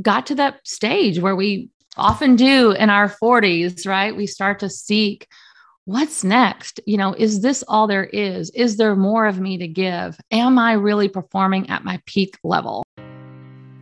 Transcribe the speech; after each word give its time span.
got 0.00 0.26
to 0.26 0.34
that 0.36 0.60
stage 0.66 1.18
where 1.18 1.36
we 1.36 1.70
often 1.96 2.36
do 2.36 2.72
in 2.72 2.90
our 2.90 3.08
40s, 3.08 3.86
right? 3.86 4.16
We 4.16 4.26
start 4.26 4.60
to 4.60 4.70
seek 4.70 5.26
what's 5.84 6.22
next? 6.22 6.80
You 6.86 6.98
know, 6.98 7.14
is 7.14 7.40
this 7.40 7.64
all 7.66 7.86
there 7.86 8.04
is? 8.04 8.50
Is 8.50 8.76
there 8.76 8.94
more 8.94 9.26
of 9.26 9.40
me 9.40 9.56
to 9.58 9.66
give? 9.66 10.18
Am 10.30 10.58
I 10.58 10.74
really 10.74 11.08
performing 11.08 11.70
at 11.70 11.82
my 11.82 12.00
peak 12.04 12.38
level? 12.44 12.84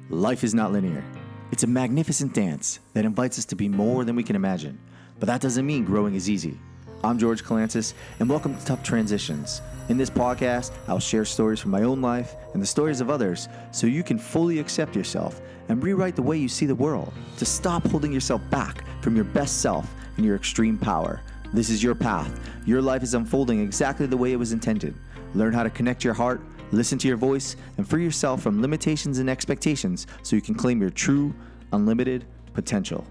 Life 0.08 0.44
is 0.44 0.54
not 0.54 0.72
linear. 0.72 1.04
It's 1.50 1.64
a 1.64 1.66
magnificent 1.66 2.32
dance 2.32 2.78
that 2.94 3.04
invites 3.04 3.38
us 3.38 3.44
to 3.46 3.56
be 3.56 3.68
more 3.68 4.04
than 4.04 4.14
we 4.14 4.22
can 4.22 4.36
imagine. 4.36 4.78
But 5.18 5.26
that 5.26 5.40
doesn't 5.40 5.66
mean 5.66 5.84
growing 5.84 6.14
is 6.14 6.30
easy. 6.30 6.58
I'm 7.02 7.18
George 7.18 7.42
Calantis, 7.42 7.92
and 8.20 8.28
welcome 8.28 8.56
to 8.56 8.64
Tough 8.64 8.82
Transitions. 8.82 9.60
In 9.88 9.96
this 9.96 10.10
podcast, 10.10 10.72
I'll 10.88 10.98
share 10.98 11.24
stories 11.24 11.60
from 11.60 11.70
my 11.70 11.82
own 11.82 12.02
life 12.02 12.34
and 12.54 12.62
the 12.62 12.66
stories 12.66 13.00
of 13.00 13.08
others 13.08 13.48
so 13.70 13.86
you 13.86 14.02
can 14.02 14.18
fully 14.18 14.58
accept 14.58 14.96
yourself 14.96 15.40
and 15.68 15.80
rewrite 15.80 16.16
the 16.16 16.22
way 16.22 16.36
you 16.36 16.48
see 16.48 16.66
the 16.66 16.74
world, 16.74 17.12
to 17.38 17.44
stop 17.44 17.86
holding 17.86 18.12
yourself 18.12 18.40
back 18.50 18.84
from 19.00 19.14
your 19.14 19.24
best 19.24 19.60
self 19.60 19.94
and 20.16 20.26
your 20.26 20.34
extreme 20.34 20.76
power. 20.76 21.20
This 21.52 21.70
is 21.70 21.84
your 21.84 21.94
path. 21.94 22.40
Your 22.66 22.82
life 22.82 23.04
is 23.04 23.14
unfolding 23.14 23.60
exactly 23.60 24.06
the 24.06 24.16
way 24.16 24.32
it 24.32 24.38
was 24.38 24.52
intended. 24.52 24.94
Learn 25.34 25.52
how 25.52 25.62
to 25.62 25.70
connect 25.70 26.02
your 26.02 26.14
heart, 26.14 26.40
listen 26.72 26.98
to 26.98 27.06
your 27.06 27.16
voice, 27.16 27.54
and 27.76 27.88
free 27.88 28.02
yourself 28.02 28.42
from 28.42 28.60
limitations 28.60 29.20
and 29.20 29.30
expectations 29.30 30.08
so 30.24 30.34
you 30.34 30.42
can 30.42 30.56
claim 30.56 30.80
your 30.80 30.90
true, 30.90 31.32
unlimited 31.72 32.24
potential. 32.54 33.06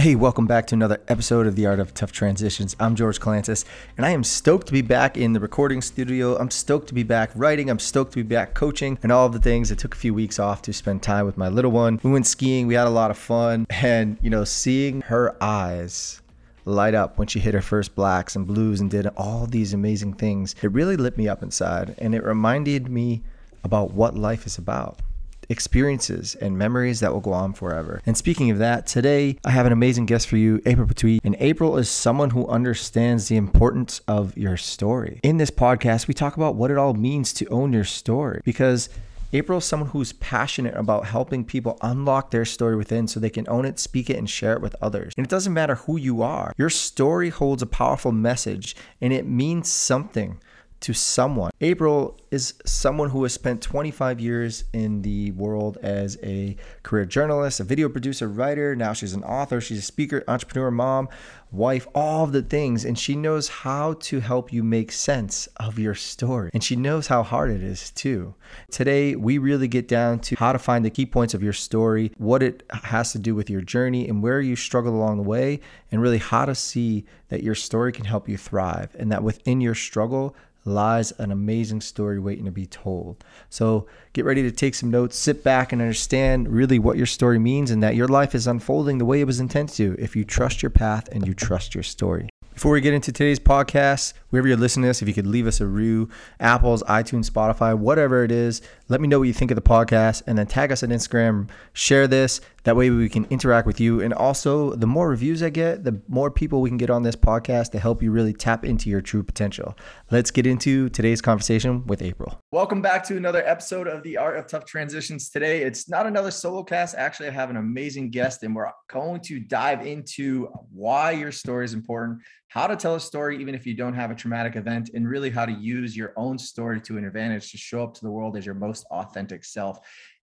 Hey, 0.00 0.14
welcome 0.14 0.46
back 0.46 0.68
to 0.68 0.76
another 0.76 1.00
episode 1.08 1.48
of 1.48 1.56
The 1.56 1.66
Art 1.66 1.80
of 1.80 1.92
Tough 1.92 2.12
Transitions. 2.12 2.76
I'm 2.78 2.94
George 2.94 3.18
Calantis, 3.18 3.64
and 3.96 4.06
I 4.06 4.10
am 4.10 4.22
stoked 4.22 4.68
to 4.68 4.72
be 4.72 4.80
back 4.80 5.16
in 5.16 5.32
the 5.32 5.40
recording 5.40 5.82
studio. 5.82 6.38
I'm 6.38 6.52
stoked 6.52 6.86
to 6.86 6.94
be 6.94 7.02
back 7.02 7.30
writing. 7.34 7.68
I'm 7.68 7.80
stoked 7.80 8.12
to 8.12 8.22
be 8.22 8.22
back 8.22 8.54
coaching 8.54 8.96
and 9.02 9.10
all 9.10 9.26
of 9.26 9.32
the 9.32 9.40
things. 9.40 9.72
I 9.72 9.74
took 9.74 9.96
a 9.96 9.98
few 9.98 10.14
weeks 10.14 10.38
off 10.38 10.62
to 10.62 10.72
spend 10.72 11.02
time 11.02 11.26
with 11.26 11.36
my 11.36 11.48
little 11.48 11.72
one. 11.72 11.98
We 12.04 12.12
went 12.12 12.28
skiing, 12.28 12.68
we 12.68 12.74
had 12.74 12.86
a 12.86 12.90
lot 12.90 13.10
of 13.10 13.18
fun, 13.18 13.66
and 13.70 14.18
you 14.22 14.30
know, 14.30 14.44
seeing 14.44 15.00
her 15.00 15.36
eyes 15.42 16.22
light 16.64 16.94
up 16.94 17.18
when 17.18 17.26
she 17.26 17.40
hit 17.40 17.54
her 17.54 17.60
first 17.60 17.96
blacks 17.96 18.36
and 18.36 18.46
blues 18.46 18.80
and 18.80 18.88
did 18.88 19.08
all 19.16 19.46
these 19.46 19.74
amazing 19.74 20.12
things. 20.12 20.54
It 20.62 20.70
really 20.70 20.96
lit 20.96 21.18
me 21.18 21.26
up 21.26 21.42
inside 21.42 21.96
and 21.98 22.14
it 22.14 22.22
reminded 22.22 22.88
me 22.88 23.22
about 23.64 23.94
what 23.94 24.14
life 24.14 24.46
is 24.46 24.58
about 24.58 25.00
experiences 25.48 26.34
and 26.34 26.58
memories 26.58 27.00
that 27.00 27.12
will 27.12 27.20
go 27.20 27.32
on 27.32 27.52
forever. 27.52 28.02
And 28.06 28.16
speaking 28.16 28.50
of 28.50 28.58
that, 28.58 28.86
today 28.86 29.38
I 29.44 29.50
have 29.50 29.66
an 29.66 29.72
amazing 29.72 30.06
guest 30.06 30.28
for 30.28 30.36
you, 30.36 30.60
April 30.66 30.86
Pertuis. 30.86 31.20
And 31.24 31.36
April 31.40 31.76
is 31.76 31.88
someone 31.88 32.30
who 32.30 32.46
understands 32.48 33.28
the 33.28 33.36
importance 33.36 34.00
of 34.06 34.36
your 34.36 34.56
story. 34.56 35.20
In 35.22 35.38
this 35.38 35.50
podcast, 35.50 36.08
we 36.08 36.14
talk 36.14 36.36
about 36.36 36.54
what 36.54 36.70
it 36.70 36.78
all 36.78 36.94
means 36.94 37.32
to 37.34 37.46
own 37.46 37.72
your 37.72 37.84
story 37.84 38.40
because 38.44 38.88
April 39.32 39.58
is 39.58 39.64
someone 39.66 39.90
who's 39.90 40.14
passionate 40.14 40.74
about 40.74 41.04
helping 41.04 41.44
people 41.44 41.76
unlock 41.82 42.30
their 42.30 42.46
story 42.46 42.76
within 42.76 43.06
so 43.06 43.20
they 43.20 43.28
can 43.28 43.46
own 43.46 43.66
it, 43.66 43.78
speak 43.78 44.08
it, 44.08 44.16
and 44.16 44.28
share 44.28 44.54
it 44.54 44.62
with 44.62 44.74
others. 44.80 45.12
And 45.18 45.26
it 45.26 45.28
doesn't 45.28 45.52
matter 45.52 45.74
who 45.74 45.98
you 45.98 46.22
are, 46.22 46.54
your 46.56 46.70
story 46.70 47.28
holds 47.28 47.60
a 47.60 47.66
powerful 47.66 48.10
message 48.10 48.74
and 49.02 49.12
it 49.12 49.26
means 49.26 49.70
something 49.70 50.40
to 50.80 50.92
someone. 50.92 51.50
April 51.60 52.16
is 52.30 52.54
someone 52.64 53.10
who 53.10 53.22
has 53.22 53.32
spent 53.32 53.62
25 53.62 54.20
years 54.20 54.64
in 54.72 55.02
the 55.02 55.32
world 55.32 55.78
as 55.82 56.18
a 56.22 56.56
career 56.82 57.04
journalist, 57.04 57.60
a 57.60 57.64
video 57.64 57.88
producer, 57.88 58.28
writer. 58.28 58.76
Now 58.76 58.92
she's 58.92 59.14
an 59.14 59.24
author, 59.24 59.60
she's 59.60 59.78
a 59.78 59.82
speaker, 59.82 60.22
entrepreneur, 60.28 60.70
mom, 60.70 61.08
wife, 61.50 61.86
all 61.94 62.24
of 62.24 62.32
the 62.32 62.42
things. 62.42 62.84
And 62.84 62.98
she 62.98 63.16
knows 63.16 63.48
how 63.48 63.94
to 63.94 64.20
help 64.20 64.52
you 64.52 64.62
make 64.62 64.92
sense 64.92 65.48
of 65.56 65.78
your 65.78 65.94
story. 65.94 66.50
And 66.52 66.62
she 66.62 66.76
knows 66.76 67.06
how 67.06 67.22
hard 67.22 67.50
it 67.50 67.62
is 67.62 67.90
too. 67.90 68.34
Today, 68.70 69.16
we 69.16 69.38
really 69.38 69.68
get 69.68 69.88
down 69.88 70.20
to 70.20 70.36
how 70.36 70.52
to 70.52 70.58
find 70.58 70.84
the 70.84 70.90
key 70.90 71.06
points 71.06 71.34
of 71.34 71.42
your 71.42 71.52
story, 71.52 72.12
what 72.18 72.42
it 72.42 72.62
has 72.70 73.12
to 73.12 73.18
do 73.18 73.34
with 73.34 73.48
your 73.48 73.62
journey, 73.62 74.08
and 74.08 74.22
where 74.22 74.40
you 74.40 74.54
struggled 74.54 74.94
along 74.94 75.16
the 75.16 75.22
way, 75.22 75.60
and 75.90 76.02
really 76.02 76.18
how 76.18 76.44
to 76.44 76.54
see 76.54 77.04
that 77.28 77.42
your 77.42 77.54
story 77.54 77.92
can 77.92 78.04
help 78.04 78.28
you 78.28 78.36
thrive 78.36 78.94
and 78.98 79.10
that 79.12 79.22
within 79.22 79.60
your 79.60 79.74
struggle, 79.74 80.34
lies 80.68 81.12
an 81.12 81.32
amazing 81.32 81.80
story 81.80 82.18
waiting 82.18 82.44
to 82.44 82.50
be 82.50 82.66
told. 82.66 83.24
So 83.50 83.86
get 84.12 84.24
ready 84.24 84.42
to 84.42 84.52
take 84.52 84.74
some 84.74 84.90
notes, 84.90 85.16
sit 85.16 85.42
back 85.42 85.72
and 85.72 85.82
understand 85.82 86.48
really 86.48 86.78
what 86.78 86.96
your 86.96 87.06
story 87.06 87.38
means 87.38 87.70
and 87.70 87.82
that 87.82 87.96
your 87.96 88.08
life 88.08 88.34
is 88.34 88.46
unfolding 88.46 88.98
the 88.98 89.04
way 89.04 89.20
it 89.20 89.26
was 89.26 89.40
intended 89.40 89.74
to 89.76 89.96
if 89.98 90.14
you 90.14 90.24
trust 90.24 90.62
your 90.62 90.70
path 90.70 91.08
and 91.10 91.26
you 91.26 91.34
trust 91.34 91.74
your 91.74 91.84
story. 91.84 92.28
Before 92.58 92.72
we 92.72 92.80
get 92.80 92.92
into 92.92 93.12
today's 93.12 93.38
podcast, 93.38 94.14
wherever 94.30 94.48
you're 94.48 94.56
listening 94.56 94.82
to 94.82 94.88
this, 94.88 95.00
if 95.00 95.06
you 95.06 95.14
could 95.14 95.28
leave 95.28 95.46
us 95.46 95.60
a 95.60 95.66
review, 95.68 96.08
Apple's, 96.40 96.82
iTunes, 96.82 97.30
Spotify, 97.30 97.78
whatever 97.78 98.24
it 98.24 98.32
is, 98.32 98.62
let 98.88 99.00
me 99.00 99.06
know 99.06 99.20
what 99.20 99.28
you 99.28 99.32
think 99.32 99.52
of 99.52 99.54
the 99.54 99.62
podcast 99.62 100.24
and 100.26 100.36
then 100.36 100.48
tag 100.48 100.72
us 100.72 100.82
on 100.82 100.88
Instagram, 100.88 101.48
share 101.72 102.08
this. 102.08 102.40
That 102.64 102.74
way 102.74 102.90
we 102.90 103.08
can 103.08 103.26
interact 103.26 103.66
with 103.66 103.80
you. 103.80 104.00
And 104.00 104.12
also, 104.12 104.74
the 104.74 104.88
more 104.88 105.08
reviews 105.08 105.42
I 105.42 105.50
get, 105.50 105.84
the 105.84 106.02
more 106.08 106.30
people 106.30 106.60
we 106.60 106.68
can 106.68 106.76
get 106.76 106.90
on 106.90 107.02
this 107.02 107.14
podcast 107.16 107.70
to 107.70 107.78
help 107.78 108.02
you 108.02 108.10
really 108.10 108.34
tap 108.34 108.64
into 108.64 108.90
your 108.90 109.00
true 109.00 109.22
potential. 109.22 109.74
Let's 110.10 110.30
get 110.30 110.46
into 110.46 110.88
today's 110.90 111.22
conversation 111.22 111.86
with 111.86 112.02
April. 112.02 112.40
Welcome 112.50 112.82
back 112.82 113.04
to 113.04 113.16
another 113.16 113.46
episode 113.46 113.86
of 113.86 114.02
The 114.02 114.18
Art 114.18 114.36
of 114.36 114.48
Tough 114.48 114.66
Transitions. 114.66 115.30
Today, 115.30 115.62
it's 115.62 115.88
not 115.88 116.06
another 116.06 116.30
solo 116.30 116.62
cast. 116.62 116.96
Actually, 116.96 117.28
I 117.28 117.32
have 117.32 117.48
an 117.48 117.56
amazing 117.56 118.10
guest, 118.10 118.42
and 118.42 118.54
we're 118.54 118.70
going 118.90 119.20
to 119.22 119.38
dive 119.38 119.86
into 119.86 120.48
why 120.70 121.12
your 121.12 121.32
story 121.32 121.64
is 121.64 121.72
important, 121.72 122.20
how 122.48 122.66
to 122.66 122.76
tell 122.76 122.94
a 122.94 123.00
story 123.00 123.40
even 123.40 123.54
if 123.54 123.66
you 123.66 123.74
don't 123.74 123.94
have 123.94 124.10
a 124.10 124.14
traumatic 124.14 124.56
event, 124.56 124.90
and 124.94 125.08
really 125.08 125.30
how 125.30 125.46
to 125.46 125.52
use 125.52 125.96
your 125.96 126.12
own 126.16 126.38
story 126.38 126.80
to 126.82 126.98
an 126.98 127.04
advantage 127.04 127.50
to 127.52 127.58
show 127.58 127.82
up 127.82 127.94
to 127.94 128.00
the 128.02 128.10
world 128.10 128.36
as 128.36 128.44
your 128.44 128.54
most 128.54 128.84
authentic 128.90 129.44
self. 129.44 129.78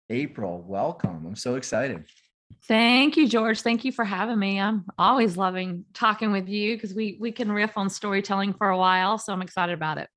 April, 0.09 0.61
welcome. 0.67 1.25
I'm 1.25 1.35
so 1.35 1.55
excited. 1.55 2.05
Thank 2.67 3.15
you, 3.15 3.27
George. 3.27 3.61
Thank 3.61 3.85
you 3.85 3.91
for 3.93 4.03
having 4.03 4.37
me. 4.37 4.59
I'm 4.59 4.85
always 4.97 5.37
loving 5.37 5.85
talking 5.93 6.31
with 6.31 6.49
you 6.49 6.75
because 6.75 6.93
we 6.93 7.17
we 7.19 7.31
can 7.31 7.51
riff 7.51 7.77
on 7.77 7.89
storytelling 7.89 8.53
for 8.53 8.69
a 8.69 8.77
while. 8.77 9.17
So 9.17 9.31
I'm 9.31 9.41
excited 9.41 9.73
about 9.73 9.97
it. 9.97 10.09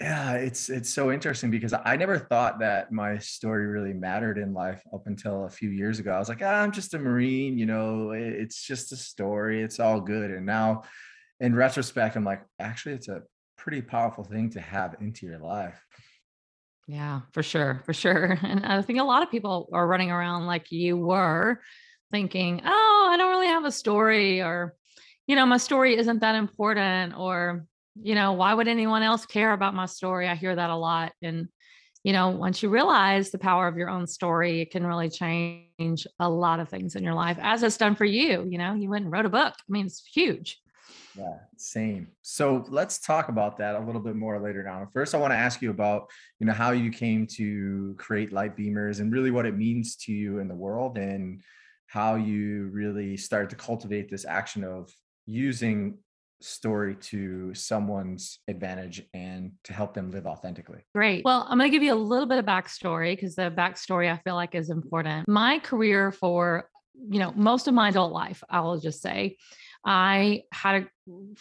Yeah, 0.00 0.32
it's 0.32 0.70
it's 0.70 0.88
so 0.88 1.12
interesting 1.12 1.50
because 1.50 1.72
I 1.72 1.96
never 1.96 2.18
thought 2.18 2.58
that 2.60 2.90
my 2.90 3.18
story 3.18 3.66
really 3.66 3.92
mattered 3.92 4.38
in 4.38 4.52
life 4.52 4.82
up 4.92 5.06
until 5.06 5.44
a 5.44 5.50
few 5.50 5.70
years 5.70 5.98
ago. 5.98 6.12
I 6.12 6.18
was 6.18 6.28
like, 6.28 6.42
ah, 6.42 6.62
I'm 6.62 6.72
just 6.72 6.94
a 6.94 6.98
Marine, 6.98 7.58
you 7.58 7.66
know, 7.66 8.10
it's 8.10 8.60
just 8.60 8.92
a 8.92 8.96
story, 8.96 9.62
it's 9.62 9.78
all 9.78 10.00
good. 10.00 10.30
And 10.32 10.44
now 10.44 10.82
in 11.40 11.54
retrospect, 11.54 12.16
I'm 12.16 12.24
like, 12.24 12.42
actually, 12.58 12.94
it's 12.94 13.08
a 13.08 13.22
pretty 13.56 13.82
powerful 13.82 14.24
thing 14.24 14.50
to 14.50 14.60
have 14.60 14.96
into 15.00 15.26
your 15.26 15.38
life. 15.38 15.80
Yeah, 16.86 17.22
for 17.32 17.42
sure. 17.42 17.82
For 17.86 17.92
sure. 17.92 18.38
And 18.42 18.64
I 18.64 18.82
think 18.82 18.98
a 18.98 19.04
lot 19.04 19.22
of 19.22 19.30
people 19.30 19.68
are 19.72 19.86
running 19.86 20.10
around 20.10 20.46
like 20.46 20.70
you 20.70 20.96
were 20.96 21.60
thinking, 22.10 22.60
oh, 22.64 23.08
I 23.10 23.16
don't 23.16 23.30
really 23.30 23.46
have 23.46 23.64
a 23.64 23.72
story, 23.72 24.42
or, 24.42 24.74
you 25.26 25.36
know, 25.36 25.46
my 25.46 25.56
story 25.56 25.96
isn't 25.96 26.20
that 26.20 26.34
important, 26.34 27.14
or, 27.16 27.66
you 28.00 28.14
know, 28.14 28.32
why 28.32 28.52
would 28.52 28.68
anyone 28.68 29.02
else 29.02 29.26
care 29.26 29.52
about 29.52 29.74
my 29.74 29.86
story? 29.86 30.28
I 30.28 30.34
hear 30.34 30.54
that 30.54 30.70
a 30.70 30.76
lot. 30.76 31.12
And, 31.22 31.48
you 32.02 32.12
know, 32.12 32.28
once 32.28 32.62
you 32.62 32.68
realize 32.68 33.30
the 33.30 33.38
power 33.38 33.66
of 33.66 33.76
your 33.76 33.88
own 33.88 34.06
story, 34.06 34.60
it 34.60 34.70
can 34.70 34.86
really 34.86 35.08
change 35.08 36.06
a 36.20 36.28
lot 36.28 36.60
of 36.60 36.68
things 36.68 36.96
in 36.96 37.02
your 37.02 37.14
life, 37.14 37.38
as 37.40 37.62
it's 37.62 37.78
done 37.78 37.96
for 37.96 38.04
you. 38.04 38.46
You 38.48 38.58
know, 38.58 38.74
you 38.74 38.90
went 38.90 39.04
and 39.04 39.12
wrote 39.12 39.26
a 39.26 39.30
book. 39.30 39.54
I 39.54 39.70
mean, 39.72 39.86
it's 39.86 40.04
huge. 40.14 40.58
Yeah, 41.16 41.36
same. 41.56 42.08
So 42.22 42.64
let's 42.68 42.98
talk 42.98 43.28
about 43.28 43.56
that 43.58 43.76
a 43.76 43.80
little 43.80 44.00
bit 44.00 44.16
more 44.16 44.40
later 44.40 44.68
on. 44.68 44.88
First, 44.92 45.14
I 45.14 45.18
want 45.18 45.32
to 45.32 45.36
ask 45.36 45.62
you 45.62 45.70
about, 45.70 46.10
you 46.40 46.46
know, 46.46 46.52
how 46.52 46.72
you 46.72 46.90
came 46.90 47.26
to 47.36 47.94
create 47.98 48.32
light 48.32 48.56
beamers 48.56 49.00
and 49.00 49.12
really 49.12 49.30
what 49.30 49.46
it 49.46 49.56
means 49.56 49.94
to 49.96 50.12
you 50.12 50.40
in 50.40 50.48
the 50.48 50.56
world 50.56 50.98
and 50.98 51.40
how 51.86 52.16
you 52.16 52.68
really 52.72 53.16
started 53.16 53.50
to 53.50 53.56
cultivate 53.56 54.10
this 54.10 54.24
action 54.24 54.64
of 54.64 54.90
using 55.26 55.98
story 56.40 56.96
to 56.96 57.54
someone's 57.54 58.40
advantage 58.48 59.02
and 59.14 59.52
to 59.62 59.72
help 59.72 59.94
them 59.94 60.10
live 60.10 60.26
authentically. 60.26 60.80
Great. 60.94 61.24
Well, 61.24 61.46
I'm 61.48 61.58
going 61.58 61.70
to 61.70 61.74
give 61.74 61.84
you 61.84 61.94
a 61.94 61.96
little 61.96 62.26
bit 62.26 62.38
of 62.38 62.44
backstory 62.44 63.12
because 63.12 63.36
the 63.36 63.50
backstory 63.50 64.12
I 64.12 64.18
feel 64.18 64.34
like 64.34 64.56
is 64.56 64.68
important. 64.68 65.28
My 65.28 65.60
career 65.60 66.10
for, 66.10 66.68
you 67.08 67.20
know, 67.20 67.32
most 67.36 67.68
of 67.68 67.74
my 67.74 67.90
adult 67.90 68.12
life, 68.12 68.42
I 68.50 68.60
will 68.60 68.78
just 68.80 69.00
say, 69.00 69.36
I 69.84 70.44
had 70.52 70.82
a 70.82 70.86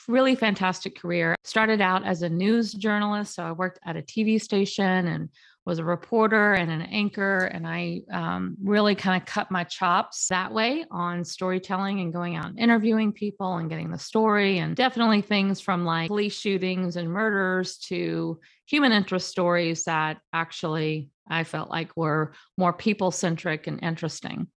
really 0.08 0.36
fantastic 0.36 1.00
career. 1.00 1.36
Started 1.44 1.82
out 1.82 2.06
as 2.06 2.22
a 2.22 2.30
news 2.30 2.74
journalist. 2.74 3.36
So 3.36 3.44
I 3.44 3.52
worked 3.54 3.80
at 3.86 3.96
a 3.96 4.02
TV 4.02 4.42
station 4.42 5.08
and 5.08 5.30
was 5.66 5.80
a 5.80 5.84
reporter 5.86 6.54
and 6.54 6.70
an 6.70 6.82
anchor. 6.82 7.38
And 7.38 7.66
I 7.66 8.02
um, 8.12 8.58
really 8.62 8.96
kind 8.96 9.22
of 9.22 9.26
cut 9.26 9.50
my 9.50 9.64
chops 9.64 10.28
that 10.28 10.54
way 10.54 10.84
on 10.92 11.24
storytelling 11.24 12.02
and 12.02 12.12
going 12.12 12.36
out 12.36 12.48
and 12.48 12.60
interviewing 12.60 13.14
people 13.14 13.56
and 13.56 13.70
getting 13.70 13.90
the 13.90 13.98
story. 13.98 14.58
And 14.58 14.76
definitely 14.76 15.22
things 15.22 15.62
from 15.62 15.86
like 15.86 16.10
police 16.10 16.38
shootings 16.38 16.98
and 16.98 17.10
murders 17.10 17.78
to 17.88 18.40
human 18.66 18.92
interest 18.92 19.30
stories 19.30 19.84
that 19.84 20.20
actually 20.32 21.10
I 21.28 21.44
felt 21.44 21.70
like 21.70 21.96
were 21.96 22.34
more 22.58 22.74
people 22.74 23.12
centric 23.12 23.68
and 23.68 23.82
interesting. 23.82 24.48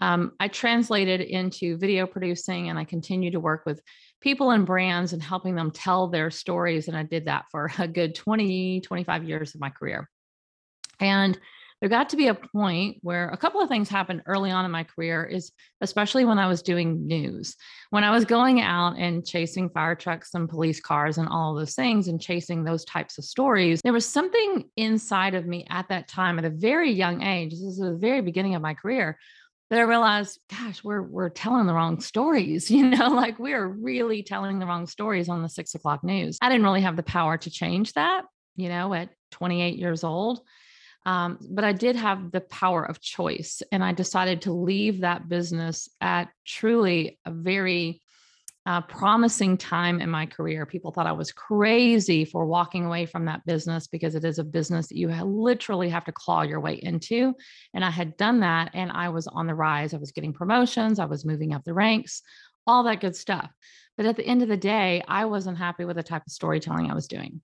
Um, 0.00 0.32
I 0.38 0.48
translated 0.48 1.20
into 1.20 1.78
video 1.78 2.06
producing 2.06 2.68
and 2.68 2.78
I 2.78 2.84
continue 2.84 3.30
to 3.30 3.40
work 3.40 3.62
with 3.66 3.80
people 4.20 4.50
and 4.50 4.66
brands 4.66 5.12
and 5.12 5.22
helping 5.22 5.54
them 5.54 5.70
tell 5.70 6.08
their 6.08 6.30
stories. 6.30 6.88
And 6.88 6.96
I 6.96 7.02
did 7.02 7.26
that 7.26 7.46
for 7.50 7.70
a 7.78 7.88
good 7.88 8.14
20, 8.14 8.82
25 8.82 9.24
years 9.24 9.54
of 9.54 9.60
my 9.60 9.70
career. 9.70 10.08
And 11.00 11.38
there 11.80 11.88
got 11.88 12.10
to 12.10 12.16
be 12.16 12.28
a 12.28 12.34
point 12.34 12.98
where 13.00 13.28
a 13.30 13.36
couple 13.36 13.60
of 13.60 13.68
things 13.68 13.88
happened 13.88 14.22
early 14.26 14.50
on 14.50 14.64
in 14.64 14.70
my 14.70 14.84
career 14.84 15.24
is 15.24 15.50
especially 15.80 16.26
when 16.26 16.38
I 16.38 16.46
was 16.46 16.62
doing 16.62 17.06
news. 17.06 17.56
When 17.88 18.04
I 18.04 18.10
was 18.10 18.24
going 18.26 18.60
out 18.60 18.98
and 18.98 19.26
chasing 19.26 19.70
fire 19.70 19.94
trucks 19.94 20.34
and 20.34 20.48
police 20.48 20.80
cars 20.80 21.16
and 21.16 21.28
all 21.28 21.54
those 21.54 21.74
things 21.74 22.08
and 22.08 22.20
chasing 22.20 22.64
those 22.64 22.84
types 22.84 23.16
of 23.16 23.24
stories, 23.24 23.80
there 23.82 23.94
was 23.94 24.06
something 24.06 24.64
inside 24.76 25.34
of 25.34 25.46
me 25.46 25.66
at 25.70 25.88
that 25.88 26.06
time 26.06 26.38
at 26.38 26.44
a 26.44 26.50
very 26.50 26.92
young 26.92 27.22
age. 27.22 27.52
This 27.52 27.60
is 27.60 27.78
the 27.78 27.94
very 27.94 28.20
beginning 28.20 28.54
of 28.54 28.62
my 28.62 28.74
career 28.74 29.18
that 29.70 29.78
I 29.78 29.82
realized, 29.82 30.38
gosh, 30.50 30.84
we're 30.84 31.02
we're 31.02 31.30
telling 31.30 31.66
the 31.66 31.72
wrong 31.72 32.00
stories, 32.00 32.70
you 32.70 32.84
know, 32.84 33.08
like 33.08 33.38
we're 33.38 33.66
really 33.66 34.22
telling 34.22 34.58
the 34.58 34.66
wrong 34.66 34.86
stories 34.86 35.28
on 35.28 35.42
the 35.42 35.48
six 35.48 35.74
o'clock 35.74 36.04
news. 36.04 36.38
I 36.42 36.50
didn't 36.50 36.64
really 36.64 36.82
have 36.82 36.96
the 36.96 37.02
power 37.02 37.38
to 37.38 37.50
change 37.50 37.94
that, 37.94 38.24
you 38.56 38.68
know, 38.68 38.92
at 38.92 39.10
28 39.30 39.78
years 39.78 40.04
old. 40.04 40.40
Um, 41.06 41.38
but 41.50 41.64
I 41.64 41.72
did 41.72 41.96
have 41.96 42.30
the 42.30 42.40
power 42.40 42.84
of 42.84 43.00
choice. 43.00 43.62
And 43.72 43.82
I 43.82 43.92
decided 43.92 44.42
to 44.42 44.52
leave 44.52 45.00
that 45.00 45.28
business 45.28 45.88
at 46.00 46.28
truly 46.44 47.18
a 47.24 47.30
very 47.30 48.02
uh, 48.66 48.82
promising 48.82 49.56
time 49.56 50.00
in 50.00 50.10
my 50.10 50.26
career. 50.26 50.66
People 50.66 50.92
thought 50.92 51.06
I 51.06 51.12
was 51.12 51.32
crazy 51.32 52.26
for 52.26 52.44
walking 52.44 52.84
away 52.84 53.06
from 53.06 53.24
that 53.24 53.44
business 53.46 53.86
because 53.86 54.14
it 54.14 54.24
is 54.24 54.38
a 54.38 54.44
business 54.44 54.88
that 54.88 54.98
you 54.98 55.08
literally 55.08 55.88
have 55.88 56.04
to 56.04 56.12
claw 56.12 56.42
your 56.42 56.60
way 56.60 56.74
into. 56.74 57.34
And 57.72 57.84
I 57.84 57.90
had 57.90 58.16
done 58.18 58.40
that 58.40 58.70
and 58.74 58.92
I 58.92 59.08
was 59.08 59.26
on 59.26 59.46
the 59.46 59.54
rise. 59.54 59.94
I 59.94 59.98
was 59.98 60.12
getting 60.12 60.34
promotions, 60.34 60.98
I 60.98 61.06
was 61.06 61.24
moving 61.24 61.54
up 61.54 61.64
the 61.64 61.74
ranks, 61.74 62.22
all 62.66 62.84
that 62.84 63.00
good 63.00 63.16
stuff. 63.16 63.50
But 63.96 64.06
at 64.06 64.16
the 64.16 64.26
end 64.26 64.42
of 64.42 64.48
the 64.48 64.56
day, 64.56 65.02
I 65.08 65.24
wasn't 65.24 65.58
happy 65.58 65.84
with 65.84 65.96
the 65.96 66.02
type 66.02 66.22
of 66.26 66.32
storytelling 66.32 66.90
I 66.90 66.94
was 66.94 67.08
doing. 67.08 67.40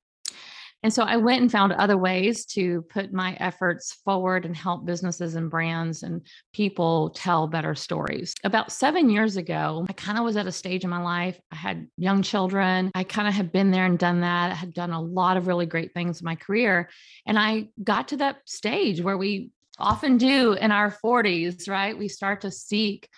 And 0.82 0.92
so 0.92 1.02
I 1.02 1.16
went 1.16 1.42
and 1.42 1.50
found 1.50 1.72
other 1.72 1.96
ways 1.96 2.44
to 2.46 2.82
put 2.82 3.12
my 3.12 3.36
efforts 3.40 3.94
forward 4.04 4.44
and 4.44 4.56
help 4.56 4.84
businesses 4.84 5.34
and 5.34 5.50
brands 5.50 6.02
and 6.02 6.24
people 6.52 7.10
tell 7.10 7.48
better 7.48 7.74
stories. 7.74 8.34
About 8.44 8.70
seven 8.70 9.10
years 9.10 9.36
ago, 9.36 9.84
I 9.88 9.92
kind 9.94 10.18
of 10.18 10.24
was 10.24 10.36
at 10.36 10.46
a 10.46 10.52
stage 10.52 10.84
in 10.84 10.90
my 10.90 11.02
life. 11.02 11.40
I 11.50 11.56
had 11.56 11.88
young 11.96 12.22
children. 12.22 12.90
I 12.94 13.04
kind 13.04 13.26
of 13.26 13.34
had 13.34 13.52
been 13.52 13.70
there 13.70 13.86
and 13.86 13.98
done 13.98 14.20
that. 14.20 14.52
I 14.52 14.54
had 14.54 14.74
done 14.74 14.92
a 14.92 15.00
lot 15.00 15.36
of 15.36 15.46
really 15.46 15.66
great 15.66 15.92
things 15.92 16.20
in 16.20 16.24
my 16.24 16.36
career. 16.36 16.88
And 17.26 17.38
I 17.38 17.68
got 17.82 18.08
to 18.08 18.18
that 18.18 18.38
stage 18.44 19.00
where 19.00 19.18
we 19.18 19.50
often 19.78 20.18
do 20.18 20.52
in 20.52 20.72
our 20.72 20.90
40s, 21.04 21.68
right? 21.68 21.96
We 21.98 22.08
start 22.08 22.42
to 22.42 22.50
seek 22.50 23.08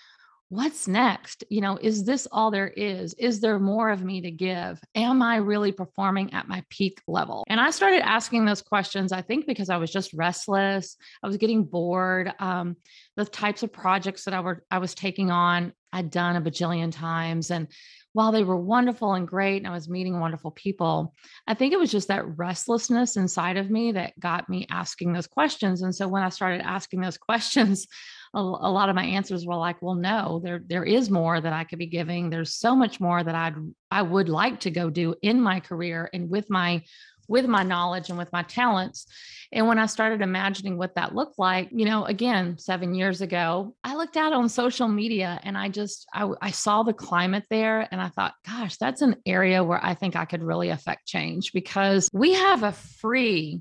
what's 0.50 0.88
next? 0.88 1.44
You 1.50 1.60
know, 1.60 1.78
is 1.80 2.04
this 2.04 2.26
all 2.32 2.50
there 2.50 2.68
is? 2.68 3.14
Is 3.14 3.40
there 3.40 3.58
more 3.58 3.90
of 3.90 4.02
me 4.02 4.22
to 4.22 4.30
give? 4.30 4.80
Am 4.94 5.20
I 5.20 5.36
really 5.36 5.72
performing 5.72 6.32
at 6.32 6.48
my 6.48 6.64
peak 6.70 7.02
level? 7.06 7.44
And 7.48 7.60
I 7.60 7.70
started 7.70 8.00
asking 8.00 8.44
those 8.44 8.62
questions, 8.62 9.12
I 9.12 9.20
think, 9.20 9.46
because 9.46 9.68
I 9.68 9.76
was 9.76 9.92
just 9.92 10.14
restless. 10.14 10.96
I 11.22 11.26
was 11.26 11.36
getting 11.36 11.64
bored. 11.64 12.32
Um, 12.38 12.76
the 13.16 13.26
types 13.26 13.62
of 13.62 13.72
projects 13.72 14.24
that 14.24 14.34
I 14.34 14.40
were 14.40 14.64
I 14.70 14.78
was 14.78 14.94
taking 14.94 15.30
on, 15.30 15.72
I'd 15.92 16.10
done 16.10 16.36
a 16.36 16.40
bajillion 16.40 16.92
times. 16.92 17.50
And 17.50 17.68
while 18.14 18.32
they 18.32 18.42
were 18.42 18.56
wonderful 18.56 19.12
and 19.12 19.28
great, 19.28 19.58
and 19.58 19.66
I 19.66 19.70
was 19.72 19.88
meeting 19.88 20.18
wonderful 20.18 20.50
people, 20.50 21.14
I 21.46 21.54
think 21.54 21.72
it 21.72 21.78
was 21.78 21.90
just 21.90 22.08
that 22.08 22.38
restlessness 22.38 23.16
inside 23.16 23.58
of 23.58 23.70
me 23.70 23.92
that 23.92 24.18
got 24.18 24.48
me 24.48 24.66
asking 24.70 25.12
those 25.12 25.26
questions. 25.26 25.82
And 25.82 25.94
so 25.94 26.08
when 26.08 26.22
I 26.22 26.30
started 26.30 26.62
asking 26.62 27.02
those 27.02 27.18
questions, 27.18 27.86
a, 28.34 28.38
a, 28.38 28.70
lot 28.70 28.88
of 28.88 28.94
my 28.94 29.04
answers 29.04 29.46
were 29.46 29.56
like, 29.56 29.80
well, 29.80 29.94
no, 29.94 30.40
there 30.42 30.60
there 30.66 30.84
is 30.84 31.10
more 31.10 31.40
that 31.40 31.52
I 31.52 31.64
could 31.64 31.78
be 31.78 31.86
giving. 31.86 32.30
There's 32.30 32.54
so 32.54 32.74
much 32.76 33.00
more 33.00 33.22
that 33.22 33.34
I'd 33.34 33.54
I 33.90 34.02
would 34.02 34.28
like 34.28 34.60
to 34.60 34.70
go 34.70 34.90
do 34.90 35.14
in 35.22 35.40
my 35.40 35.60
career 35.60 36.10
and 36.12 36.28
with 36.28 36.50
my 36.50 36.82
with 37.28 37.46
my 37.46 37.62
knowledge 37.62 38.08
and 38.08 38.18
with 38.18 38.32
my 38.32 38.42
talents. 38.42 39.06
And 39.52 39.66
when 39.68 39.78
I 39.78 39.86
started 39.86 40.22
imagining 40.22 40.78
what 40.78 40.94
that 40.94 41.14
looked 41.14 41.38
like, 41.38 41.68
you 41.70 41.84
know, 41.84 42.04
again, 42.06 42.58
seven 42.58 42.94
years 42.94 43.20
ago, 43.20 43.74
I 43.84 43.94
looked 43.94 44.16
out 44.16 44.32
on 44.32 44.48
social 44.48 44.88
media 44.88 45.38
and 45.42 45.56
I 45.56 45.68
just, 45.68 46.06
I, 46.12 46.30
I, 46.40 46.50
saw 46.50 46.82
the 46.82 46.94
climate 46.94 47.44
there 47.50 47.86
and 47.90 48.00
I 48.00 48.08
thought, 48.08 48.34
gosh, 48.46 48.78
that's 48.78 49.02
an 49.02 49.16
area 49.26 49.62
where 49.62 49.82
I 49.82 49.94
think 49.94 50.16
I 50.16 50.24
could 50.24 50.42
really 50.42 50.70
affect 50.70 51.06
change 51.06 51.52
because 51.52 52.08
we 52.12 52.32
have 52.32 52.62
a 52.62 52.72
free 52.72 53.60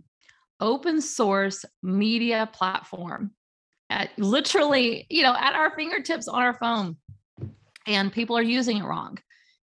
open 0.60 1.02
source 1.02 1.66
media 1.84 2.50
platform 2.52 3.32
at 3.90 4.10
literally, 4.18 5.06
you 5.10 5.24
know, 5.24 5.36
at 5.36 5.54
our 5.54 5.76
fingertips 5.76 6.28
on 6.28 6.42
our 6.42 6.54
phone. 6.54 6.98
And 7.86 8.12
people 8.12 8.38
are 8.38 8.44
using 8.44 8.78
it 8.78 8.84
wrong. 8.84 9.18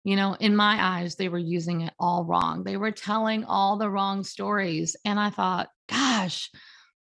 You 0.04 0.16
know, 0.16 0.34
in 0.34 0.56
my 0.56 0.78
eyes, 0.80 1.16
they 1.16 1.28
were 1.28 1.38
using 1.38 1.82
it 1.82 1.92
all 1.98 2.24
wrong. 2.24 2.64
They 2.64 2.76
were 2.76 2.90
telling 2.90 3.44
all 3.44 3.76
the 3.76 3.90
wrong 3.90 4.24
stories. 4.24 4.96
And 5.04 5.18
I 5.18 5.30
thought, 5.30 5.68
gosh, 5.88 6.50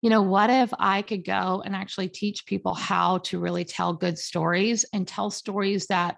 you 0.01 0.09
know, 0.09 0.21
what 0.21 0.49
if 0.49 0.71
I 0.77 1.01
could 1.01 1.25
go 1.25 1.61
and 1.65 1.75
actually 1.75 2.09
teach 2.09 2.45
people 2.45 2.73
how 2.73 3.19
to 3.19 3.39
really 3.39 3.65
tell 3.65 3.93
good 3.93 4.17
stories 4.17 4.85
and 4.93 5.07
tell 5.07 5.29
stories 5.29 5.87
that 5.87 6.17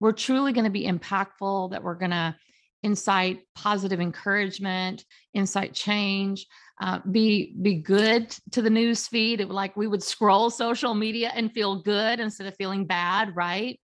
were 0.00 0.12
truly 0.12 0.52
going 0.52 0.64
to 0.64 0.70
be 0.70 0.86
impactful, 0.86 1.72
that 1.72 1.82
were 1.82 1.96
going 1.96 2.12
to 2.12 2.34
incite 2.82 3.40
positive 3.54 4.00
encouragement, 4.00 5.04
incite 5.34 5.74
change, 5.74 6.46
uh, 6.80 7.00
be 7.10 7.54
be 7.60 7.74
good 7.74 8.30
to 8.52 8.62
the 8.62 8.70
news 8.70 9.08
feed. 9.08 9.40
It 9.40 9.50
like 9.50 9.76
we 9.76 9.86
would 9.86 10.02
scroll 10.02 10.50
social 10.50 10.94
media 10.94 11.32
and 11.34 11.52
feel 11.52 11.82
good 11.82 12.20
instead 12.20 12.46
of 12.46 12.56
feeling 12.56 12.86
bad, 12.86 13.34
right? 13.34 13.80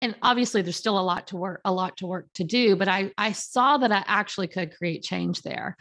And 0.00 0.14
obviously, 0.22 0.62
there's 0.62 0.76
still 0.76 0.98
a 0.98 1.00
lot 1.00 1.28
to 1.28 1.36
work, 1.36 1.60
a 1.64 1.72
lot 1.72 1.96
to 1.98 2.06
work 2.06 2.28
to 2.34 2.44
do. 2.44 2.76
But 2.76 2.88
I 2.88 3.12
I 3.16 3.32
saw 3.32 3.78
that 3.78 3.92
I 3.92 4.04
actually 4.06 4.48
could 4.48 4.76
create 4.76 5.02
change 5.02 5.42
there. 5.42 5.76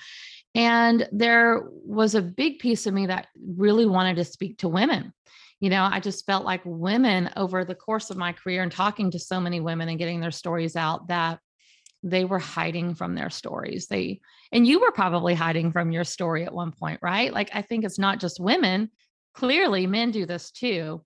And 0.55 1.07
there 1.11 1.63
was 1.69 2.15
a 2.15 2.21
big 2.21 2.59
piece 2.59 2.87
of 2.87 2.93
me 2.93 3.07
that 3.07 3.27
really 3.39 3.85
wanted 3.85 4.15
to 4.15 4.25
speak 4.25 4.59
to 4.59 4.67
women. 4.67 5.13
You 5.59 5.69
know, 5.69 5.87
I 5.91 5.99
just 5.99 6.25
felt 6.25 6.45
like 6.45 6.61
women 6.65 7.29
over 7.35 7.65
the 7.65 7.75
course 7.75 8.09
of 8.09 8.17
my 8.17 8.31
career 8.31 8.63
and 8.63 8.71
talking 8.71 9.11
to 9.11 9.19
so 9.19 9.39
many 9.39 9.59
women 9.59 9.89
and 9.89 9.99
getting 9.99 10.19
their 10.19 10.31
stories 10.31 10.75
out 10.75 11.07
that 11.09 11.39
they 12.03 12.25
were 12.25 12.39
hiding 12.39 12.95
from 12.95 13.15
their 13.15 13.29
stories. 13.29 13.87
They, 13.87 14.21
and 14.51 14.65
you 14.65 14.79
were 14.79 14.91
probably 14.91 15.33
hiding 15.33 15.71
from 15.71 15.91
your 15.91 16.03
story 16.03 16.45
at 16.45 16.53
one 16.53 16.71
point, 16.71 16.99
right? 17.01 17.33
Like, 17.33 17.49
I 17.53 17.61
think 17.61 17.83
it's 17.83 17.99
not 17.99 18.19
just 18.19 18.39
women. 18.39 18.89
Clearly, 19.33 19.87
men 19.87 20.11
do 20.11 20.25
this 20.25 20.51
too. 20.51 21.03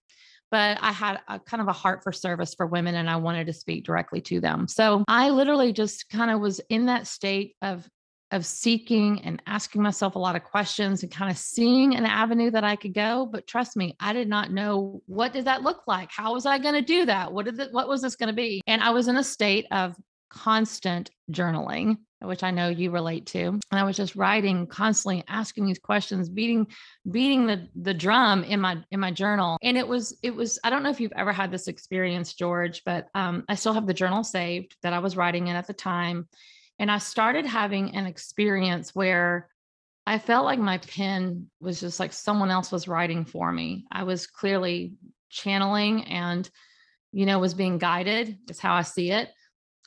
But 0.51 0.79
I 0.81 0.91
had 0.91 1.19
a 1.29 1.39
kind 1.39 1.61
of 1.61 1.69
a 1.69 1.73
heart 1.73 2.03
for 2.03 2.11
service 2.11 2.53
for 2.53 2.65
women 2.65 2.95
and 2.95 3.09
I 3.09 3.15
wanted 3.15 3.47
to 3.47 3.53
speak 3.53 3.85
directly 3.85 4.19
to 4.21 4.41
them. 4.41 4.67
So 4.67 5.05
I 5.07 5.29
literally 5.29 5.71
just 5.71 6.09
kind 6.09 6.29
of 6.29 6.41
was 6.41 6.59
in 6.69 6.88
that 6.88 7.07
state 7.07 7.55
of 7.61 7.88
of 8.31 8.45
seeking 8.45 9.21
and 9.23 9.41
asking 9.45 9.81
myself 9.81 10.15
a 10.15 10.19
lot 10.19 10.35
of 10.35 10.43
questions 10.43 11.03
and 11.03 11.11
kind 11.11 11.29
of 11.29 11.38
seeing 11.38 11.95
an 11.95 12.05
avenue 12.05 12.49
that 12.49 12.63
I 12.63 12.77
could 12.77 12.93
go. 12.93 13.25
But 13.25 13.45
trust 13.45 13.75
me, 13.75 13.95
I 13.99 14.13
did 14.13 14.29
not 14.29 14.51
know 14.51 15.01
what 15.05 15.33
did 15.33 15.45
that 15.45 15.63
look 15.63 15.81
like? 15.85 16.09
How 16.11 16.33
was 16.33 16.45
I 16.45 16.57
going 16.57 16.75
to 16.75 16.81
do 16.81 17.05
that? 17.05 17.31
What 17.31 17.45
did 17.45 17.60
it, 17.60 17.74
what 17.74 17.89
was 17.89 18.01
this 18.01 18.15
going 18.15 18.27
to 18.27 18.33
be? 18.33 18.62
And 18.67 18.81
I 18.81 18.91
was 18.91 19.10
in 19.10 19.17
a 19.17 19.24
state 19.24 19.67
of 19.71 19.95
constant 20.31 21.11
journaling 21.31 21.97
which 22.21 22.43
I 22.43 22.51
know 22.51 22.69
you 22.69 22.91
relate 22.91 23.25
to. 23.27 23.47
And 23.47 23.61
I 23.71 23.83
was 23.83 23.97
just 23.97 24.15
writing 24.15 24.67
constantly, 24.67 25.23
asking 25.27 25.65
these 25.65 25.79
questions, 25.79 26.29
beating, 26.29 26.67
beating 27.09 27.47
the 27.47 27.67
the 27.75 27.93
drum 27.93 28.43
in 28.43 28.61
my 28.61 28.77
in 28.91 29.00
my 29.00 29.11
journal. 29.11 29.57
And 29.61 29.77
it 29.77 29.88
was 29.88 30.17
it 30.21 30.35
was 30.35 30.59
I 30.63 30.69
don't 30.69 30.83
know 30.83 30.89
if 30.89 31.00
you've 31.00 31.13
ever 31.15 31.33
had 31.33 31.51
this 31.51 31.67
experience, 31.67 32.33
George, 32.33 32.83
but 32.85 33.07
um, 33.15 33.43
I 33.50 33.55
still 33.55 33.73
have 33.73 33.88
the 33.88 33.93
journal 33.93 34.23
saved 34.23 34.75
that 34.83 34.93
I 34.93 35.00
was 35.00 35.17
writing 35.17 35.47
in 35.47 35.55
at 35.55 35.67
the 35.67 35.73
time, 35.73 36.27
and 36.79 36.91
I 36.91 37.00
started 37.00 37.45
having 37.45 37.95
an 37.95 38.05
experience 38.05 38.93
where 38.93 39.50
I 40.05 40.17
felt 40.19 40.45
like 40.45 40.59
my 40.59 40.79
pen 40.79 41.50
was 41.59 41.79
just 41.79 42.00
like 42.00 42.13
someone 42.13 42.51
else 42.51 42.71
was 42.71 42.88
writing 42.88 43.25
for 43.25 43.51
me. 43.51 43.85
I 43.91 44.03
was 44.03 44.27
clearly 44.27 44.93
channeling 45.29 46.05
and 46.05 46.50
you 47.11 47.25
know 47.25 47.39
was 47.39 47.53
being 47.53 47.77
guided. 47.77 48.38
Is 48.50 48.59
how 48.59 48.75
I 48.75 48.83
see 48.83 49.11
it 49.11 49.29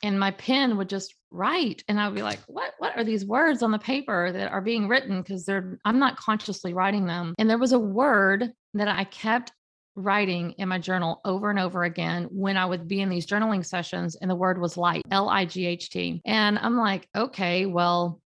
and 0.05 0.21
my 0.21 0.31
pen 0.33 0.77
would 0.77 0.89
just 0.89 1.15
write 1.31 1.83
and 1.89 1.99
i 1.99 2.07
would 2.07 2.15
be 2.15 2.23
like 2.23 2.39
what 2.47 2.75
what 2.79 2.97
are 2.97 3.05
these 3.05 3.25
words 3.25 3.63
on 3.63 3.73
the 3.73 3.79
paper 3.79 4.31
that 4.31 4.53
are 4.53 4.61
being 4.61 4.87
written? 4.87 5.23
Because 5.23 5.45
they're 5.45 5.79
i'm 5.85 5.99
not 5.99 6.17
consciously 6.17 6.75
writing 6.75 7.07
them. 7.07 7.35
And 7.39 7.51
there 7.51 7.59
was 7.59 7.73
a 7.73 7.79
word 7.79 8.53
that 8.75 8.89
i 8.89 9.05
kept 9.05 9.53
writing 9.97 10.53
in 10.59 10.69
my 10.69 10.79
journal 10.79 11.21
over 11.25 11.51
and 11.51 11.59
over 11.59 11.85
again 11.85 12.25
when 12.31 12.57
i 12.57 12.67
would 12.67 12.89
be 12.89 13.01
in 13.01 13.09
these 13.09 13.27
journaling 13.27 13.65
sessions 13.65 14.17
and 14.17 14.31
the 14.31 14.35
word 14.35 14.61
was 14.61 14.77
light 14.77 15.03
l-i-g-h-t 15.13 16.21
and 16.25 16.59
i'm 16.59 16.77
like 16.77 17.09
okay 17.17 17.65
well 17.65 18.21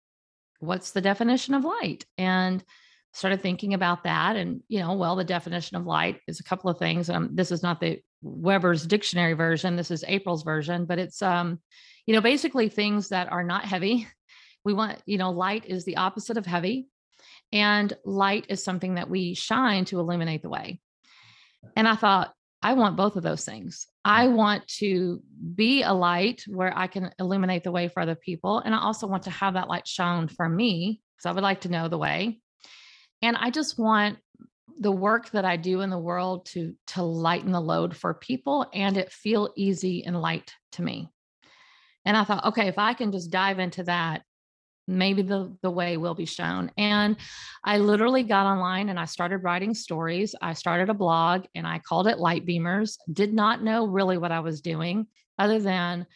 what's 0.60 0.90
the 0.90 1.00
definition 1.00 1.54
of 1.54 1.64
light? 1.64 2.04
And 2.16 2.64
started 3.12 3.40
thinking 3.40 3.74
about 3.74 4.04
that 4.04 4.36
and 4.36 4.60
you 4.68 4.80
know 4.80 4.94
well 4.94 5.16
the 5.16 5.24
definition 5.24 5.76
of 5.76 5.86
light 5.86 6.20
is 6.26 6.40
a 6.40 6.44
couple 6.44 6.70
of 6.70 6.78
things 6.78 7.08
um, 7.10 7.30
this 7.32 7.50
is 7.50 7.62
not 7.62 7.80
the 7.80 8.00
webster's 8.22 8.86
dictionary 8.86 9.34
version 9.34 9.76
this 9.76 9.90
is 9.90 10.04
april's 10.08 10.42
version 10.42 10.84
but 10.84 10.98
it's 10.98 11.22
um 11.22 11.60
you 12.08 12.14
know 12.14 12.22
basically 12.22 12.70
things 12.70 13.10
that 13.10 13.30
are 13.30 13.44
not 13.44 13.66
heavy. 13.66 14.08
We 14.64 14.72
want 14.72 15.00
you 15.04 15.18
know 15.18 15.30
light 15.30 15.66
is 15.66 15.84
the 15.84 15.98
opposite 15.98 16.38
of 16.38 16.46
heavy 16.46 16.88
and 17.52 17.92
light 18.02 18.46
is 18.48 18.64
something 18.64 18.94
that 18.94 19.10
we 19.10 19.34
shine 19.34 19.84
to 19.86 20.00
illuminate 20.00 20.42
the 20.42 20.48
way. 20.48 20.80
And 21.76 21.86
i 21.86 21.96
thought 21.96 22.32
i 22.62 22.72
want 22.72 22.96
both 22.96 23.16
of 23.16 23.22
those 23.22 23.44
things. 23.44 23.86
I 24.06 24.28
want 24.28 24.66
to 24.78 25.22
be 25.54 25.82
a 25.82 25.92
light 25.92 26.44
where 26.48 26.72
i 26.76 26.86
can 26.86 27.12
illuminate 27.18 27.62
the 27.62 27.72
way 27.72 27.88
for 27.88 28.00
other 28.00 28.14
people 28.14 28.58
and 28.58 28.74
i 28.74 28.78
also 28.78 29.06
want 29.06 29.24
to 29.24 29.30
have 29.30 29.54
that 29.54 29.68
light 29.68 29.86
shone 29.86 30.28
for 30.28 30.48
me 30.48 31.02
because 31.14 31.26
i 31.26 31.32
would 31.32 31.44
like 31.44 31.60
to 31.62 31.70
know 31.70 31.88
the 31.88 31.98
way. 31.98 32.40
And 33.20 33.36
I 33.36 33.50
just 33.50 33.78
want 33.78 34.16
the 34.78 34.92
work 34.92 35.30
that 35.30 35.44
I 35.44 35.56
do 35.56 35.80
in 35.80 35.90
the 35.90 35.98
world 35.98 36.46
to 36.46 36.74
to 36.88 37.02
lighten 37.02 37.52
the 37.52 37.60
load 37.60 37.96
for 37.96 38.14
people 38.14 38.66
and 38.72 38.96
it 38.96 39.12
feel 39.12 39.52
easy 39.56 40.04
and 40.04 40.20
light 40.20 40.52
to 40.72 40.82
me. 40.82 41.08
And 42.04 42.16
I 42.16 42.24
thought, 42.24 42.44
okay, 42.46 42.68
if 42.68 42.78
I 42.78 42.94
can 42.94 43.12
just 43.12 43.30
dive 43.30 43.58
into 43.58 43.84
that, 43.84 44.22
maybe 44.86 45.22
the 45.22 45.56
the 45.62 45.70
way 45.70 45.96
will 45.96 46.14
be 46.14 46.24
shown. 46.24 46.70
And 46.78 47.16
I 47.64 47.78
literally 47.78 48.22
got 48.22 48.46
online 48.46 48.88
and 48.88 48.98
I 48.98 49.04
started 49.04 49.38
writing 49.38 49.74
stories. 49.74 50.34
I 50.40 50.54
started 50.54 50.88
a 50.88 50.94
blog 50.94 51.46
and 51.54 51.66
I 51.66 51.80
called 51.80 52.06
it 52.06 52.18
Light 52.18 52.46
Beamers. 52.46 52.96
Did 53.12 53.34
not 53.34 53.62
know 53.62 53.86
really 53.86 54.18
what 54.18 54.32
I 54.32 54.40
was 54.40 54.60
doing 54.60 55.06
other 55.38 55.60
than 55.60 56.06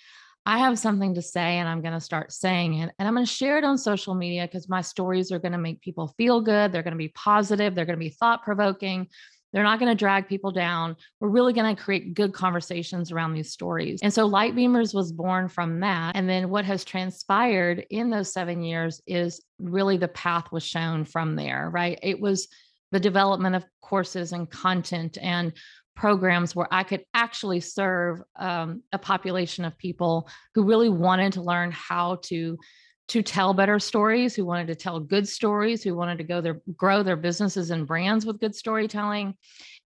I 0.45 0.59
have 0.59 0.79
something 0.79 1.15
to 1.15 1.23
say 1.23 1.59
and 1.59 1.69
I'm 1.69 1.83
going 1.83 1.95
to 1.95 2.01
start 2.01 2.33
saying 2.33 2.75
it. 2.75 2.91
And 2.99 3.07
I'm 3.07 3.15
going 3.15 3.27
to 3.27 3.33
share 3.33 3.59
it 3.59 3.65
on 3.65 3.79
social 3.79 4.15
media 4.15 4.47
because 4.47 4.69
my 4.69 4.81
stories 4.81 5.31
are 5.31 5.39
going 5.39 5.53
to 5.53 5.59
make 5.59 5.81
people 5.81 6.15
feel 6.17 6.41
good. 6.41 6.73
They're 6.73 6.83
going 6.83 6.93
to 6.93 6.99
be 6.99 7.09
positive. 7.09 7.75
They're 7.75 7.87
going 7.87 7.99
to 7.99 8.05
be 8.05 8.11
thought 8.11 8.43
provoking. 8.43 9.09
They're 9.53 9.63
not 9.63 9.79
going 9.79 9.91
to 9.91 9.99
drag 9.99 10.29
people 10.29 10.51
down. 10.51 10.97
We're 11.21 11.29
really 11.29 11.53
going 11.53 11.77
to 11.77 11.81
create 11.81 12.15
good 12.15 12.33
conversations 12.33 13.13
around 13.13 13.35
these 13.35 13.53
stories. 13.53 14.01
And 14.03 14.13
so 14.13 14.27
Light 14.27 14.57
Beamers 14.57 14.95
was 14.95 15.13
born 15.13 15.49
from 15.49 15.81
that. 15.81 16.17
And 16.17 16.29
then 16.29 16.49
what 16.49 16.65
has 16.65 16.85
transpired 16.85 17.87
in 17.91 18.11
those 18.11 18.33
seven 18.33 18.63
years 18.63 19.03
is 19.07 19.43
really 19.59 19.99
the 19.99 20.09
path 20.09 20.51
was 20.51 20.65
shown 20.65 21.05
from 21.05 21.37
there, 21.37 21.69
right? 21.71 21.99
It 22.03 22.19
was 22.19 22.49
the 22.93 23.01
development 23.01 23.55
of 23.55 23.65
courses 23.81 24.33
and 24.33 24.51
content 24.51 25.19
and 25.21 25.53
programs 25.95 26.57
where 26.57 26.69
I 26.71 26.83
could 26.83 27.05
actually 27.15 27.61
serve 27.61 28.23
um, 28.37 28.83
a 28.93 28.99
population 28.99 29.65
of 29.65 29.77
people 29.79 30.29
who 30.55 30.65
really 30.65 30.89
wanted 30.89 31.35
to 31.35 31.43
learn 31.43 31.71
how 31.73 32.17
to 32.25 32.59
to 33.09 33.23
tell 33.23 33.53
better 33.53 33.79
stories, 33.79 34.35
who 34.35 34.45
wanted 34.45 34.69
to 34.69 34.75
tell 34.75 34.99
good 34.99 35.29
stories, 35.29 35.83
who 35.83 35.95
wanted 35.95 36.19
to 36.19 36.25
go 36.25 36.41
their 36.41 36.63
grow 36.77 37.03
their 37.03 37.17
businesses 37.17 37.71
and 37.71 37.87
brands 37.87 38.25
with 38.25 38.41
good 38.41 38.55
storytelling. 38.55 39.35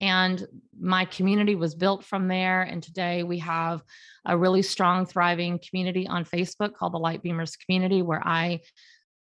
And 0.01 0.45
my 0.77 1.05
community 1.05 1.55
was 1.55 1.75
built 1.75 2.03
from 2.03 2.27
there. 2.27 2.63
And 2.63 2.83
today 2.83 3.23
we 3.23 3.39
have 3.39 3.81
a 4.25 4.37
really 4.37 4.61
strong, 4.61 5.05
thriving 5.05 5.59
community 5.59 6.07
on 6.07 6.25
Facebook 6.25 6.75
called 6.75 6.93
the 6.93 6.97
Light 6.97 7.23
Beamers 7.23 7.57
Community, 7.57 8.01
where 8.01 8.21
I 8.25 8.61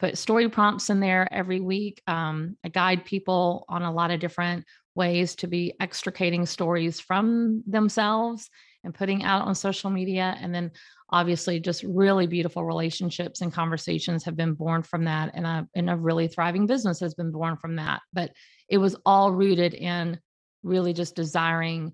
put 0.01 0.19
story 0.19 0.49
prompts 0.49 0.91
in 0.91 0.99
there 0.99 1.29
every 1.33 1.61
week. 1.61 2.03
Um, 2.09 2.57
I 2.65 2.71
guide 2.71 3.05
people 3.05 3.65
on 3.69 3.83
a 3.83 3.93
lot 3.93 4.11
of 4.11 4.19
different 4.19 4.65
ways 4.95 5.35
to 5.37 5.47
be 5.47 5.75
extricating 5.81 6.47
stories 6.47 7.01
from 7.01 7.63
themselves 7.67 8.51
and 8.85 8.95
putting 8.95 9.23
out 9.25 9.47
on 9.47 9.55
social 9.55 9.91
media. 9.91 10.37
And 10.41 10.55
then 10.55 10.73
obviously 11.11 11.61
just 11.61 11.83
really 11.83 12.27
beautiful 12.27 12.65
relationships 12.65 13.41
and 13.41 13.53
conversations 13.53 14.25
have 14.25 14.37
been 14.37 14.55
born 14.55 14.83
from 14.83 15.05
that. 15.05 15.31
And 15.35 15.47
a, 15.47 15.69
and 15.75 15.91
a 15.91 15.97
really 15.97 16.29
thriving 16.29 16.67
business 16.67 17.01
has 17.01 17.15
been 17.15 17.31
born 17.31 17.57
from 17.57 17.77
that. 17.77 18.01
But 18.13 18.33
it 18.69 18.79
was 18.79 18.97
all 19.07 19.31
rooted 19.33 19.75
in 19.75 20.19
really 20.63 20.93
just 20.93 21.15
desiring 21.15 21.93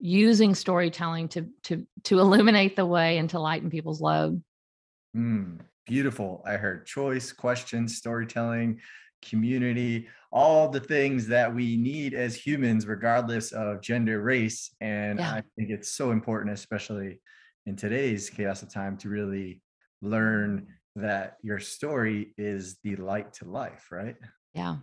using 0.00 0.54
storytelling 0.54 1.28
to 1.28 1.48
to 1.64 1.86
to 2.04 2.18
illuminate 2.20 2.76
the 2.76 2.86
way 2.86 3.18
and 3.18 3.30
to 3.30 3.40
lighten 3.40 3.70
people's 3.70 4.00
load. 4.00 4.42
Mm, 5.16 5.60
beautiful. 5.86 6.42
I 6.46 6.52
heard 6.52 6.86
choice, 6.86 7.32
questions, 7.32 7.96
storytelling, 7.96 8.80
community, 9.22 10.08
all 10.30 10.68
the 10.68 10.80
things 10.80 11.26
that 11.28 11.54
we 11.54 11.76
need 11.76 12.14
as 12.14 12.34
humans, 12.34 12.86
regardless 12.86 13.52
of 13.52 13.80
gender, 13.80 14.20
race. 14.20 14.74
And 14.80 15.18
yeah. 15.18 15.32
I 15.32 15.42
think 15.56 15.70
it's 15.70 15.92
so 15.92 16.10
important, 16.10 16.54
especially 16.54 17.20
in 17.66 17.76
today's 17.76 18.30
chaos 18.30 18.62
of 18.62 18.72
time, 18.72 18.96
to 18.98 19.08
really 19.08 19.60
learn 20.02 20.66
that 20.96 21.36
your 21.42 21.58
story 21.58 22.34
is 22.36 22.78
the 22.84 22.96
light 22.96 23.32
to 23.34 23.44
life, 23.44 23.88
right? 23.90 24.16
Yeah. 24.54 24.76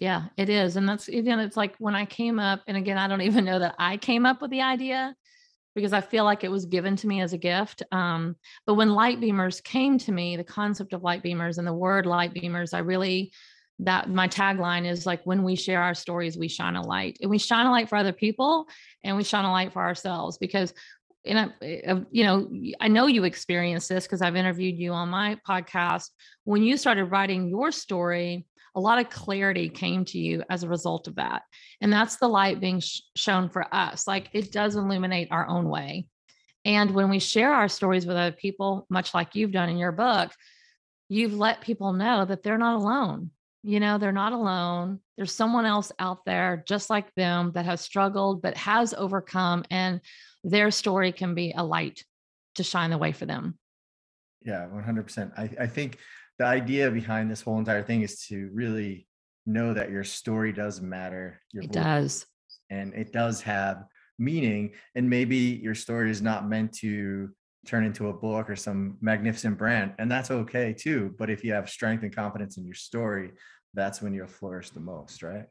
Yeah, 0.00 0.26
it 0.36 0.48
is. 0.48 0.76
And 0.76 0.88
that's, 0.88 1.08
again, 1.08 1.40
it's 1.40 1.56
like 1.56 1.74
when 1.78 1.96
I 1.96 2.04
came 2.04 2.38
up, 2.38 2.62
and 2.68 2.76
again, 2.76 2.98
I 2.98 3.08
don't 3.08 3.22
even 3.22 3.44
know 3.44 3.58
that 3.58 3.74
I 3.80 3.96
came 3.96 4.26
up 4.26 4.40
with 4.40 4.52
the 4.52 4.62
idea 4.62 5.12
because 5.74 5.92
I 5.92 6.00
feel 6.00 6.24
like 6.24 6.44
it 6.44 6.50
was 6.50 6.66
given 6.66 6.94
to 6.96 7.06
me 7.08 7.20
as 7.20 7.32
a 7.32 7.38
gift. 7.38 7.82
Um, 7.90 8.36
but 8.64 8.74
when 8.74 8.90
light 8.90 9.20
beamers 9.20 9.62
came 9.62 9.98
to 9.98 10.12
me, 10.12 10.36
the 10.36 10.44
concept 10.44 10.92
of 10.92 11.02
light 11.02 11.24
beamers 11.24 11.58
and 11.58 11.66
the 11.66 11.72
word 11.72 12.06
light 12.06 12.32
beamers, 12.32 12.74
I 12.74 12.78
really 12.78 13.32
that 13.80 14.10
my 14.10 14.26
tagline 14.26 14.86
is 14.86 15.06
like 15.06 15.22
when 15.24 15.42
we 15.42 15.54
share 15.54 15.82
our 15.82 15.94
stories 15.94 16.36
we 16.36 16.48
shine 16.48 16.76
a 16.76 16.82
light 16.82 17.16
and 17.20 17.30
we 17.30 17.38
shine 17.38 17.66
a 17.66 17.70
light 17.70 17.88
for 17.88 17.96
other 17.96 18.12
people 18.12 18.66
and 19.04 19.16
we 19.16 19.22
shine 19.22 19.44
a 19.44 19.52
light 19.52 19.72
for 19.72 19.82
ourselves 19.82 20.38
because 20.38 20.74
in 21.24 21.36
a, 21.36 22.06
you 22.10 22.24
know 22.24 22.48
eh, 22.52 22.72
i 22.80 22.88
know 22.88 23.06
you 23.06 23.24
experienced 23.24 23.88
this 23.88 24.04
because 24.04 24.22
i've 24.22 24.36
interviewed 24.36 24.78
you 24.78 24.92
on 24.92 25.08
my 25.08 25.38
podcast. 25.48 26.08
When 26.44 26.62
you 26.62 26.76
started 26.76 27.06
writing 27.06 27.48
your 27.48 27.70
story 27.70 28.46
a 28.74 28.80
lot 28.80 28.98
of 28.98 29.10
clarity 29.10 29.68
came 29.68 30.04
to 30.06 30.18
you 30.18 30.42
as 30.50 30.62
a 30.62 30.68
result 30.68 31.08
of 31.08 31.16
that 31.16 31.42
and 31.80 31.92
that's 31.92 32.16
the 32.16 32.28
light 32.28 32.60
being 32.60 32.80
sh- 32.80 33.00
shown 33.16 33.48
for 33.48 33.72
us 33.74 34.06
like 34.06 34.28
it 34.32 34.52
does 34.52 34.76
illuminate 34.76 35.28
our 35.30 35.46
own 35.46 35.68
way. 35.68 36.06
And 36.64 36.90
when 36.90 37.08
we 37.08 37.18
share 37.18 37.52
our 37.52 37.68
stories 37.68 38.04
with 38.06 38.16
other 38.16 38.36
people 38.36 38.86
much 38.90 39.14
like 39.14 39.34
you've 39.34 39.52
done 39.52 39.68
in 39.68 39.78
your 39.78 39.92
book 39.92 40.32
you've 41.08 41.34
let 41.34 41.60
people 41.60 41.92
know 41.92 42.24
that 42.24 42.42
they're 42.42 42.58
not 42.58 42.76
alone 42.76 43.30
you 43.62 43.80
know 43.80 43.98
they're 43.98 44.12
not 44.12 44.32
alone 44.32 45.00
there's 45.16 45.34
someone 45.34 45.66
else 45.66 45.90
out 45.98 46.24
there 46.24 46.62
just 46.66 46.90
like 46.90 47.12
them 47.14 47.50
that 47.52 47.64
has 47.64 47.80
struggled 47.80 48.40
but 48.40 48.56
has 48.56 48.94
overcome 48.94 49.64
and 49.70 50.00
their 50.44 50.70
story 50.70 51.12
can 51.12 51.34
be 51.34 51.52
a 51.56 51.64
light 51.64 52.04
to 52.54 52.62
shine 52.62 52.90
the 52.90 52.98
way 52.98 53.12
for 53.12 53.26
them. 53.26 53.58
Yeah 54.42 54.66
100% 54.72 55.32
i, 55.36 55.50
I 55.62 55.66
think 55.66 55.98
the 56.38 56.46
idea 56.46 56.90
behind 56.90 57.30
this 57.30 57.42
whole 57.42 57.58
entire 57.58 57.82
thing 57.82 58.02
is 58.02 58.24
to 58.26 58.48
really 58.52 59.08
know 59.46 59.74
that 59.74 59.90
your 59.90 60.04
story 60.04 60.52
does 60.52 60.80
matter 60.80 61.40
your 61.52 61.64
it 61.64 61.72
does. 61.72 62.26
and 62.70 62.94
it 62.94 63.12
does 63.12 63.42
have 63.42 63.84
meaning 64.18 64.72
and 64.94 65.10
maybe 65.10 65.36
your 65.36 65.74
story 65.74 66.10
is 66.10 66.22
not 66.22 66.48
meant 66.48 66.72
to 66.74 67.30
turn 67.66 67.84
into 67.84 68.08
a 68.08 68.12
book 68.12 68.48
or 68.48 68.56
some 68.56 68.96
magnificent 69.00 69.58
brand 69.58 69.92
and 69.98 70.10
that's 70.10 70.30
okay 70.30 70.72
too 70.72 71.14
but 71.18 71.28
if 71.28 71.44
you 71.44 71.52
have 71.52 71.68
strength 71.68 72.02
and 72.02 72.14
confidence 72.14 72.56
in 72.56 72.64
your 72.64 72.74
story 72.74 73.32
that's 73.74 74.00
when 74.00 74.14
you'll 74.14 74.26
flourish 74.26 74.70
the 74.70 74.80
most 74.80 75.22
right? 75.22 75.46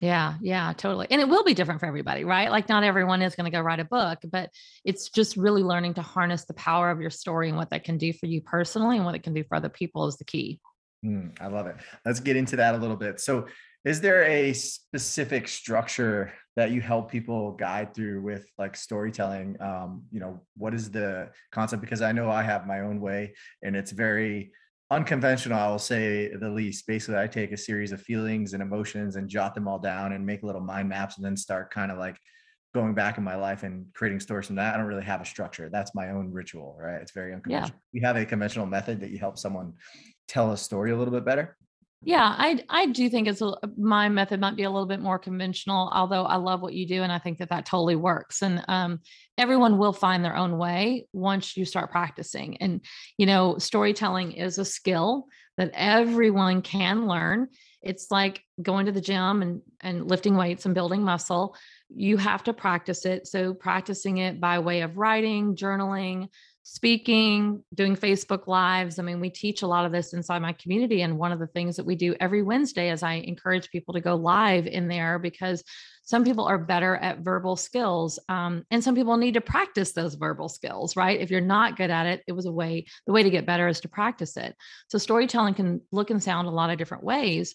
Yeah 0.00 0.34
yeah 0.40 0.72
totally 0.76 1.06
and 1.10 1.20
it 1.20 1.28
will 1.28 1.44
be 1.44 1.54
different 1.54 1.80
for 1.80 1.86
everybody 1.86 2.24
right? 2.24 2.50
Like 2.50 2.68
not 2.68 2.82
everyone 2.82 3.22
is 3.22 3.34
going 3.36 3.50
to 3.50 3.56
go 3.56 3.62
write 3.62 3.80
a 3.80 3.84
book 3.84 4.18
but 4.30 4.50
it's 4.84 5.08
just 5.10 5.36
really 5.36 5.62
learning 5.62 5.94
to 5.94 6.02
harness 6.02 6.44
the 6.44 6.54
power 6.54 6.90
of 6.90 7.00
your 7.00 7.10
story 7.10 7.48
and 7.48 7.56
what 7.56 7.70
that 7.70 7.84
can 7.84 7.98
do 7.98 8.12
for 8.12 8.26
you 8.26 8.40
personally 8.40 8.96
and 8.96 9.04
what 9.04 9.14
it 9.14 9.22
can 9.22 9.34
do 9.34 9.44
for 9.44 9.54
other 9.54 9.68
people 9.68 10.06
is 10.06 10.16
the 10.16 10.24
key. 10.24 10.60
Mm, 11.04 11.36
i 11.40 11.46
love 11.46 11.66
it. 11.66 11.76
Let's 12.04 12.20
get 12.20 12.36
into 12.36 12.56
that 12.56 12.74
a 12.74 12.78
little 12.78 12.96
bit. 12.96 13.20
So 13.20 13.46
is 13.84 14.00
there 14.00 14.24
a 14.24 14.52
specific 14.52 15.46
structure 15.46 16.32
that 16.56 16.70
you 16.70 16.80
help 16.80 17.10
people 17.10 17.52
guide 17.52 17.94
through 17.94 18.22
with 18.22 18.46
like 18.56 18.76
storytelling? 18.76 19.60
Um, 19.60 20.04
you 20.10 20.20
know 20.20 20.40
what 20.56 20.72
is 20.74 20.90
the 20.90 21.30
concept? 21.52 21.82
Because 21.82 22.02
i 22.02 22.12
know 22.12 22.30
i 22.30 22.42
have 22.42 22.66
my 22.66 22.80
own 22.80 23.00
way 23.00 23.34
and 23.62 23.76
it's 23.76 23.90
very 23.90 24.52
unconventional 24.90 25.58
i 25.58 25.68
will 25.68 25.78
say 25.78 26.34
the 26.34 26.48
least. 26.48 26.86
Basically 26.86 27.18
i 27.18 27.26
take 27.26 27.52
a 27.52 27.56
series 27.56 27.92
of 27.92 28.00
feelings 28.00 28.54
and 28.54 28.62
emotions 28.62 29.16
and 29.16 29.28
jot 29.28 29.54
them 29.54 29.68
all 29.68 29.78
down 29.78 30.12
and 30.12 30.24
make 30.24 30.42
little 30.42 30.60
mind 30.60 30.88
maps 30.88 31.16
and 31.16 31.24
then 31.24 31.36
start 31.36 31.72
kind 31.72 31.92
of 31.92 31.98
like 31.98 32.18
going 32.74 32.94
back 32.94 33.18
in 33.18 33.24
my 33.24 33.36
life 33.36 33.62
and 33.62 33.86
creating 33.94 34.18
stories 34.18 34.48
from 34.48 34.56
that. 34.56 34.74
I 34.74 34.78
don't 34.78 34.86
really 34.86 35.04
have 35.04 35.20
a 35.20 35.24
structure. 35.24 35.68
That's 35.70 35.94
my 35.94 36.10
own 36.10 36.32
ritual 36.32 36.76
right? 36.80 37.00
It's 37.00 37.12
very 37.12 37.32
unconventional. 37.32 37.78
Yeah. 37.92 38.00
you 38.00 38.06
have 38.06 38.16
a 38.16 38.24
conventional 38.24 38.66
method 38.66 39.00
that 39.00 39.10
you 39.10 39.18
help 39.18 39.38
someone 39.38 39.74
tell 40.26 40.52
a 40.52 40.56
story 40.56 40.90
a 40.90 40.96
little 40.96 41.12
bit 41.12 41.24
better 41.24 41.56
yeah, 42.04 42.34
I 42.36 42.62
I 42.68 42.86
do 42.86 43.08
think 43.08 43.28
it's 43.28 43.40
a, 43.40 43.54
my 43.78 44.08
method 44.08 44.40
might 44.40 44.56
be 44.56 44.64
a 44.64 44.70
little 44.70 44.86
bit 44.86 45.00
more 45.00 45.18
conventional, 45.18 45.90
although 45.92 46.24
I 46.24 46.36
love 46.36 46.60
what 46.60 46.74
you 46.74 46.86
do 46.86 47.02
and 47.02 47.10
I 47.10 47.18
think 47.18 47.38
that 47.38 47.48
that 47.48 47.66
totally 47.66 47.96
works. 47.96 48.42
And 48.42 48.62
um, 48.68 49.00
everyone 49.38 49.78
will 49.78 49.92
find 49.92 50.24
their 50.24 50.36
own 50.36 50.58
way 50.58 51.06
once 51.12 51.56
you 51.56 51.64
start 51.64 51.90
practicing. 51.90 52.58
And 52.58 52.82
you 53.16 53.26
know, 53.26 53.56
storytelling 53.58 54.32
is 54.32 54.58
a 54.58 54.64
skill 54.64 55.26
that 55.56 55.70
everyone 55.72 56.62
can 56.62 57.06
learn. 57.06 57.48
It's 57.82 58.10
like 58.10 58.42
going 58.60 58.86
to 58.86 58.92
the 58.92 59.00
gym 59.00 59.42
and 59.42 59.62
and 59.80 60.08
lifting 60.08 60.36
weights 60.36 60.66
and 60.66 60.74
building 60.74 61.02
muscle. 61.02 61.56
You 61.88 62.16
have 62.18 62.44
to 62.44 62.52
practice 62.52 63.06
it. 63.06 63.26
So 63.26 63.54
practicing 63.54 64.18
it 64.18 64.40
by 64.40 64.58
way 64.58 64.82
of 64.82 64.98
writing, 64.98 65.56
journaling, 65.56 66.28
speaking, 66.64 67.62
doing 67.74 67.94
Facebook 67.94 68.46
Lives. 68.46 68.98
I 68.98 69.02
mean, 69.02 69.20
we 69.20 69.30
teach 69.30 69.60
a 69.62 69.66
lot 69.66 69.84
of 69.84 69.92
this 69.92 70.14
inside 70.14 70.40
my 70.40 70.54
community. 70.54 71.02
And 71.02 71.18
one 71.18 71.30
of 71.30 71.38
the 71.38 71.46
things 71.46 71.76
that 71.76 71.84
we 71.84 71.94
do 71.94 72.16
every 72.20 72.42
Wednesday 72.42 72.90
is 72.90 73.02
I 73.02 73.14
encourage 73.14 73.70
people 73.70 73.92
to 73.94 74.00
go 74.00 74.14
live 74.14 74.66
in 74.66 74.88
there 74.88 75.18
because 75.18 75.62
some 76.04 76.24
people 76.24 76.44
are 76.44 76.58
better 76.58 76.96
at 76.96 77.20
verbal 77.20 77.56
skills 77.56 78.18
um, 78.28 78.64
and 78.70 78.82
some 78.82 78.94
people 78.94 79.16
need 79.16 79.34
to 79.34 79.40
practice 79.40 79.92
those 79.92 80.14
verbal 80.14 80.48
skills 80.48 80.96
right 80.96 81.20
if 81.20 81.30
you're 81.30 81.40
not 81.40 81.76
good 81.76 81.90
at 81.90 82.06
it 82.06 82.22
it 82.26 82.32
was 82.32 82.46
a 82.46 82.52
way 82.52 82.84
the 83.06 83.12
way 83.12 83.22
to 83.22 83.30
get 83.30 83.46
better 83.46 83.68
is 83.68 83.80
to 83.80 83.88
practice 83.88 84.36
it 84.36 84.54
so 84.88 84.98
storytelling 84.98 85.54
can 85.54 85.80
look 85.92 86.10
and 86.10 86.22
sound 86.22 86.46
a 86.46 86.50
lot 86.50 86.70
of 86.70 86.78
different 86.78 87.02
ways 87.02 87.54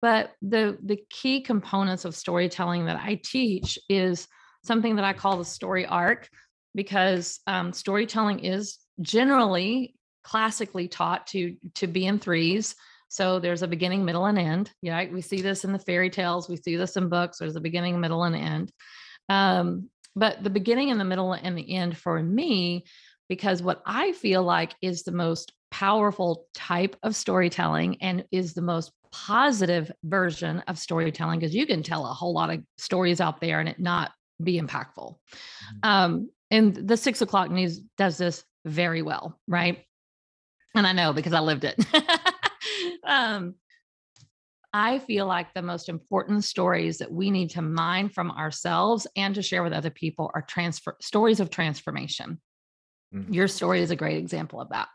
but 0.00 0.32
the 0.40 0.78
the 0.84 0.98
key 1.10 1.42
components 1.42 2.04
of 2.04 2.14
storytelling 2.14 2.86
that 2.86 2.96
i 2.96 3.20
teach 3.22 3.78
is 3.88 4.26
something 4.64 4.96
that 4.96 5.04
i 5.04 5.12
call 5.12 5.36
the 5.36 5.44
story 5.44 5.84
arc 5.84 6.28
because 6.74 7.40
um, 7.46 7.72
storytelling 7.72 8.40
is 8.40 8.78
generally 9.00 9.94
classically 10.22 10.86
taught 10.88 11.26
to 11.26 11.56
to 11.74 11.86
be 11.86 12.06
in 12.06 12.18
threes 12.18 12.74
So 13.10 13.40
there's 13.40 13.62
a 13.62 13.68
beginning, 13.68 14.04
middle, 14.04 14.24
and 14.26 14.38
end. 14.38 14.72
Yeah, 14.82 15.04
we 15.10 15.20
see 15.20 15.42
this 15.42 15.64
in 15.64 15.72
the 15.72 15.80
fairy 15.80 16.10
tales. 16.10 16.48
We 16.48 16.56
see 16.56 16.76
this 16.76 16.96
in 16.96 17.08
books. 17.08 17.38
There's 17.38 17.56
a 17.56 17.60
beginning, 17.60 18.00
middle, 18.00 18.22
and 18.22 18.36
end. 18.36 18.72
Um, 19.28 19.90
but 20.14 20.42
the 20.44 20.50
beginning 20.50 20.92
and 20.92 21.00
the 21.00 21.04
middle 21.04 21.32
and 21.32 21.58
the 21.58 21.74
end 21.74 21.98
for 21.98 22.22
me, 22.22 22.84
because 23.28 23.62
what 23.62 23.82
I 23.84 24.12
feel 24.12 24.44
like 24.44 24.76
is 24.80 25.02
the 25.02 25.12
most 25.12 25.52
powerful 25.72 26.46
type 26.54 26.94
of 27.02 27.16
storytelling 27.16 28.00
and 28.00 28.24
is 28.30 28.54
the 28.54 28.62
most 28.62 28.92
positive 29.10 29.90
version 30.04 30.60
of 30.68 30.78
storytelling, 30.78 31.40
because 31.40 31.54
you 31.54 31.66
can 31.66 31.82
tell 31.82 32.06
a 32.06 32.14
whole 32.14 32.32
lot 32.32 32.50
of 32.50 32.62
stories 32.78 33.20
out 33.20 33.40
there 33.40 33.58
and 33.58 33.68
it 33.68 33.80
not 33.80 34.12
be 34.40 34.60
impactful. 34.60 35.16
Mm-hmm. 35.16 35.78
Um, 35.82 36.30
and 36.50 36.74
the 36.74 36.96
six 36.96 37.22
o'clock 37.22 37.50
news 37.50 37.80
does 37.96 38.18
this 38.18 38.44
very 38.64 39.02
well, 39.02 39.38
right? 39.46 39.84
And 40.74 40.86
I 40.86 40.92
know 40.92 41.12
because 41.12 41.32
I 41.32 41.40
lived 41.40 41.64
it. 41.64 41.84
um, 43.04 43.54
I 44.72 45.00
feel 45.00 45.26
like 45.26 45.52
the 45.52 45.62
most 45.62 45.88
important 45.88 46.44
stories 46.44 46.98
that 46.98 47.10
we 47.10 47.30
need 47.30 47.50
to 47.50 47.62
mine 47.62 48.08
from 48.08 48.30
ourselves 48.30 49.06
and 49.16 49.34
to 49.34 49.42
share 49.42 49.64
with 49.64 49.72
other 49.72 49.90
people 49.90 50.30
are 50.34 50.42
transfer 50.42 50.96
stories 51.00 51.40
of 51.40 51.50
transformation. 51.50 52.40
Mm-hmm. 53.12 53.32
Your 53.32 53.48
story 53.48 53.82
is 53.82 53.90
a 53.90 53.96
great 53.96 54.18
example 54.18 54.60
of 54.60 54.68
that. 54.68 54.88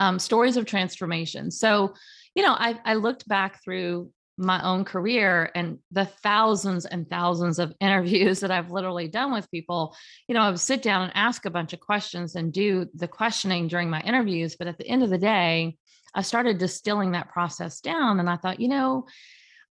Um, 0.00 0.18
stories 0.18 0.56
of 0.56 0.66
transformation. 0.66 1.52
So, 1.52 1.94
you 2.34 2.42
know, 2.42 2.54
I, 2.58 2.80
I 2.84 2.94
looked 2.94 3.28
back 3.28 3.62
through 3.62 4.10
my 4.42 4.62
own 4.62 4.84
career 4.84 5.50
and 5.54 5.78
the 5.90 6.04
thousands 6.04 6.84
and 6.84 7.08
thousands 7.08 7.58
of 7.58 7.74
interviews 7.80 8.40
that 8.40 8.50
I've 8.50 8.70
literally 8.70 9.08
done 9.08 9.32
with 9.32 9.50
people, 9.50 9.96
you 10.28 10.34
know, 10.34 10.42
I 10.42 10.50
would 10.50 10.60
sit 10.60 10.82
down 10.82 11.02
and 11.02 11.12
ask 11.14 11.44
a 11.44 11.50
bunch 11.50 11.72
of 11.72 11.80
questions 11.80 12.34
and 12.34 12.52
do 12.52 12.86
the 12.94 13.08
questioning 13.08 13.68
during 13.68 13.88
my 13.88 14.00
interviews. 14.00 14.56
But 14.56 14.68
at 14.68 14.78
the 14.78 14.86
end 14.86 15.02
of 15.02 15.10
the 15.10 15.18
day, 15.18 15.76
I 16.14 16.22
started 16.22 16.58
distilling 16.58 17.12
that 17.12 17.30
process 17.30 17.80
down 17.80 18.20
and 18.20 18.28
I 18.28 18.36
thought, 18.36 18.60
you 18.60 18.68
know, 18.68 19.06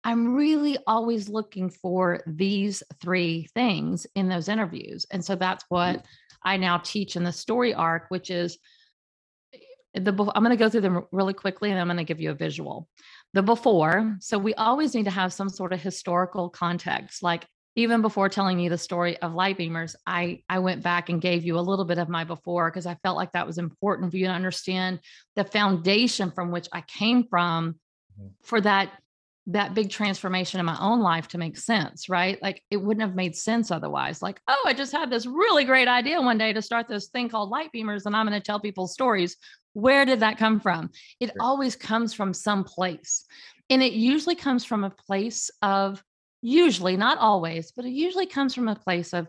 I'm 0.02 0.34
really 0.34 0.78
always 0.86 1.28
looking 1.28 1.68
for 1.68 2.22
these 2.26 2.82
three 3.02 3.48
things 3.54 4.06
in 4.14 4.28
those 4.28 4.48
interviews. 4.48 5.06
And 5.10 5.24
so 5.24 5.36
that's 5.36 5.64
what 5.68 5.98
mm. 5.98 6.02
I 6.42 6.56
now 6.56 6.78
teach 6.78 7.16
in 7.16 7.24
the 7.24 7.32
story 7.32 7.74
arc, 7.74 8.06
which 8.08 8.30
is 8.30 8.58
eh, 9.52 9.58
the 10.00 10.12
I'm 10.34 10.42
going 10.42 10.56
to 10.56 10.56
go 10.56 10.70
through 10.70 10.80
them 10.80 11.04
really 11.12 11.34
quickly 11.34 11.70
and 11.70 11.78
I'm 11.78 11.86
going 11.86 11.98
to 11.98 12.04
give 12.04 12.20
you 12.20 12.30
a 12.30 12.34
visual. 12.34 12.88
The 13.32 13.42
before, 13.42 14.16
so 14.20 14.38
we 14.38 14.54
always 14.54 14.94
need 14.94 15.04
to 15.04 15.10
have 15.10 15.32
some 15.32 15.48
sort 15.48 15.72
of 15.72 15.80
historical 15.80 16.48
context 16.48 17.22
like 17.22 17.46
even 17.76 18.02
before 18.02 18.28
telling 18.28 18.58
you 18.58 18.68
the 18.68 18.78
story 18.78 19.16
of 19.18 19.34
light 19.34 19.56
beamers 19.58 19.94
i 20.06 20.42
i 20.48 20.58
went 20.58 20.82
back 20.82 21.08
and 21.08 21.20
gave 21.20 21.44
you 21.44 21.58
a 21.58 21.60
little 21.60 21.84
bit 21.84 21.98
of 21.98 22.08
my 22.08 22.24
before 22.24 22.70
because 22.70 22.86
i 22.86 22.94
felt 23.02 23.16
like 23.16 23.32
that 23.32 23.46
was 23.46 23.58
important 23.58 24.10
for 24.10 24.16
you 24.16 24.26
to 24.26 24.32
understand 24.32 25.00
the 25.36 25.44
foundation 25.44 26.30
from 26.30 26.50
which 26.50 26.68
i 26.72 26.80
came 26.82 27.24
from 27.28 27.74
mm-hmm. 28.18 28.28
for 28.42 28.60
that 28.60 28.90
that 29.46 29.74
big 29.74 29.90
transformation 29.90 30.60
in 30.60 30.66
my 30.66 30.76
own 30.80 31.00
life 31.00 31.28
to 31.28 31.38
make 31.38 31.56
sense 31.56 32.08
right 32.08 32.40
like 32.42 32.62
it 32.70 32.76
wouldn't 32.76 33.06
have 33.06 33.16
made 33.16 33.34
sense 33.34 33.70
otherwise 33.70 34.20
like 34.20 34.40
oh 34.48 34.64
i 34.66 34.72
just 34.72 34.92
had 34.92 35.10
this 35.10 35.26
really 35.26 35.64
great 35.64 35.88
idea 35.88 36.20
one 36.20 36.38
day 36.38 36.52
to 36.52 36.62
start 36.62 36.88
this 36.88 37.08
thing 37.08 37.28
called 37.28 37.50
light 37.50 37.70
beamers 37.74 38.04
and 38.04 38.14
i'm 38.14 38.26
going 38.26 38.38
to 38.38 38.44
tell 38.44 38.60
people 38.60 38.86
stories 38.86 39.36
where 39.72 40.04
did 40.04 40.20
that 40.20 40.38
come 40.38 40.60
from 40.60 40.90
it 41.20 41.30
always 41.40 41.76
comes 41.76 42.12
from 42.12 42.34
some 42.34 42.64
place 42.64 43.24
and 43.70 43.82
it 43.82 43.92
usually 43.92 44.34
comes 44.34 44.64
from 44.64 44.82
a 44.82 44.90
place 44.90 45.50
of 45.62 46.02
usually, 46.42 46.96
not 46.96 47.18
always, 47.18 47.72
but 47.72 47.84
it 47.84 47.90
usually 47.92 48.26
comes 48.26 48.54
from 48.54 48.68
a 48.68 48.74
place 48.74 49.12
of 49.12 49.28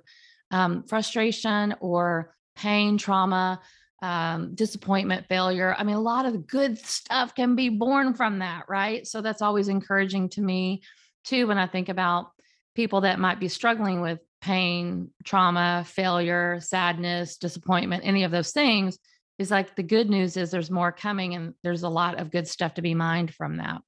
um, 0.49 0.83
frustration 0.83 1.75
or 1.79 2.35
pain, 2.55 2.97
trauma, 2.97 3.61
um, 4.01 4.55
disappointment, 4.55 5.27
failure. 5.27 5.75
I 5.77 5.83
mean, 5.83 5.95
a 5.95 6.01
lot 6.01 6.25
of 6.25 6.47
good 6.47 6.79
stuff 6.79 7.35
can 7.35 7.55
be 7.55 7.69
born 7.69 8.15
from 8.15 8.39
that, 8.39 8.63
right? 8.67 9.05
So 9.05 9.21
that's 9.21 9.43
always 9.43 9.67
encouraging 9.67 10.29
to 10.29 10.41
me, 10.41 10.81
too, 11.23 11.47
when 11.47 11.59
I 11.59 11.67
think 11.67 11.89
about 11.89 12.31
people 12.75 13.01
that 13.01 13.19
might 13.19 13.39
be 13.39 13.47
struggling 13.47 14.01
with 14.01 14.19
pain, 14.41 15.11
trauma, 15.23 15.85
failure, 15.87 16.59
sadness, 16.61 17.37
disappointment, 17.37 18.03
any 18.05 18.23
of 18.23 18.31
those 18.31 18.51
things. 18.51 18.97
Is 19.41 19.49
like 19.49 19.75
the 19.75 19.81
good 19.81 20.07
news 20.07 20.37
is 20.37 20.51
there's 20.51 20.69
more 20.69 20.91
coming 20.91 21.33
and 21.33 21.55
there's 21.63 21.81
a 21.81 21.89
lot 21.89 22.19
of 22.19 22.29
good 22.29 22.47
stuff 22.47 22.75
to 22.75 22.83
be 22.83 22.93
mined 22.93 23.33
from 23.33 23.57
that. 23.57 23.81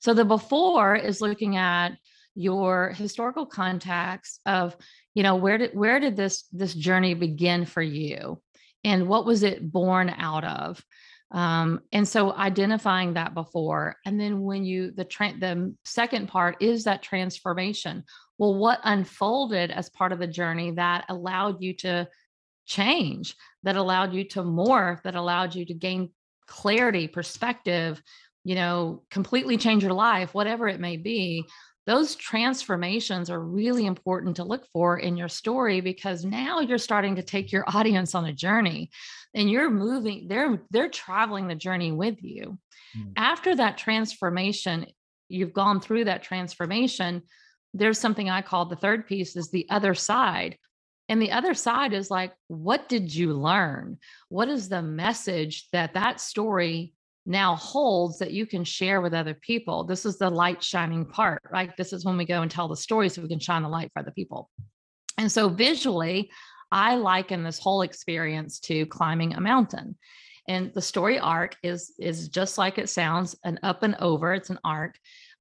So 0.00 0.14
the 0.14 0.24
before 0.24 0.96
is 0.96 1.20
looking 1.20 1.56
at 1.56 1.98
your 2.34 2.90
historical 2.90 3.44
context 3.44 4.40
of 4.46 4.74
you 5.14 5.22
know 5.22 5.36
where 5.36 5.58
did 5.58 5.74
where 5.74 6.00
did 6.00 6.16
this 6.16 6.44
this 6.50 6.72
journey 6.72 7.12
begin 7.12 7.66
for 7.66 7.82
you? 7.82 8.40
And 8.84 9.06
what 9.06 9.26
was 9.26 9.42
it 9.42 9.70
born 9.70 10.08
out 10.08 10.44
of? 10.44 10.82
Um, 11.30 11.80
and 11.92 12.08
so 12.08 12.32
identifying 12.32 13.14
that 13.14 13.34
before 13.34 13.96
and 14.06 14.18
then 14.18 14.40
when 14.40 14.64
you 14.64 14.92
the 14.92 15.04
tra- 15.04 15.38
the 15.38 15.74
second 15.84 16.28
part 16.28 16.62
is 16.62 16.84
that 16.84 17.02
transformation. 17.02 18.04
Well 18.38 18.54
what 18.54 18.80
unfolded 18.82 19.70
as 19.70 19.90
part 19.90 20.12
of 20.12 20.20
the 20.20 20.26
journey 20.26 20.70
that 20.72 21.04
allowed 21.10 21.62
you 21.62 21.74
to 21.84 22.08
change 22.66 23.34
that 23.62 23.76
allowed 23.76 24.12
you 24.12 24.24
to 24.24 24.42
morph 24.42 25.02
that 25.02 25.14
allowed 25.14 25.54
you 25.54 25.64
to 25.64 25.74
gain 25.74 26.10
clarity 26.46 27.08
perspective 27.08 28.02
you 28.44 28.54
know 28.54 29.02
completely 29.10 29.56
change 29.56 29.82
your 29.82 29.92
life 29.92 30.34
whatever 30.34 30.68
it 30.68 30.80
may 30.80 30.96
be 30.96 31.44
those 31.86 32.16
transformations 32.16 33.30
are 33.30 33.40
really 33.40 33.86
important 33.86 34.36
to 34.36 34.44
look 34.44 34.66
for 34.72 34.98
in 34.98 35.16
your 35.16 35.28
story 35.28 35.80
because 35.80 36.24
now 36.24 36.58
you're 36.58 36.78
starting 36.78 37.16
to 37.16 37.22
take 37.22 37.52
your 37.52 37.64
audience 37.74 38.14
on 38.14 38.26
a 38.26 38.32
journey 38.32 38.90
and 39.34 39.50
you're 39.50 39.70
moving 39.70 40.26
they're 40.28 40.60
they're 40.70 40.88
traveling 40.88 41.46
the 41.46 41.54
journey 41.54 41.92
with 41.92 42.22
you 42.22 42.58
mm. 42.96 43.12
after 43.16 43.54
that 43.54 43.78
transformation 43.78 44.86
you've 45.28 45.52
gone 45.52 45.80
through 45.80 46.04
that 46.04 46.22
transformation 46.22 47.22
there's 47.74 47.98
something 47.98 48.30
i 48.30 48.42
call 48.42 48.66
the 48.66 48.76
third 48.76 49.06
piece 49.06 49.36
is 49.36 49.50
the 49.50 49.66
other 49.70 49.94
side 49.94 50.56
and 51.08 51.22
the 51.22 51.32
other 51.32 51.54
side 51.54 51.92
is 51.92 52.10
like 52.10 52.32
what 52.48 52.88
did 52.88 53.14
you 53.14 53.32
learn 53.32 53.98
what 54.28 54.48
is 54.48 54.68
the 54.68 54.82
message 54.82 55.68
that 55.72 55.94
that 55.94 56.20
story 56.20 56.92
now 57.26 57.56
holds 57.56 58.18
that 58.18 58.32
you 58.32 58.46
can 58.46 58.64
share 58.64 59.00
with 59.00 59.12
other 59.12 59.34
people. 59.34 59.84
This 59.84 60.06
is 60.06 60.16
the 60.16 60.30
light 60.30 60.62
shining 60.62 61.04
part, 61.04 61.42
right? 61.50 61.76
This 61.76 61.92
is 61.92 62.04
when 62.04 62.16
we 62.16 62.24
go 62.24 62.42
and 62.42 62.50
tell 62.50 62.68
the 62.68 62.76
story 62.76 63.08
so 63.08 63.20
we 63.20 63.28
can 63.28 63.40
shine 63.40 63.62
the 63.62 63.68
light 63.68 63.90
for 63.92 64.00
other 64.00 64.12
people. 64.12 64.48
And 65.18 65.30
so 65.30 65.48
visually, 65.48 66.30
I 66.70 66.94
liken 66.96 67.42
this 67.42 67.58
whole 67.58 67.82
experience 67.82 68.60
to 68.60 68.86
climbing 68.86 69.34
a 69.34 69.40
mountain. 69.40 69.96
And 70.48 70.72
the 70.72 70.82
story 70.82 71.18
arc 71.18 71.56
is 71.64 71.94
is 71.98 72.28
just 72.28 72.58
like 72.58 72.78
it 72.78 72.88
sounds, 72.88 73.34
an 73.44 73.58
up 73.64 73.82
and 73.82 73.96
over. 73.96 74.32
It's 74.32 74.50
an 74.50 74.60
arc. 74.62 74.96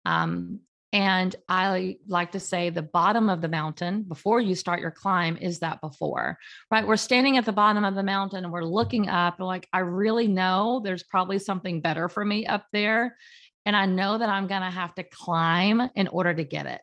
Um, 0.06 0.62
and 0.95 1.36
I 1.49 1.97
like 2.08 2.31
to 2.31 2.39
say 2.39 2.69
the 2.69 2.81
bottom 2.81 3.27
of 3.27 3.41
the 3.41 3.49
mountain 3.49 4.03
before 4.03 4.39
you 4.39 4.55
start 4.55 4.79
your 4.79 4.91
climb 4.91 5.36
is 5.36 5.60
that 5.60 5.81
before, 5.81 6.39
right? 6.71 6.88
We're 6.88 6.95
standing 6.95 7.36
at 7.36 7.43
the 7.43 7.51
bottom 7.51 7.84
of 7.84 7.95
the 7.95 8.03
mountain 8.03 8.45
and 8.45 8.53
we're 8.53 8.63
looking 8.63 9.10
up 9.10 9.38
and 9.38 9.45
like, 9.45 9.67
I 9.73 9.79
really 9.79 10.29
know 10.29 10.79
there's 10.81 11.03
probably 11.03 11.38
something 11.38 11.81
better 11.81 12.08
for 12.08 12.23
me 12.23 12.45
up 12.45 12.67
there. 12.71 13.17
And 13.65 13.75
I 13.75 13.88
know 13.88 14.17
that 14.17 14.29
I'm 14.29 14.47
going 14.47 14.62
to 14.62 14.69
have 14.69 14.95
to 14.95 15.03
climb 15.03 15.81
in 15.95 16.08
order 16.08 16.34
to 16.34 16.45
get 16.45 16.65
it, 16.65 16.81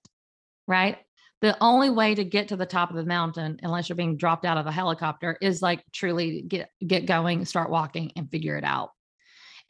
right? 0.68 0.98
The 1.40 1.56
only 1.62 1.88
way 1.88 2.14
to 2.14 2.22
get 2.22 2.48
to 2.48 2.56
the 2.56 2.66
top 2.66 2.90
of 2.90 2.96
the 2.96 3.06
mountain, 3.06 3.60
unless 3.62 3.88
you're 3.88 3.96
being 3.96 4.18
dropped 4.18 4.44
out 4.44 4.58
of 4.58 4.66
a 4.66 4.72
helicopter, 4.72 5.38
is 5.40 5.62
like 5.62 5.82
truly 5.90 6.42
get 6.42 6.68
get 6.86 7.06
going, 7.06 7.46
start 7.46 7.70
walking, 7.70 8.12
and 8.14 8.30
figure 8.30 8.58
it 8.58 8.64
out. 8.64 8.90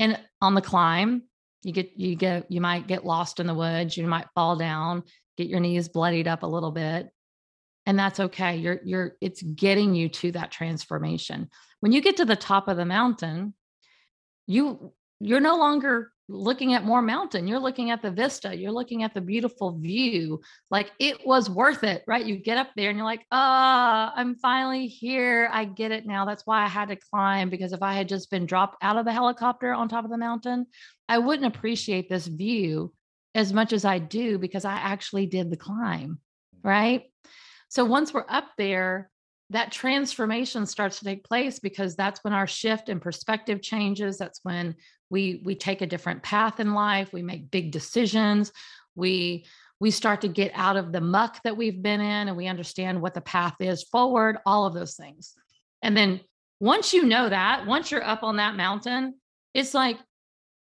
And 0.00 0.18
on 0.40 0.55
the 0.55 0.62
climb, 0.62 1.22
you 1.62 1.72
get 1.72 1.92
you 1.96 2.14
get 2.16 2.51
you 2.51 2.61
might 2.61 2.87
get 2.87 3.05
lost 3.05 3.40
in 3.40 3.46
the 3.46 3.55
woods 3.55 3.96
you 3.96 4.07
might 4.07 4.27
fall 4.35 4.57
down 4.57 5.03
get 5.37 5.48
your 5.48 5.61
knees 5.61 5.88
bloodied 5.88 6.29
up 6.29 6.42
a 6.42 6.46
little 6.46 6.72
bit 6.72 7.09
and 7.87 7.98
that's 7.98 8.20
okay 8.20 8.57
you're 8.57 8.81
you're 8.85 9.16
it's 9.20 9.42
getting 9.42 9.94
you 9.94 10.09
to 10.09 10.33
that 10.33 10.51
transformation. 10.51 11.48
When 11.81 11.92
you 11.92 12.01
get 12.01 12.18
to 12.18 12.25
the 12.25 12.37
top 12.37 12.68
of 12.68 12.77
the 12.77 12.85
mountain 12.85 13.55
you 14.46 14.92
you're 15.20 15.40
no 15.40 15.57
longer 15.57 16.12
looking 16.32 16.74
at 16.74 16.84
more 16.84 17.02
mountain 17.02 17.46
you're 17.46 17.58
looking 17.58 17.90
at 17.90 18.02
the 18.02 18.10
vista 18.10 18.56
you're 18.56 18.72
looking 18.72 19.02
at 19.02 19.14
the 19.14 19.20
beautiful 19.20 19.78
view. 19.78 20.40
Like 20.70 20.90
it 20.98 21.26
was 21.26 21.50
worth 21.50 21.84
it 21.84 22.02
right? 22.06 22.24
You 22.24 22.36
get 22.36 22.58
up 22.58 22.70
there 22.76 22.90
and 22.90 22.98
you're 22.98 23.06
like 23.06 23.26
ah 23.30 24.10
oh, 24.10 24.20
i'm 24.20 24.34
finally 24.36 24.86
here. 24.86 25.48
I 25.52 25.64
get 25.64 25.92
it 25.92 26.06
now. 26.06 26.24
That's 26.24 26.46
why 26.46 26.64
i 26.64 26.68
had 26.68 26.88
to 26.88 26.96
climb 26.96 27.50
because 27.50 27.72
if 27.72 27.82
i 27.82 27.92
had 27.94 28.08
just 28.08 28.30
been 28.30 28.46
dropped 28.46 28.76
out 28.82 28.96
of 28.96 29.04
the 29.04 29.12
helicopter 29.12 29.72
on 29.72 29.88
top 29.88 30.04
of 30.04 30.10
the 30.10 30.18
mountain 30.18 30.66
i 31.08 31.18
wouldn't 31.18 31.54
appreciate 31.54 32.08
this 32.08 32.26
view 32.26 32.92
as 33.34 33.52
much 33.52 33.72
as 33.72 33.84
i 33.84 33.98
do 33.98 34.38
because 34.38 34.64
i 34.64 34.74
actually 34.74 35.26
did 35.26 35.50
the 35.50 35.56
climb 35.56 36.18
right? 36.62 37.04
So 37.68 37.84
once 37.84 38.12
we're 38.12 38.26
up 38.28 38.48
there 38.58 39.10
that 39.52 39.72
transformation 39.72 40.66
starts 40.66 40.98
to 40.98 41.04
take 41.04 41.24
place 41.24 41.58
because 41.58 41.94
that's 41.94 42.22
when 42.24 42.32
our 42.32 42.46
shift 42.46 42.88
in 42.88 43.00
perspective 43.00 43.62
changes. 43.62 44.18
That's 44.18 44.40
when 44.42 44.74
we 45.10 45.42
we 45.44 45.54
take 45.54 45.82
a 45.82 45.86
different 45.86 46.22
path 46.22 46.60
in 46.60 46.74
life. 46.74 47.12
We 47.12 47.22
make 47.22 47.50
big 47.50 47.70
decisions. 47.70 48.52
We 48.94 49.46
we 49.80 49.90
start 49.90 50.20
to 50.22 50.28
get 50.28 50.52
out 50.54 50.76
of 50.76 50.92
the 50.92 51.00
muck 51.00 51.42
that 51.44 51.56
we've 51.56 51.82
been 51.82 52.00
in 52.00 52.28
and 52.28 52.36
we 52.36 52.46
understand 52.46 53.00
what 53.00 53.14
the 53.14 53.20
path 53.20 53.56
is 53.60 53.82
forward 53.82 54.38
all 54.46 54.66
of 54.66 54.74
those 54.74 54.94
things. 54.94 55.34
And 55.82 55.96
then 55.96 56.20
once 56.60 56.92
you 56.92 57.04
know 57.04 57.28
that 57.28 57.66
once 57.66 57.90
you're 57.90 58.04
up 58.04 58.22
on 58.22 58.36
that 58.36 58.54
mountain 58.54 59.14
it's 59.54 59.74
like 59.74 59.98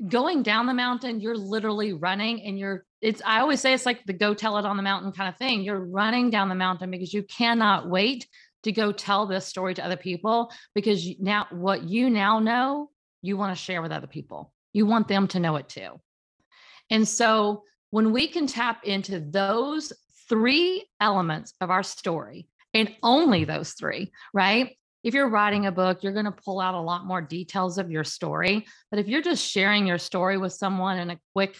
going 0.08 0.42
down 0.42 0.66
the 0.66 0.74
mountain, 0.74 1.20
you're 1.20 1.36
literally 1.36 1.92
running 1.92 2.42
and 2.42 2.58
you're 2.58 2.84
it's 3.00 3.20
I 3.24 3.40
always 3.40 3.60
say 3.60 3.74
it's 3.74 3.86
like 3.86 4.04
the 4.06 4.12
go 4.12 4.34
tell 4.34 4.58
it 4.58 4.64
on 4.64 4.76
the 4.76 4.82
mountain 4.82 5.12
kind 5.12 5.28
of 5.28 5.36
thing. 5.36 5.62
You're 5.62 5.84
running 5.84 6.30
down 6.30 6.48
the 6.48 6.54
mountain 6.54 6.90
because 6.90 7.12
you 7.12 7.22
cannot 7.22 7.88
wait 7.88 8.26
to 8.64 8.72
go 8.72 8.92
tell 8.92 9.26
this 9.26 9.46
story 9.46 9.74
to 9.74 9.84
other 9.84 9.96
people 9.96 10.52
because 10.74 11.08
now 11.18 11.46
what 11.50 11.84
you 11.84 12.10
now 12.10 12.38
know, 12.38 12.90
you 13.22 13.36
want 13.36 13.56
to 13.56 13.62
share 13.62 13.82
with 13.82 13.92
other 13.92 14.06
people. 14.06 14.52
You 14.72 14.86
want 14.86 15.08
them 15.08 15.28
to 15.28 15.40
know 15.40 15.56
it 15.56 15.68
too. 15.68 16.00
And 16.90 17.06
so 17.06 17.62
when 17.90 18.12
we 18.12 18.28
can 18.28 18.46
tap 18.46 18.84
into 18.84 19.20
those 19.20 19.92
three 20.28 20.84
elements 21.00 21.54
of 21.60 21.70
our 21.70 21.82
story 21.82 22.48
and 22.72 22.94
only 23.02 23.44
those 23.44 23.72
three, 23.72 24.12
right? 24.32 24.76
If 25.02 25.14
you're 25.14 25.28
writing 25.28 25.66
a 25.66 25.72
book, 25.72 26.02
you're 26.02 26.12
going 26.12 26.24
to 26.24 26.32
pull 26.32 26.60
out 26.60 26.74
a 26.74 26.80
lot 26.80 27.06
more 27.06 27.20
details 27.20 27.78
of 27.78 27.90
your 27.90 28.04
story. 28.04 28.66
But 28.90 28.98
if 28.98 29.06
you're 29.06 29.22
just 29.22 29.46
sharing 29.46 29.86
your 29.86 29.98
story 29.98 30.38
with 30.38 30.52
someone 30.52 30.98
in 30.98 31.10
a 31.10 31.20
quick 31.34 31.56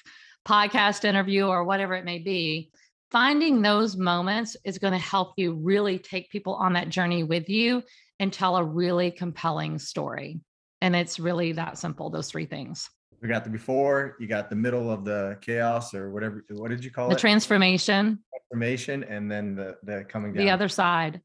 podcast 0.47 1.05
interview 1.05 1.47
or 1.47 1.65
whatever 1.65 1.95
it 1.95 2.05
may 2.05 2.19
be, 2.19 2.71
finding 3.15 3.63
those 3.63 3.97
moments 3.97 4.57
is 4.65 4.77
going 4.77 4.93
to 4.93 4.99
help 4.99 5.35
you 5.37 5.55
really 5.55 6.01
take 6.01 6.29
people 6.31 6.55
on 6.55 6.73
that 6.73 6.89
journey 6.89 7.23
with 7.23 7.49
you 7.49 7.81
and 8.19 8.33
tell 8.33 8.57
a 8.57 8.65
really 8.65 9.09
compelling 9.13 9.79
story. 9.79 10.41
And 10.83 10.97
it's 10.97 11.21
really 11.21 11.53
that 11.53 11.79
simple, 11.79 12.11
those 12.11 12.29
three 12.29 12.47
things. 12.47 12.91
We 13.23 13.29
got 13.29 13.45
the 13.45 13.51
before, 13.51 14.17
you 14.19 14.27
got 14.27 14.51
the 14.51 14.57
middle 14.57 14.91
of 14.91 15.05
the 15.05 15.39
chaos 15.43 15.95
or 15.95 16.11
whatever. 16.11 16.45
What 16.51 16.71
did 16.71 16.85
you 16.85 16.91
call 16.91 17.07
the 17.07 17.13
it? 17.13 17.15
The 17.15 17.21
transformation. 17.21 18.19
Transformation, 18.51 19.05
and 19.05 19.31
then 19.31 19.55
the 19.55 19.77
the 19.85 20.05
coming 20.05 20.33
down. 20.33 20.45
The 20.45 20.51
other 20.51 20.69
side. 20.69 21.21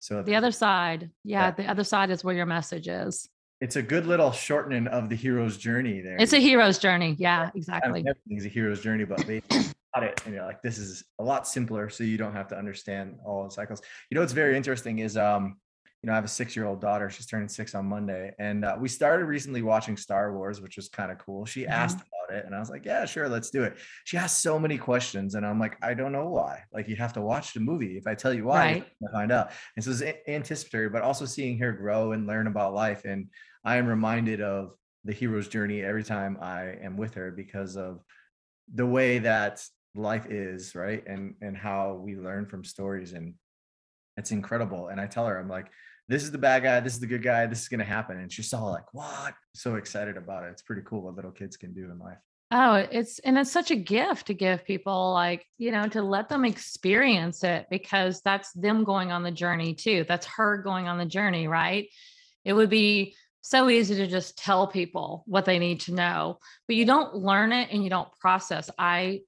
So 0.00 0.22
the 0.22 0.36
other 0.36 0.50
side. 0.50 1.10
Yeah, 1.24 1.48
Yeah. 1.48 1.50
the 1.50 1.66
other 1.66 1.84
side 1.84 2.08
is 2.08 2.24
where 2.24 2.34
your 2.34 2.46
message 2.46 2.88
is. 2.88 3.28
It's 3.64 3.76
a 3.76 3.82
good 3.82 4.06
little 4.06 4.30
shortening 4.30 4.86
of 4.88 5.08
the 5.08 5.16
hero's 5.16 5.56
journey 5.56 6.02
there. 6.02 6.18
It's 6.18 6.34
a 6.34 6.38
hero's 6.38 6.78
journey. 6.78 7.16
Yeah, 7.18 7.50
exactly. 7.54 8.04
everything's 8.06 8.44
a 8.44 8.48
hero's 8.48 8.82
journey, 8.82 9.04
but 9.04 9.26
they 9.26 9.40
got 9.48 10.02
it, 10.02 10.20
and 10.26 10.34
you're 10.34 10.44
like, 10.44 10.60
this 10.60 10.76
is 10.76 11.02
a 11.18 11.24
lot 11.24 11.48
simpler, 11.48 11.88
so 11.88 12.04
you 12.04 12.18
don't 12.18 12.34
have 12.34 12.46
to 12.48 12.58
understand 12.58 13.16
all 13.24 13.44
the 13.44 13.50
cycles. 13.50 13.80
You 14.10 14.16
know, 14.16 14.20
what's 14.20 14.34
very 14.34 14.54
interesting 14.54 14.98
is, 14.98 15.16
um, 15.16 15.56
you 16.02 16.08
know, 16.08 16.12
I 16.12 16.16
have 16.16 16.26
a 16.26 16.28
six-year-old 16.28 16.82
daughter. 16.82 17.08
She's 17.08 17.24
turning 17.24 17.48
six 17.48 17.74
on 17.74 17.86
Monday, 17.86 18.32
and 18.38 18.66
uh, 18.66 18.76
we 18.78 18.86
started 18.86 19.24
recently 19.24 19.62
watching 19.62 19.96
Star 19.96 20.34
Wars, 20.36 20.60
which 20.60 20.76
was 20.76 20.90
kind 20.90 21.10
of 21.10 21.16
cool. 21.16 21.46
She 21.46 21.62
Mhm. 21.62 21.70
asked 21.70 21.96
about 21.96 22.36
it, 22.36 22.44
and 22.44 22.54
I 22.54 22.58
was 22.58 22.68
like, 22.68 22.84
yeah, 22.84 23.06
sure, 23.06 23.30
let's 23.30 23.48
do 23.48 23.62
it. 23.62 23.78
She 24.04 24.18
asked 24.18 24.42
so 24.42 24.58
many 24.58 24.76
questions, 24.76 25.36
and 25.36 25.46
I'm 25.46 25.58
like, 25.58 25.78
I 25.82 25.94
don't 25.94 26.12
know 26.12 26.28
why. 26.28 26.64
Like, 26.70 26.86
you 26.88 26.96
have 26.96 27.14
to 27.14 27.22
watch 27.22 27.54
the 27.54 27.60
movie. 27.60 27.96
If 27.96 28.06
I 28.06 28.14
tell 28.14 28.34
you 28.34 28.44
why, 28.44 28.58
Right. 28.58 28.86
you'll 29.00 29.12
find 29.12 29.32
out. 29.32 29.52
And 29.76 29.82
so 29.84 29.92
it's 29.92 30.02
anticipatory, 30.28 30.90
but 30.90 31.00
also 31.00 31.24
seeing 31.24 31.56
her 31.60 31.72
grow 31.72 32.12
and 32.12 32.26
learn 32.26 32.48
about 32.48 32.74
life. 32.74 33.06
And 33.06 33.28
I 33.64 33.76
am 33.76 33.86
reminded 33.86 34.40
of 34.40 34.74
the 35.04 35.12
hero's 35.12 35.48
journey 35.48 35.82
every 35.82 36.04
time 36.04 36.38
I 36.40 36.76
am 36.82 36.96
with 36.96 37.14
her 37.14 37.30
because 37.30 37.76
of 37.76 38.00
the 38.72 38.86
way 38.86 39.18
that 39.20 39.64
life 39.94 40.26
is, 40.26 40.74
right? 40.74 41.02
And 41.06 41.34
and 41.40 41.56
how 41.56 41.94
we 41.94 42.16
learn 42.16 42.46
from 42.46 42.64
stories 42.64 43.12
and 43.12 43.34
it's 44.16 44.30
incredible. 44.30 44.88
And 44.88 45.00
I 45.00 45.06
tell 45.06 45.26
her, 45.26 45.38
I'm 45.38 45.48
like, 45.48 45.66
this 46.08 46.22
is 46.22 46.30
the 46.30 46.38
bad 46.38 46.62
guy, 46.62 46.80
this 46.80 46.94
is 46.94 47.00
the 47.00 47.06
good 47.06 47.22
guy, 47.22 47.46
this 47.46 47.62
is 47.62 47.68
gonna 47.68 47.84
happen. 47.84 48.18
And 48.18 48.32
she's 48.32 48.52
all 48.52 48.70
like, 48.70 48.92
what? 48.92 49.34
So 49.54 49.76
excited 49.76 50.16
about 50.16 50.44
it. 50.44 50.50
It's 50.50 50.62
pretty 50.62 50.82
cool 50.84 51.02
what 51.02 51.16
little 51.16 51.30
kids 51.30 51.56
can 51.56 51.72
do 51.72 51.90
in 51.90 51.98
life. 51.98 52.18
Oh, 52.50 52.74
it's 52.74 53.18
and 53.20 53.38
it's 53.38 53.50
such 53.50 53.70
a 53.70 53.76
gift 53.76 54.26
to 54.26 54.34
give 54.34 54.64
people 54.64 55.12
like, 55.12 55.44
you 55.58 55.72
know, 55.72 55.88
to 55.88 56.02
let 56.02 56.28
them 56.28 56.44
experience 56.44 57.42
it 57.42 57.66
because 57.70 58.20
that's 58.20 58.52
them 58.52 58.84
going 58.84 59.10
on 59.10 59.22
the 59.22 59.30
journey 59.30 59.74
too. 59.74 60.04
That's 60.06 60.26
her 60.26 60.58
going 60.58 60.86
on 60.86 60.98
the 60.98 61.06
journey, 61.06 61.48
right? 61.48 61.88
It 62.44 62.52
would 62.52 62.70
be 62.70 63.16
so 63.44 63.68
easy 63.68 63.94
to 63.96 64.06
just 64.06 64.38
tell 64.38 64.66
people 64.66 65.22
what 65.26 65.44
they 65.44 65.58
need 65.58 65.80
to 65.80 65.92
know, 65.92 66.38
but 66.66 66.76
you 66.76 66.86
don't 66.86 67.14
learn 67.14 67.52
it 67.52 67.68
and 67.70 67.84
you 67.84 67.90
don't 67.90 68.08
process. 68.18 68.70
I 68.78 69.20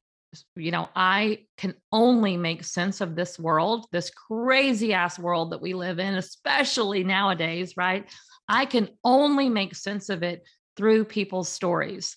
you 0.54 0.70
know, 0.70 0.88
I 0.94 1.44
can 1.56 1.74
only 1.92 2.36
make 2.36 2.64
sense 2.64 3.00
of 3.00 3.16
this 3.16 3.38
world, 3.38 3.86
this 3.90 4.10
crazy 4.10 4.92
ass 4.92 5.18
world 5.18 5.52
that 5.52 5.62
we 5.62 5.72
live 5.72 5.98
in, 5.98 6.14
especially 6.14 7.04
nowadays, 7.04 7.74
right? 7.76 8.06
I 8.48 8.66
can 8.66 8.90
only 9.02 9.48
make 9.48 9.74
sense 9.74 10.08
of 10.08 10.22
it 10.22 10.46
through 10.76 11.04
people's 11.04 11.48
stories. 11.48 12.16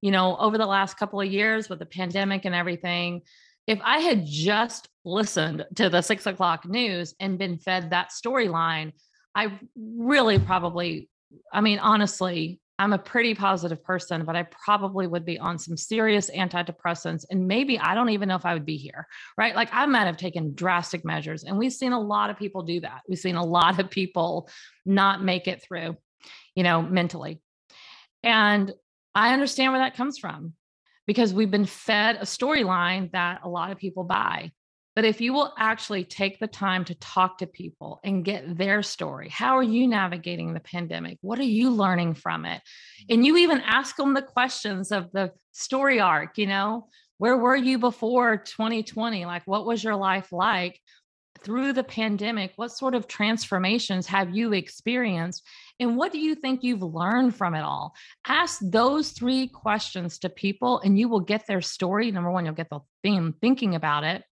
You 0.00 0.10
know, 0.10 0.36
over 0.36 0.58
the 0.58 0.66
last 0.66 0.96
couple 0.96 1.20
of 1.20 1.30
years 1.30 1.68
with 1.68 1.78
the 1.78 1.86
pandemic 1.86 2.44
and 2.44 2.54
everything, 2.54 3.22
if 3.66 3.78
I 3.84 3.98
had 3.98 4.24
just 4.26 4.88
listened 5.04 5.64
to 5.76 5.88
the 5.88 6.02
six 6.02 6.26
o'clock 6.26 6.66
news 6.66 7.14
and 7.20 7.38
been 7.38 7.58
fed 7.58 7.90
that 7.90 8.10
storyline, 8.10 8.92
I 9.34 9.58
really 9.76 10.38
probably, 10.38 11.08
I 11.52 11.60
mean, 11.60 11.78
honestly, 11.78 12.60
I'm 12.80 12.94
a 12.94 12.98
pretty 12.98 13.34
positive 13.34 13.84
person, 13.84 14.24
but 14.24 14.36
I 14.36 14.44
probably 14.44 15.06
would 15.06 15.26
be 15.26 15.38
on 15.38 15.58
some 15.58 15.76
serious 15.76 16.30
antidepressants. 16.30 17.26
And 17.30 17.46
maybe 17.46 17.78
I 17.78 17.94
don't 17.94 18.08
even 18.08 18.28
know 18.28 18.36
if 18.36 18.46
I 18.46 18.54
would 18.54 18.64
be 18.64 18.78
here, 18.78 19.06
right? 19.36 19.54
Like 19.54 19.68
I 19.70 19.84
might 19.84 20.06
have 20.06 20.16
taken 20.16 20.54
drastic 20.54 21.04
measures. 21.04 21.44
And 21.44 21.58
we've 21.58 21.74
seen 21.74 21.92
a 21.92 22.00
lot 22.00 22.30
of 22.30 22.38
people 22.38 22.62
do 22.62 22.80
that. 22.80 23.02
We've 23.06 23.18
seen 23.18 23.36
a 23.36 23.44
lot 23.44 23.78
of 23.78 23.90
people 23.90 24.48
not 24.86 25.22
make 25.22 25.46
it 25.46 25.62
through, 25.62 25.98
you 26.54 26.62
know, 26.62 26.80
mentally. 26.80 27.42
And 28.22 28.72
I 29.14 29.34
understand 29.34 29.72
where 29.72 29.82
that 29.82 29.96
comes 29.96 30.18
from 30.18 30.54
because 31.06 31.34
we've 31.34 31.50
been 31.50 31.66
fed 31.66 32.16
a 32.16 32.24
storyline 32.24 33.12
that 33.12 33.40
a 33.44 33.48
lot 33.48 33.72
of 33.72 33.78
people 33.78 34.04
buy. 34.04 34.52
But 34.96 35.04
if 35.04 35.20
you 35.20 35.32
will 35.32 35.52
actually 35.56 36.04
take 36.04 36.40
the 36.40 36.48
time 36.48 36.84
to 36.86 36.94
talk 36.96 37.38
to 37.38 37.46
people 37.46 38.00
and 38.02 38.24
get 38.24 38.56
their 38.56 38.82
story, 38.82 39.28
how 39.28 39.56
are 39.56 39.62
you 39.62 39.86
navigating 39.86 40.52
the 40.52 40.60
pandemic? 40.60 41.18
What 41.20 41.38
are 41.38 41.44
you 41.44 41.70
learning 41.70 42.14
from 42.14 42.44
it? 42.44 42.60
Mm-hmm. 42.60 43.14
And 43.14 43.26
you 43.26 43.36
even 43.38 43.60
ask 43.60 43.96
them 43.96 44.14
the 44.14 44.22
questions 44.22 44.90
of 44.90 45.12
the 45.12 45.32
story 45.52 46.00
arc, 46.00 46.38
you 46.38 46.46
know, 46.46 46.88
where 47.18 47.36
were 47.36 47.56
you 47.56 47.78
before 47.78 48.38
2020? 48.38 49.26
Like, 49.26 49.42
what 49.44 49.66
was 49.66 49.84
your 49.84 49.96
life 49.96 50.32
like 50.32 50.80
through 51.44 51.72
the 51.72 51.84
pandemic? 51.84 52.52
What 52.56 52.72
sort 52.72 52.94
of 52.94 53.06
transformations 53.06 54.06
have 54.06 54.34
you 54.34 54.52
experienced? 54.54 55.46
And 55.78 55.96
what 55.96 56.12
do 56.12 56.18
you 56.18 56.34
think 56.34 56.62
you've 56.62 56.82
learned 56.82 57.36
from 57.36 57.54
it 57.54 57.62
all? 57.62 57.94
Ask 58.26 58.58
those 58.62 59.10
three 59.10 59.48
questions 59.48 60.18
to 60.20 60.28
people, 60.28 60.80
and 60.80 60.98
you 60.98 61.08
will 61.08 61.20
get 61.20 61.46
their 61.46 61.60
story. 61.60 62.10
Number 62.10 62.30
one, 62.30 62.44
you'll 62.44 62.54
get 62.54 62.70
the 62.70 62.80
theme 63.02 63.34
thinking 63.40 63.74
about 63.74 64.04
it 64.04 64.24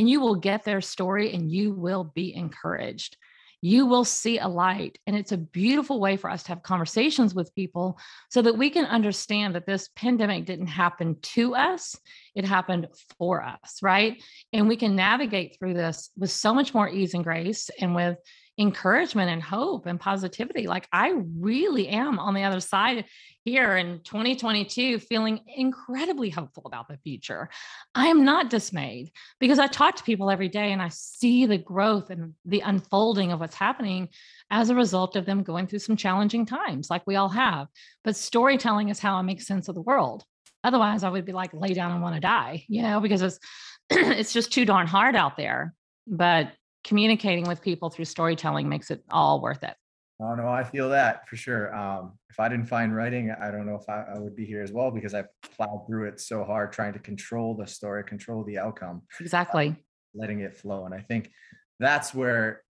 and 0.00 0.08
you 0.08 0.18
will 0.18 0.36
get 0.36 0.64
their 0.64 0.80
story 0.80 1.34
and 1.34 1.52
you 1.52 1.74
will 1.74 2.04
be 2.04 2.34
encouraged. 2.34 3.18
You 3.60 3.84
will 3.84 4.06
see 4.06 4.38
a 4.38 4.48
light. 4.48 4.98
And 5.06 5.14
it's 5.14 5.32
a 5.32 5.36
beautiful 5.36 6.00
way 6.00 6.16
for 6.16 6.30
us 6.30 6.42
to 6.44 6.48
have 6.48 6.62
conversations 6.62 7.34
with 7.34 7.54
people 7.54 7.98
so 8.30 8.40
that 8.40 8.56
we 8.56 8.70
can 8.70 8.86
understand 8.86 9.54
that 9.54 9.66
this 9.66 9.90
pandemic 9.96 10.46
didn't 10.46 10.68
happen 10.68 11.18
to 11.34 11.54
us, 11.54 12.00
it 12.34 12.46
happened 12.46 12.88
for 13.18 13.42
us, 13.42 13.80
right? 13.82 14.22
And 14.54 14.68
we 14.68 14.76
can 14.76 14.96
navigate 14.96 15.58
through 15.58 15.74
this 15.74 16.08
with 16.16 16.30
so 16.30 16.54
much 16.54 16.72
more 16.72 16.88
ease 16.88 17.12
and 17.12 17.22
grace 17.22 17.68
and 17.78 17.94
with 17.94 18.16
encouragement 18.58 19.30
and 19.30 19.42
hope 19.42 19.84
and 19.84 20.00
positivity. 20.00 20.66
Like 20.66 20.88
I 20.94 21.12
really 21.38 21.88
am 21.88 22.18
on 22.18 22.32
the 22.32 22.44
other 22.44 22.60
side 22.60 23.04
here 23.44 23.76
in 23.76 24.00
2022 24.04 24.98
feeling 24.98 25.40
incredibly 25.46 26.30
hopeful 26.30 26.64
about 26.66 26.88
the 26.88 26.98
future. 26.98 27.48
I 27.94 28.08
am 28.08 28.24
not 28.24 28.50
dismayed 28.50 29.12
because 29.38 29.58
I 29.58 29.66
talk 29.66 29.96
to 29.96 30.04
people 30.04 30.30
every 30.30 30.48
day 30.48 30.72
and 30.72 30.82
I 30.82 30.88
see 30.88 31.46
the 31.46 31.58
growth 31.58 32.10
and 32.10 32.34
the 32.44 32.60
unfolding 32.60 33.32
of 33.32 33.40
what's 33.40 33.54
happening 33.54 34.08
as 34.50 34.68
a 34.68 34.74
result 34.74 35.16
of 35.16 35.26
them 35.26 35.42
going 35.42 35.66
through 35.66 35.78
some 35.78 35.96
challenging 35.96 36.44
times 36.44 36.90
like 36.90 37.06
we 37.06 37.16
all 37.16 37.30
have. 37.30 37.68
But 38.04 38.16
storytelling 38.16 38.88
is 38.90 38.98
how 38.98 39.14
I 39.14 39.22
make 39.22 39.40
sense 39.40 39.68
of 39.68 39.74
the 39.74 39.82
world. 39.82 40.24
Otherwise, 40.62 41.04
I 41.04 41.08
would 41.08 41.24
be 41.24 41.32
like 41.32 41.54
lay 41.54 41.72
down 41.72 41.92
and 41.92 42.02
want 42.02 42.16
to 42.16 42.20
die, 42.20 42.64
you 42.68 42.82
know, 42.82 43.00
because 43.00 43.22
it's 43.22 43.38
it's 43.90 44.32
just 44.32 44.52
too 44.52 44.66
darn 44.66 44.86
hard 44.86 45.16
out 45.16 45.36
there. 45.36 45.74
But 46.06 46.52
communicating 46.84 47.46
with 47.46 47.62
people 47.62 47.90
through 47.90 48.04
storytelling 48.04 48.68
makes 48.68 48.90
it 48.90 49.02
all 49.10 49.40
worth 49.40 49.62
it. 49.62 49.74
Oh 50.22 50.34
no, 50.34 50.48
I 50.48 50.64
feel 50.64 50.90
that 50.90 51.26
for 51.28 51.36
sure. 51.36 51.74
Um, 51.74 52.18
if 52.28 52.38
I 52.38 52.48
didn't 52.48 52.66
find 52.66 52.94
writing, 52.94 53.30
I 53.30 53.50
don't 53.50 53.64
know 53.64 53.76
if 53.76 53.88
I, 53.88 54.04
I 54.14 54.18
would 54.18 54.36
be 54.36 54.44
here 54.44 54.62
as 54.62 54.70
well 54.70 54.90
because 54.90 55.14
I 55.14 55.24
plowed 55.56 55.86
through 55.86 56.08
it 56.08 56.20
so 56.20 56.44
hard 56.44 56.72
trying 56.72 56.92
to 56.92 56.98
control 56.98 57.56
the 57.56 57.66
story, 57.66 58.04
control 58.04 58.44
the 58.44 58.58
outcome, 58.58 59.02
Exactly. 59.18 59.76
letting 60.14 60.40
it 60.40 60.54
flow. 60.54 60.84
And 60.84 60.94
I 60.94 61.00
think 61.00 61.30
that's 61.78 62.12
where 62.12 62.62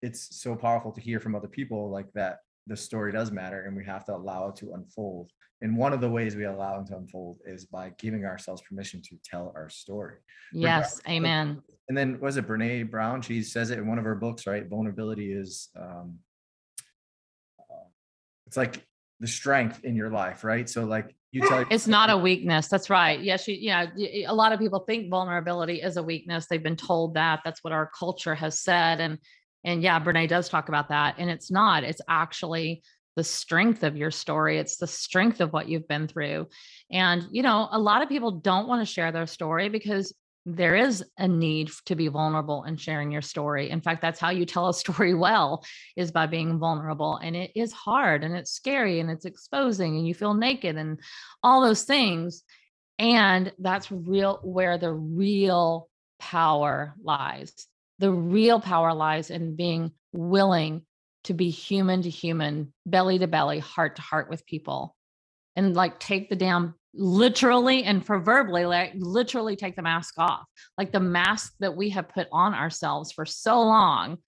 it's 0.00 0.40
so 0.40 0.54
powerful 0.54 0.92
to 0.92 1.00
hear 1.00 1.18
from 1.18 1.34
other 1.34 1.48
people 1.48 1.90
like 1.90 2.12
that 2.14 2.38
the 2.68 2.76
story 2.76 3.10
does 3.10 3.32
matter 3.32 3.64
and 3.64 3.76
we 3.76 3.84
have 3.84 4.04
to 4.04 4.14
allow 4.14 4.48
it 4.48 4.56
to 4.56 4.72
unfold. 4.74 5.30
And 5.62 5.76
one 5.76 5.92
of 5.92 6.00
the 6.00 6.08
ways 6.08 6.36
we 6.36 6.44
allow 6.44 6.80
it 6.80 6.86
to 6.86 6.96
unfold 6.96 7.38
is 7.44 7.66
by 7.66 7.92
giving 7.98 8.24
ourselves 8.24 8.62
permission 8.62 9.02
to 9.02 9.16
tell 9.24 9.52
our 9.56 9.68
story. 9.68 10.18
Yes. 10.52 11.00
Amen. 11.08 11.62
And 11.88 11.98
then 11.98 12.18
was 12.20 12.36
it 12.36 12.46
Brene 12.46 12.90
Brown? 12.90 13.20
She 13.22 13.42
says 13.42 13.70
it 13.70 13.78
in 13.78 13.88
one 13.88 13.98
of 13.98 14.04
her 14.04 14.14
books, 14.14 14.46
right? 14.46 14.66
Vulnerability 14.68 15.32
is 15.32 15.68
um 15.76 15.84
uh, 15.84 16.29
it's 18.50 18.56
like 18.56 18.84
the 19.20 19.28
strength 19.28 19.84
in 19.84 19.94
your 19.94 20.10
life, 20.10 20.42
right? 20.42 20.68
So 20.68 20.84
like 20.84 21.14
you 21.30 21.48
tell 21.48 21.64
It's 21.70 21.86
not 21.86 22.10
a 22.10 22.16
weakness. 22.16 22.66
That's 22.66 22.90
right. 22.90 23.20
Yes, 23.20 23.46
you, 23.46 23.54
yeah. 23.54 23.86
A 24.26 24.34
lot 24.34 24.52
of 24.52 24.58
people 24.58 24.80
think 24.80 25.08
vulnerability 25.08 25.80
is 25.80 25.96
a 25.96 26.02
weakness. 26.02 26.46
They've 26.50 26.60
been 26.60 26.74
told 26.74 27.14
that. 27.14 27.42
That's 27.44 27.62
what 27.62 27.72
our 27.72 27.88
culture 27.96 28.34
has 28.34 28.58
said. 28.60 29.00
And 29.00 29.18
and 29.62 29.84
yeah, 29.84 30.00
Brene 30.00 30.26
does 30.26 30.48
talk 30.48 30.68
about 30.68 30.88
that. 30.88 31.14
And 31.18 31.30
it's 31.30 31.48
not. 31.48 31.84
It's 31.84 32.00
actually 32.08 32.82
the 33.14 33.20
the 33.20 33.24
strength 33.24 33.84
of 33.84 33.96
your 33.96 34.10
story. 34.10 34.58
It's 34.58 34.78
the 34.78 34.86
strength 34.86 35.40
of 35.40 35.52
what 35.52 35.68
you've 35.68 35.86
been 35.86 36.08
through. 36.08 36.48
And, 36.90 37.28
you 37.30 37.42
know, 37.42 37.68
a 37.70 37.78
lot 37.78 38.02
of 38.02 38.08
people 38.08 38.32
don't 38.32 38.66
want 38.66 38.80
to 38.80 38.92
share 38.92 39.12
their 39.12 39.26
story 39.26 39.68
because 39.68 40.12
there 40.56 40.76
is 40.76 41.04
a 41.18 41.28
need 41.28 41.70
to 41.86 41.94
be 41.94 42.08
vulnerable 42.08 42.64
and 42.64 42.80
sharing 42.80 43.10
your 43.10 43.22
story. 43.22 43.70
In 43.70 43.80
fact, 43.80 44.02
that's 44.02 44.20
how 44.20 44.30
you 44.30 44.44
tell 44.44 44.68
a 44.68 44.74
story 44.84 45.14
well 45.14 45.64
is 45.96 46.10
by 46.10 46.26
being 46.26 46.58
vulnerable. 46.58 47.16
And 47.16 47.36
it 47.36 47.52
is 47.54 47.72
hard 47.72 48.24
and 48.24 48.34
it's 48.34 48.52
scary 48.52 49.00
and 49.00 49.10
it's 49.10 49.24
exposing 49.24 49.96
and 49.96 50.06
you 50.06 50.14
feel 50.14 50.34
naked 50.34 50.76
and 50.76 51.00
all 51.42 51.62
those 51.62 51.84
things. 51.84 52.42
And 52.98 53.52
that's 53.58 53.90
real 53.90 54.40
where 54.42 54.76
the 54.76 54.92
real 54.92 55.88
power 56.18 56.94
lies. 57.02 57.52
The 57.98 58.12
real 58.12 58.60
power 58.60 58.94
lies 58.94 59.30
in 59.30 59.56
being 59.56 59.92
willing 60.12 60.82
to 61.24 61.34
be 61.34 61.50
human 61.50 62.02
to 62.02 62.10
human, 62.10 62.72
belly 62.86 63.18
to 63.18 63.26
belly, 63.26 63.58
heart 63.58 63.96
to 63.96 64.02
heart 64.02 64.30
with 64.30 64.46
people 64.46 64.96
and 65.56 65.74
like 65.74 65.98
take 65.98 66.28
the 66.28 66.36
damn 66.36 66.74
literally 66.94 67.84
and 67.84 68.04
proverbially 68.04 68.66
like 68.66 68.92
literally 68.96 69.56
take 69.56 69.76
the 69.76 69.82
mask 69.82 70.14
off. 70.18 70.44
Like 70.76 70.92
the 70.92 71.00
mask 71.00 71.54
that 71.60 71.76
we 71.76 71.90
have 71.90 72.08
put 72.08 72.28
on 72.32 72.54
ourselves 72.54 73.12
for 73.12 73.24
so 73.24 73.60
long 73.60 74.18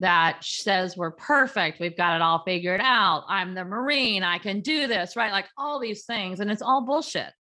that 0.00 0.42
says 0.42 0.96
we're 0.96 1.12
perfect 1.12 1.78
we've 1.78 1.96
got 1.96 2.16
it 2.16 2.22
all 2.22 2.42
figured 2.44 2.80
out 2.82 3.22
i'm 3.28 3.54
the 3.54 3.64
marine 3.64 4.24
i 4.24 4.36
can 4.36 4.60
do 4.60 4.88
this 4.88 5.14
right? 5.14 5.30
Like 5.30 5.46
all 5.56 5.78
these 5.78 6.04
things 6.04 6.40
and 6.40 6.50
it's 6.50 6.62
all 6.62 6.84
bullshit. 6.84 7.32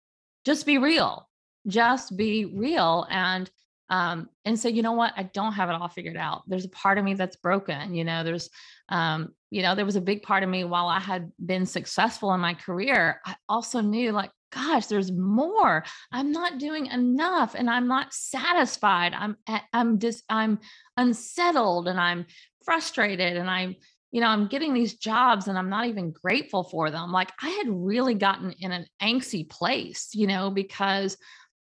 Just 0.45 0.65
be 0.65 0.77
real. 0.77 1.27
Just 1.67 2.17
be 2.17 2.45
real 2.45 3.05
and 3.09 3.49
um, 3.91 4.29
and 4.45 4.57
say, 4.57 4.69
you 4.69 4.81
know 4.81 4.93
what, 4.93 5.13
I 5.17 5.23
don't 5.23 5.51
have 5.51 5.69
it 5.69 5.73
all 5.73 5.89
figured 5.89 6.15
out. 6.15 6.43
There's 6.47 6.63
a 6.63 6.69
part 6.69 6.97
of 6.97 7.03
me 7.03 7.13
that's 7.13 7.35
broken. 7.35 7.93
You 7.93 8.05
know, 8.05 8.23
there's, 8.23 8.49
um, 8.87 9.33
you 9.49 9.61
know, 9.61 9.75
there 9.75 9.85
was 9.85 9.97
a 9.97 10.01
big 10.01 10.23
part 10.23 10.43
of 10.43 10.49
me 10.49 10.63
while 10.63 10.87
I 10.87 11.01
had 11.01 11.29
been 11.45 11.65
successful 11.65 12.33
in 12.33 12.39
my 12.39 12.53
career. 12.53 13.19
I 13.25 13.35
also 13.49 13.81
knew, 13.81 14.13
like, 14.13 14.31
gosh, 14.53 14.85
there's 14.85 15.11
more. 15.11 15.83
I'm 16.09 16.31
not 16.31 16.57
doing 16.57 16.85
enough, 16.85 17.53
and 17.53 17.69
I'm 17.69 17.89
not 17.89 18.13
satisfied. 18.13 19.13
I'm, 19.13 19.35
I'm 19.73 19.99
just, 19.99 20.23
I'm 20.29 20.59
unsettled, 20.95 21.89
and 21.89 21.99
I'm 21.99 22.25
frustrated, 22.63 23.35
and 23.35 23.49
I'm, 23.49 23.75
you 24.11 24.21
know, 24.21 24.27
I'm 24.27 24.47
getting 24.47 24.73
these 24.73 24.95
jobs 24.95 25.47
and 25.47 25.57
I'm 25.57 25.69
not 25.69 25.87
even 25.87 26.11
grateful 26.11 26.65
for 26.65 26.91
them. 26.91 27.13
Like 27.13 27.31
I 27.41 27.49
had 27.49 27.67
really 27.69 28.13
gotten 28.13 28.53
in 28.59 28.73
an 28.73 28.85
angsty 29.01 29.49
place, 29.49 30.09
you 30.13 30.27
know, 30.27 30.49
because 30.49 31.15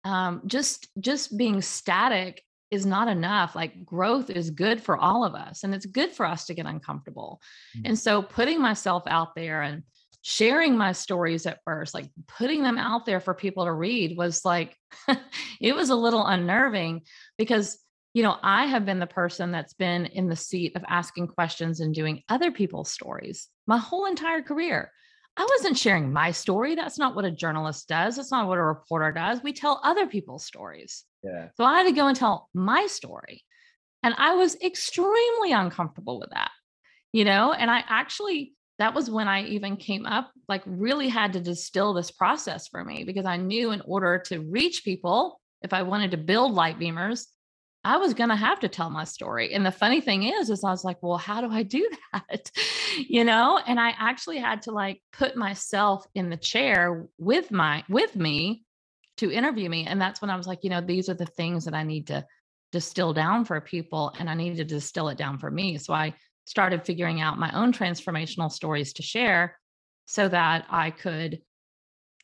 um, 0.06 0.44
just 0.46 0.88
just 1.00 1.38
being 1.38 1.62
static 1.62 2.42
is 2.72 2.86
not 2.86 3.08
enough 3.08 3.56
like 3.56 3.86
growth 3.86 4.30
is 4.30 4.50
good 4.50 4.82
for 4.82 4.98
all 4.98 5.26
of 5.26 5.36
us 5.36 5.64
and 5.64 5.74
it's 5.74 5.86
good 5.86 6.12
for 6.12 6.26
us 6.26 6.46
to 6.46 6.54
get 6.54 6.66
uncomfortable 6.66 7.42
mm-hmm. 7.76 7.88
and 7.88 8.00
so 8.00 8.22
putting 8.22 8.62
myself 8.62 9.04
out 9.08 9.36
there 9.36 9.62
and 9.62 9.84
sharing 10.22 10.76
my 10.76 10.92
stories 10.92 11.46
at 11.46 11.60
first 11.66 11.94
like 11.94 12.10
putting 12.28 12.64
them 12.64 12.78
out 12.78 13.06
there 13.06 13.20
for 13.20 13.34
people 13.34 13.66
to 13.66 13.72
read 13.72 14.18
was 14.18 14.44
like 14.44 14.76
it 15.62 15.76
was 15.76 15.90
a 15.90 15.96
little 15.96 16.26
unnerving 16.26 17.02
because 17.38 17.78
you 18.14 18.24
know 18.24 18.38
i 18.42 18.66
have 18.66 18.86
been 18.86 19.00
the 19.00 19.06
person 19.06 19.52
that's 19.52 19.74
been 19.74 20.08
in 20.08 20.28
the 20.28 20.36
seat 20.36 20.76
of 20.76 20.84
asking 20.88 21.28
questions 21.28 21.80
and 21.80 21.94
doing 21.94 22.24
other 22.30 22.52
people's 22.52 22.90
stories 22.90 23.48
my 23.68 23.78
whole 23.78 24.08
entire 24.08 24.42
career 24.42 24.92
I 25.38 25.48
wasn't 25.58 25.78
sharing 25.78 26.14
my 26.14 26.32
story. 26.32 26.76
That's 26.76 26.98
not 26.98 27.16
what 27.16 27.26
a 27.26 27.32
journalist 27.32 27.88
does. 27.88 28.16
That's 28.16 28.32
not 28.32 28.48
what 28.48 28.58
a 28.58 28.64
reporter 28.64 29.12
does. 29.12 29.44
We 29.44 29.54
tell 29.54 29.82
other 29.84 30.08
people's 30.08 30.46
stories. 30.46 31.04
Yeah. 31.24 31.50
So 31.58 31.64
I 31.66 31.80
had 31.80 31.88
to 31.88 31.92
go 31.92 32.08
and 32.08 32.16
tell 32.16 32.50
my 32.54 32.88
story. 32.88 33.44
And 34.04 34.14
I 34.18 34.36
was 34.36 34.56
extremely 34.62 35.52
uncomfortable 35.52 36.20
with 36.20 36.30
that, 36.30 36.52
you 37.12 37.26
know? 37.26 37.54
And 37.54 37.70
I 37.70 37.84
actually, 37.88 38.54
that 38.80 38.94
was 38.94 39.10
when 39.10 39.28
I 39.28 39.44
even 39.46 39.78
came 39.78 40.06
up, 40.06 40.32
like, 40.48 40.62
really 40.66 41.10
had 41.10 41.34
to 41.34 41.42
distill 41.42 41.94
this 41.94 42.12
process 42.12 42.68
for 42.68 42.86
me 42.86 43.04
because 43.04 43.26
I 43.26 43.38
knew 43.38 43.72
in 43.72 43.82
order 43.82 44.20
to 44.28 44.40
reach 44.40 44.84
people, 44.84 45.42
if 45.62 45.74
I 45.74 45.82
wanted 45.82 46.12
to 46.12 46.18
build 46.18 46.54
light 46.54 46.80
beamers, 46.80 47.26
I 47.86 47.98
was 47.98 48.16
going 48.16 48.30
to 48.30 48.36
have 48.36 48.60
to 48.62 48.68
tell 48.68 48.90
my 48.90 49.04
story. 49.04 49.54
And 49.54 49.64
the 49.64 49.72
funny 49.72 50.02
thing 50.02 50.24
is, 50.24 50.50
is 50.50 50.64
I 50.64 50.72
was 50.72 50.84
like, 50.84 50.98
well, 51.04 51.20
how 51.20 51.40
do 51.40 51.52
I 51.52 51.62
do 51.62 51.88
that? 52.14 52.52
you 52.98 53.24
know, 53.24 53.60
and 53.68 53.80
I 53.80 53.94
actually 54.00 54.40
had 54.40 54.64
to 54.64 54.72
like 54.72 55.02
put 55.14 55.36
myself 55.36 56.06
in 56.16 56.32
the 56.32 56.38
chair 56.38 57.06
with 57.20 57.52
my, 57.52 57.84
with 57.88 58.16
me 58.16 58.64
to 59.18 59.32
interview 59.32 59.70
me. 59.70 59.86
And 59.86 60.02
that's 60.02 60.20
when 60.20 60.32
I 60.32 60.36
was 60.36 60.48
like, 60.48 60.64
you 60.64 60.72
know, 60.72 60.82
these 60.82 61.10
are 61.10 61.14
the 61.14 61.28
things 61.28 61.66
that 61.66 61.76
I 61.76 61.84
need 61.84 62.08
to 62.08 62.26
distill 62.72 63.14
down 63.14 63.46
for 63.46 63.62
people 63.62 64.14
and 64.18 64.30
I 64.30 64.34
needed 64.34 64.58
to 64.58 64.76
distill 64.76 65.10
it 65.10 65.18
down 65.18 65.38
for 65.38 65.52
me. 65.52 65.78
So 65.78 65.94
I 65.94 66.16
started 66.46 66.86
figuring 66.86 67.22
out 67.22 67.38
my 67.38 67.52
own 67.54 67.72
transformational 67.72 68.52
stories 68.52 68.94
to 68.94 69.04
share 69.04 69.60
so 70.06 70.28
that 70.28 70.66
I 70.70 70.90
could 70.90 71.40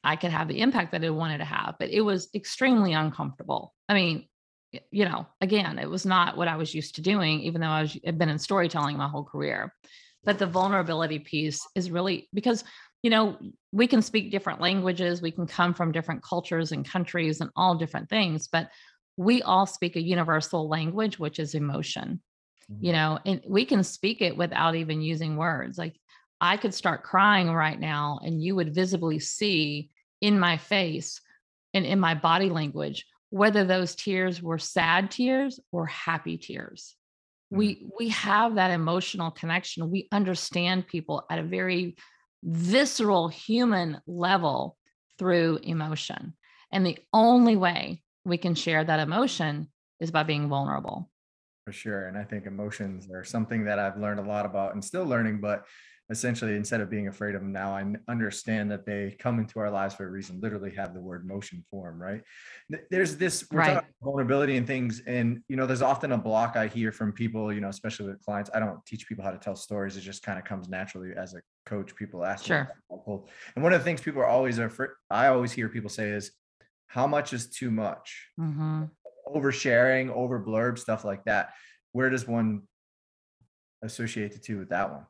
I 0.03 0.15
could 0.15 0.31
have 0.31 0.47
the 0.47 0.61
impact 0.61 0.93
that 0.93 1.05
I 1.05 1.11
wanted 1.11 1.37
to 1.37 1.45
have. 1.45 1.75
But 1.77 1.91
it 1.91 2.01
was 2.01 2.29
extremely 2.33 2.93
uncomfortable. 2.93 3.75
I 3.87 3.93
mean, 3.93 4.27
you 4.91 5.05
know, 5.05 5.27
again, 5.41 5.79
it 5.79 5.89
was 5.89 6.05
not 6.05 6.37
what 6.37 6.47
I 6.47 6.55
was 6.55 6.73
used 6.73 6.95
to 6.95 7.01
doing, 7.01 7.41
even 7.41 7.61
though 7.61 7.67
I 7.67 7.81
was 7.81 7.97
had 8.05 8.17
been 8.17 8.29
in 8.29 8.39
storytelling 8.39 8.97
my 8.97 9.07
whole 9.07 9.23
career. 9.23 9.73
But 10.23 10.37
the 10.37 10.45
vulnerability 10.45 11.19
piece 11.19 11.67
is 11.75 11.91
really 11.91 12.29
because, 12.33 12.63
you 13.01 13.09
know, 13.09 13.37
we 13.71 13.87
can 13.87 14.01
speak 14.01 14.31
different 14.31 14.61
languages, 14.61 15.21
we 15.21 15.31
can 15.31 15.47
come 15.47 15.73
from 15.73 15.91
different 15.91 16.23
cultures 16.23 16.71
and 16.71 16.87
countries 16.87 17.41
and 17.41 17.49
all 17.55 17.75
different 17.75 18.09
things, 18.09 18.47
but 18.47 18.69
we 19.17 19.41
all 19.41 19.65
speak 19.65 19.95
a 19.95 20.01
universal 20.01 20.69
language, 20.69 21.19
which 21.19 21.39
is 21.39 21.55
emotion. 21.55 22.21
Mm-hmm. 22.71 22.85
You 22.85 22.93
know, 22.93 23.19
and 23.25 23.41
we 23.47 23.65
can 23.65 23.83
speak 23.83 24.21
it 24.21 24.37
without 24.37 24.75
even 24.75 25.01
using 25.01 25.35
words. 25.35 25.77
Like 25.77 25.99
I 26.39 26.57
could 26.57 26.73
start 26.73 27.03
crying 27.03 27.51
right 27.51 27.79
now, 27.79 28.19
and 28.23 28.41
you 28.41 28.55
would 28.55 28.75
visibly 28.75 29.19
see 29.19 29.89
in 30.21 30.39
my 30.39 30.57
face 30.57 31.19
and 31.73 31.85
in 31.85 31.99
my 31.99 32.13
body 32.13 32.49
language 32.49 33.05
whether 33.31 33.63
those 33.63 33.95
tears 33.95 34.43
were 34.43 34.59
sad 34.59 35.09
tears 35.09 35.59
or 35.71 35.87
happy 35.87 36.37
tears. 36.37 36.95
Mm. 37.51 37.57
we 37.57 37.85
we 37.99 38.09
have 38.09 38.55
that 38.55 38.71
emotional 38.71 39.31
connection. 39.31 39.89
We 39.89 40.07
understand 40.11 40.87
people 40.87 41.25
at 41.31 41.39
a 41.39 41.43
very 41.43 41.95
visceral 42.43 43.27
human 43.27 43.99
level 44.05 44.77
through 45.17 45.59
emotion 45.63 46.33
and 46.71 46.85
the 46.85 46.97
only 47.13 47.55
way 47.55 48.01
we 48.25 48.37
can 48.37 48.55
share 48.55 48.83
that 48.83 48.99
emotion 48.99 49.67
is 49.99 50.11
by 50.11 50.23
being 50.23 50.49
vulnerable. 50.49 51.09
For 51.65 51.71
sure 51.71 52.07
and 52.07 52.17
i 52.17 52.23
think 52.23 52.47
emotions 52.47 53.07
are 53.13 53.23
something 53.23 53.65
that 53.65 53.77
i've 53.77 53.95
learned 53.95 54.19
a 54.19 54.23
lot 54.23 54.47
about 54.47 54.73
and 54.73 54.83
still 54.83 55.05
learning 55.05 55.39
but 55.39 55.65
essentially 56.09 56.55
instead 56.55 56.81
of 56.81 56.89
being 56.89 57.07
afraid 57.07 57.35
of 57.35 57.41
them 57.41 57.51
now 57.51 57.73
i 57.73 57.85
understand 58.09 58.69
that 58.69 58.85
they 58.85 59.15
come 59.19 59.39
into 59.39 59.59
our 59.59 59.69
lives 59.69 59.95
for 59.95 60.05
a 60.05 60.09
reason 60.09 60.39
literally 60.41 60.69
have 60.69 60.93
the 60.93 60.99
word 60.99 61.25
motion 61.25 61.63
form 61.71 62.01
right 62.01 62.21
there's 62.89 63.15
this 63.17 63.45
right. 63.51 63.83
vulnerability 64.03 64.57
and 64.57 64.67
things 64.67 65.01
and 65.07 65.41
you 65.47 65.55
know 65.55 65.65
there's 65.65 65.81
often 65.81 66.11
a 66.11 66.17
block 66.17 66.57
i 66.57 66.67
hear 66.67 66.91
from 66.91 67.13
people 67.13 67.53
you 67.53 67.61
know 67.61 67.69
especially 67.69 68.07
with 68.07 68.21
clients 68.23 68.49
i 68.53 68.59
don't 68.59 68.85
teach 68.85 69.07
people 69.07 69.23
how 69.23 69.31
to 69.31 69.37
tell 69.37 69.55
stories 69.55 69.95
it 69.95 70.01
just 70.01 70.21
kind 70.21 70.37
of 70.37 70.43
comes 70.43 70.67
naturally 70.67 71.11
as 71.15 71.33
a 71.33 71.41
coach 71.65 71.95
people 71.95 72.25
ask 72.25 72.45
sure. 72.45 72.69
and 73.55 73.63
one 73.63 73.71
of 73.71 73.79
the 73.79 73.85
things 73.85 74.01
people 74.01 74.21
are 74.21 74.27
always 74.27 74.57
afraid 74.57 74.89
i 75.09 75.27
always 75.27 75.51
hear 75.51 75.69
people 75.69 75.89
say 75.89 76.09
is 76.09 76.31
how 76.87 77.07
much 77.07 77.31
is 77.31 77.49
too 77.49 77.71
much 77.71 78.27
mm-hmm. 78.39 78.83
oversharing 79.27 80.09
over 80.09 80.43
blurb 80.43 80.77
stuff 80.77 81.05
like 81.05 81.23
that 81.23 81.51
where 81.93 82.09
does 82.09 82.27
one 82.27 82.63
associate 83.81 84.33
the 84.33 84.39
two 84.39 84.59
with 84.59 84.69
that 84.69 84.91
one 84.91 85.05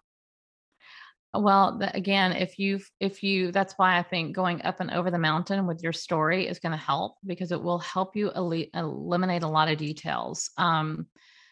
well, 1.33 1.79
again, 1.93 2.33
if 2.33 2.59
you 2.59 2.81
if 2.99 3.23
you 3.23 3.51
that's 3.51 3.73
why 3.77 3.97
I 3.97 4.03
think 4.03 4.35
going 4.35 4.61
up 4.63 4.81
and 4.81 4.91
over 4.91 5.09
the 5.09 5.17
mountain 5.17 5.65
with 5.65 5.81
your 5.81 5.93
story 5.93 6.47
is 6.47 6.59
going 6.59 6.73
to 6.73 6.77
help 6.77 7.17
because 7.25 7.51
it 7.53 7.61
will 7.61 7.79
help 7.79 8.15
you 8.17 8.31
el- 8.35 8.51
eliminate 8.51 9.43
a 9.43 9.47
lot 9.47 9.69
of 9.69 9.77
details. 9.77 10.49
Um, 10.57 11.07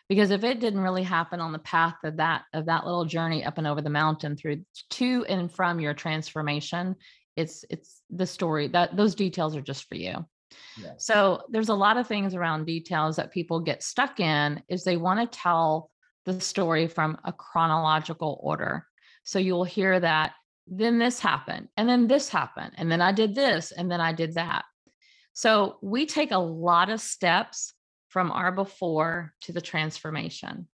because 0.09 0.31
if 0.31 0.43
it 0.43 0.59
didn't 0.59 0.81
really 0.81 1.03
happen 1.03 1.39
on 1.39 1.53
the 1.53 1.59
path 1.59 1.95
of 2.03 2.17
that 2.17 2.43
of 2.53 2.65
that 2.65 2.85
little 2.85 3.05
journey 3.05 3.45
up 3.45 3.57
and 3.57 3.67
over 3.67 3.81
the 3.81 3.89
mountain 3.89 4.35
through 4.35 4.65
to 4.89 5.25
and 5.29 5.49
from 5.49 5.79
your 5.79 5.93
transformation, 5.93 6.95
it's 7.37 7.63
it's 7.69 8.01
the 8.09 8.27
story 8.27 8.67
that 8.69 8.97
those 8.97 9.15
details 9.15 9.55
are 9.55 9.61
just 9.61 9.87
for 9.87 9.95
you. 9.95 10.25
Yeah. 10.77 10.93
So 10.97 11.43
there's 11.49 11.69
a 11.69 11.75
lot 11.75 11.95
of 11.95 12.07
things 12.07 12.35
around 12.35 12.65
details 12.65 13.15
that 13.15 13.31
people 13.31 13.61
get 13.61 13.81
stuck 13.83 14.19
in 14.19 14.61
is 14.67 14.83
they 14.83 14.97
want 14.97 15.19
to 15.19 15.39
tell 15.39 15.89
the 16.25 16.41
story 16.41 16.87
from 16.87 17.17
a 17.23 17.31
chronological 17.31 18.39
order 18.43 18.85
so 19.29 19.37
you'll 19.37 19.63
hear 19.63 19.99
that 19.99 20.31
then 20.65 20.97
this 20.97 21.19
happened, 21.19 21.67
and 21.77 21.87
then 21.87 22.07
this 22.07 22.29
happened, 22.29 22.71
and 22.77 22.91
then 22.91 22.99
I 22.99 23.11
did 23.11 23.35
this, 23.35 23.71
and 23.71 23.89
then 23.89 24.01
I 24.01 24.11
did 24.11 24.33
that. 24.33 24.65
So 25.33 25.77
we 25.83 26.07
take 26.07 26.31
a 26.31 26.39
lot 26.39 26.89
of 26.89 26.99
steps 26.99 27.75
from 28.07 28.31
our 28.31 28.51
before 28.51 29.35
to 29.41 29.53
the 29.53 29.61
transformation. 29.61 30.67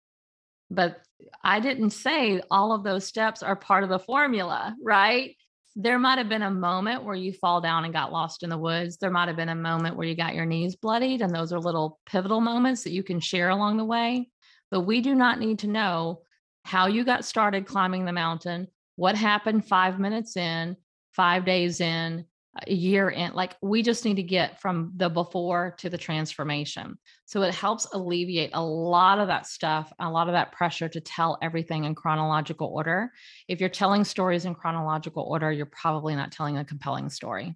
But 0.72 1.02
I 1.44 1.60
didn't 1.60 1.90
say 1.90 2.42
all 2.50 2.72
of 2.72 2.86
those 2.86 3.06
steps 3.06 3.44
are 3.44 3.58
part 3.58 3.84
of 3.84 3.90
the 3.90 4.00
formula, 4.00 4.74
right? 4.82 5.36
There 5.76 6.00
might 6.00 6.18
have 6.18 6.30
been 6.30 6.42
a 6.42 6.50
moment 6.50 7.04
where 7.04 7.14
you 7.14 7.34
fall 7.34 7.60
down 7.60 7.84
and 7.84 7.94
got 7.94 8.14
lost 8.14 8.42
in 8.42 8.50
the 8.50 8.58
woods. 8.58 8.96
There 8.96 9.12
might 9.12 9.28
have 9.28 9.36
been 9.36 9.50
a 9.50 9.56
moment 9.56 9.98
where 9.98 10.08
you 10.08 10.16
got 10.16 10.34
your 10.34 10.46
knees 10.46 10.78
bloodied, 10.78 11.22
and 11.22 11.36
those 11.36 11.52
are 11.52 11.60
little 11.60 12.00
pivotal 12.06 12.40
moments 12.40 12.84
that 12.84 12.94
you 12.94 13.04
can 13.04 13.20
share 13.20 13.50
along 13.50 13.76
the 13.76 13.84
way. 13.84 14.30
But 14.72 14.82
we 14.82 15.02
do 15.02 15.14
not 15.14 15.40
need 15.40 15.60
to 15.60 15.68
know 15.68 16.22
how 16.66 16.88
you 16.88 17.06
got 17.06 17.24
started 17.24 17.68
climbing 17.68 18.06
the 18.06 18.12
mountain, 18.12 18.68
what 18.96 19.16
happened 19.16 19.68
five 19.68 20.00
minutes 20.00 20.36
in, 20.36 20.76
five 21.14 21.46
days 21.46 21.80
in, 21.80 22.26
a 22.68 22.74
year 22.74 23.10
in. 23.10 23.34
Like 23.34 23.56
we 23.62 23.84
just 23.84 24.04
need 24.04 24.16
to 24.16 24.24
get 24.24 24.60
from 24.60 24.92
the 24.96 25.08
before 25.08 25.76
to 25.78 25.92
the 25.92 25.98
transformation. 25.98 26.98
So 27.26 27.44
it 27.44 27.54
helps 27.54 27.86
alleviate 27.94 28.50
a 28.54 28.64
lot 28.64 29.20
of 29.20 29.28
that 29.28 29.46
stuff, 29.46 29.94
a 30.00 30.10
lot 30.10 30.28
of 30.28 30.34
that 30.34 30.54
pressure 30.54 30.90
to 30.90 31.00
tell 31.00 31.38
everything 31.40 31.84
in 31.84 31.94
chronological 31.94 32.68
order. 32.68 33.12
If 33.48 33.60
you're 33.60 33.70
telling 33.70 34.04
stories 34.04 34.46
in 34.46 34.56
chronological 34.56 35.24
order, 35.24 35.52
you're 35.52 35.68
probably 35.68 36.16
not 36.16 36.32
telling 36.32 36.58
a 36.58 36.66
compelling 36.66 37.12
story. 37.12 37.56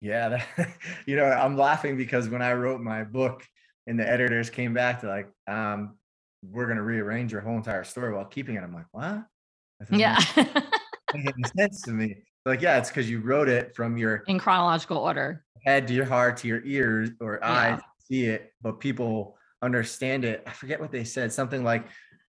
Yeah, 0.00 0.28
that, 0.28 0.68
you 1.06 1.16
know, 1.16 1.24
I'm 1.24 1.56
laughing 1.56 1.96
because 1.96 2.28
when 2.28 2.42
I 2.42 2.52
wrote 2.52 2.80
my 2.80 3.02
book 3.02 3.42
and 3.88 3.98
the 3.98 4.08
editors 4.08 4.50
came 4.50 4.72
back 4.72 5.00
to 5.00 5.08
like, 5.08 5.30
um, 5.48 5.96
we're 6.50 6.66
gonna 6.66 6.82
rearrange 6.82 7.32
your 7.32 7.40
whole 7.40 7.56
entire 7.56 7.84
story 7.84 8.14
while 8.14 8.24
keeping 8.24 8.56
it. 8.56 8.62
I'm 8.62 8.74
like, 8.74 8.86
what? 8.92 9.24
Yeah. 9.90 10.18
make 10.36 11.26
any 11.26 11.44
sense 11.56 11.82
to 11.82 11.92
me. 11.92 12.16
Like, 12.44 12.62
yeah, 12.62 12.78
it's 12.78 12.88
because 12.88 13.10
you 13.10 13.20
wrote 13.20 13.48
it 13.48 13.74
from 13.74 13.96
your 13.96 14.22
in 14.26 14.38
chronological 14.38 14.98
order. 14.98 15.44
Head 15.64 15.88
to 15.88 15.94
your 15.94 16.04
heart 16.04 16.36
to 16.38 16.48
your 16.48 16.62
ears 16.64 17.10
or 17.20 17.38
yeah. 17.42 17.50
eyes 17.50 17.80
see 18.08 18.26
it, 18.26 18.52
but 18.62 18.80
people 18.80 19.36
understand 19.62 20.24
it. 20.24 20.42
I 20.46 20.52
forget 20.52 20.80
what 20.80 20.92
they 20.92 21.04
said. 21.04 21.32
Something 21.32 21.64
like 21.64 21.86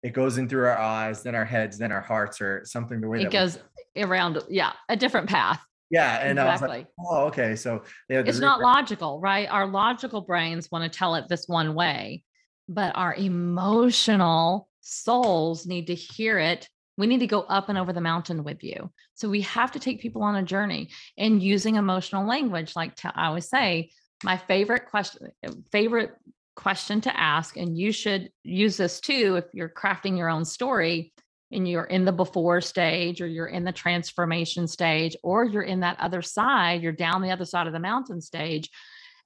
it 0.03 0.13
goes 0.13 0.37
in 0.37 0.47
through 0.47 0.65
our 0.65 0.77
eyes, 0.77 1.23
then 1.23 1.35
our 1.35 1.45
heads, 1.45 1.77
then 1.77 1.91
our 1.91 2.01
hearts, 2.01 2.41
or 2.41 2.63
something 2.65 3.01
the 3.01 3.07
way 3.07 3.21
it 3.21 3.31
goes 3.31 3.59
around. 3.95 4.41
Yeah, 4.49 4.73
a 4.89 4.95
different 4.95 5.27
path. 5.27 5.63
Yeah, 5.89 6.17
and 6.19 6.37
exactly. 6.37 6.47
I 6.47 6.51
was 6.51 6.61
like, 6.61 6.87
oh, 6.99 7.25
okay. 7.27 7.55
So 7.55 7.83
it's 8.09 8.39
not 8.39 8.59
logical, 8.59 9.19
right? 9.19 9.47
Our 9.49 9.67
logical 9.67 10.21
brains 10.21 10.69
want 10.69 10.91
to 10.91 10.97
tell 10.97 11.15
it 11.15 11.25
this 11.29 11.47
one 11.47 11.73
way, 11.75 12.23
but 12.67 12.95
our 12.95 13.13
emotional 13.13 14.67
souls 14.81 15.65
need 15.65 15.87
to 15.87 15.95
hear 15.95 16.39
it. 16.39 16.69
We 16.97 17.07
need 17.07 17.19
to 17.19 17.27
go 17.27 17.41
up 17.41 17.69
and 17.69 17.77
over 17.77 17.93
the 17.93 18.01
mountain 18.01 18.43
with 18.43 18.63
you. 18.63 18.91
So 19.13 19.29
we 19.29 19.41
have 19.41 19.71
to 19.73 19.79
take 19.79 20.01
people 20.01 20.23
on 20.23 20.35
a 20.35 20.43
journey 20.43 20.89
and 21.17 21.41
using 21.41 21.75
emotional 21.75 22.25
language. 22.25 22.75
Like 22.75 22.95
to, 22.97 23.11
I 23.15 23.27
always 23.27 23.49
say, 23.49 23.91
my 24.23 24.37
favorite 24.37 24.87
question, 24.89 25.31
eh, 25.43 25.51
favorite 25.71 26.11
question 26.55 27.01
to 27.01 27.19
ask, 27.19 27.55
and 27.55 27.77
you 27.77 27.91
should 27.91 28.31
use 28.43 28.77
this 28.77 28.99
too 28.99 29.35
if 29.37 29.45
you're 29.53 29.69
crafting 29.69 30.17
your 30.17 30.29
own 30.29 30.43
story 30.43 31.13
and 31.51 31.67
you're 31.67 31.85
in 31.85 32.03
the 32.03 32.11
before 32.11 32.61
stage 32.61 33.21
or 33.21 33.27
you're 33.27 33.47
in 33.47 33.63
the 33.63 33.71
transformation 33.71 34.67
stage 34.67 35.15
or 35.23 35.45
you're 35.45 35.61
in 35.61 35.81
that 35.81 35.99
other 35.99 36.21
side, 36.21 36.81
you're 36.81 36.91
down 36.91 37.21
the 37.21 37.31
other 37.31 37.45
side 37.45 37.67
of 37.67 37.73
the 37.73 37.79
mountain 37.79 38.19
stage. 38.19 38.69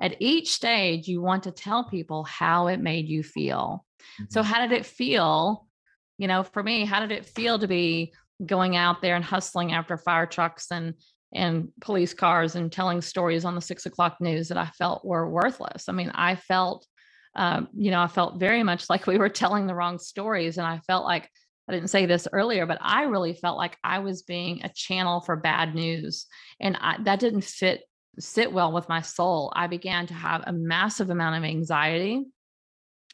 At 0.02 0.16
each 0.20 0.52
stage, 0.52 1.08
you 1.08 1.22
want 1.22 1.44
to 1.44 1.52
tell 1.52 1.84
people 1.84 2.24
how 2.24 2.68
it 2.68 2.80
made 2.80 3.08
you 3.08 3.22
feel. 3.22 3.86
Mm-hmm. 4.02 4.26
So, 4.30 4.42
how 4.42 4.60
did 4.60 4.72
it 4.72 4.86
feel? 4.86 5.68
You 6.18 6.28
know, 6.28 6.44
for 6.44 6.64
me, 6.64 6.86
how 6.86 7.00
did 7.00 7.12
it 7.12 7.26
feel 7.26 7.60
to 7.60 7.68
be 7.68 8.14
going 8.46 8.76
out 8.76 9.02
there 9.02 9.16
and 9.16 9.24
hustling 9.24 9.74
after 9.74 9.98
fire 9.98 10.26
trucks 10.26 10.68
and 10.72 10.96
and 11.34 11.70
police 11.80 12.14
cars 12.14 12.56
and 12.56 12.72
telling 12.72 13.02
stories 13.02 13.46
on 13.46 13.56
the 13.56 13.62
six 13.62 13.86
o'clock 13.86 14.18
news 14.20 14.50
that 14.50 14.58
I 14.58 14.66
felt 14.78 15.06
were 15.06 15.30
worthless? 15.30 15.88
I 15.88 15.94
mean, 15.94 16.12
I 16.14 16.36
felt, 16.36 16.86
um, 17.36 17.70
you 17.74 17.92
know, 17.92 18.02
I 18.02 18.08
felt 18.08 18.40
very 18.40 18.64
much 18.64 18.86
like 18.90 19.06
we 19.06 19.20
were 19.20 19.30
telling 19.30 19.68
the 19.68 19.76
wrong 19.76 20.00
stories, 20.00 20.58
and 20.58 20.66
I 20.66 20.80
felt 20.88 21.06
like 21.06 21.30
I 21.70 21.74
didn't 21.74 21.90
say 21.90 22.06
this 22.06 22.28
earlier, 22.34 22.66
but 22.66 22.80
I 22.82 23.04
really 23.04 23.34
felt 23.34 23.58
like 23.58 23.78
I 23.84 24.00
was 24.00 24.24
being 24.24 24.64
a 24.64 24.70
channel 24.70 25.22
for 25.22 25.36
bad 25.36 25.76
news. 25.76 26.26
And 26.60 26.76
I, 26.82 26.98
that 27.04 27.20
didn't 27.20 27.44
fit 27.44 27.84
sit 28.20 28.52
well 28.52 28.72
with 28.72 28.90
my 28.90 29.02
soul. 29.02 29.52
I 29.56 29.68
began 29.68 30.08
to 30.08 30.14
have 30.14 30.44
a 30.46 30.54
massive 30.54 31.10
amount 31.10 31.38
of 31.38 31.44
anxiety. 31.44 32.26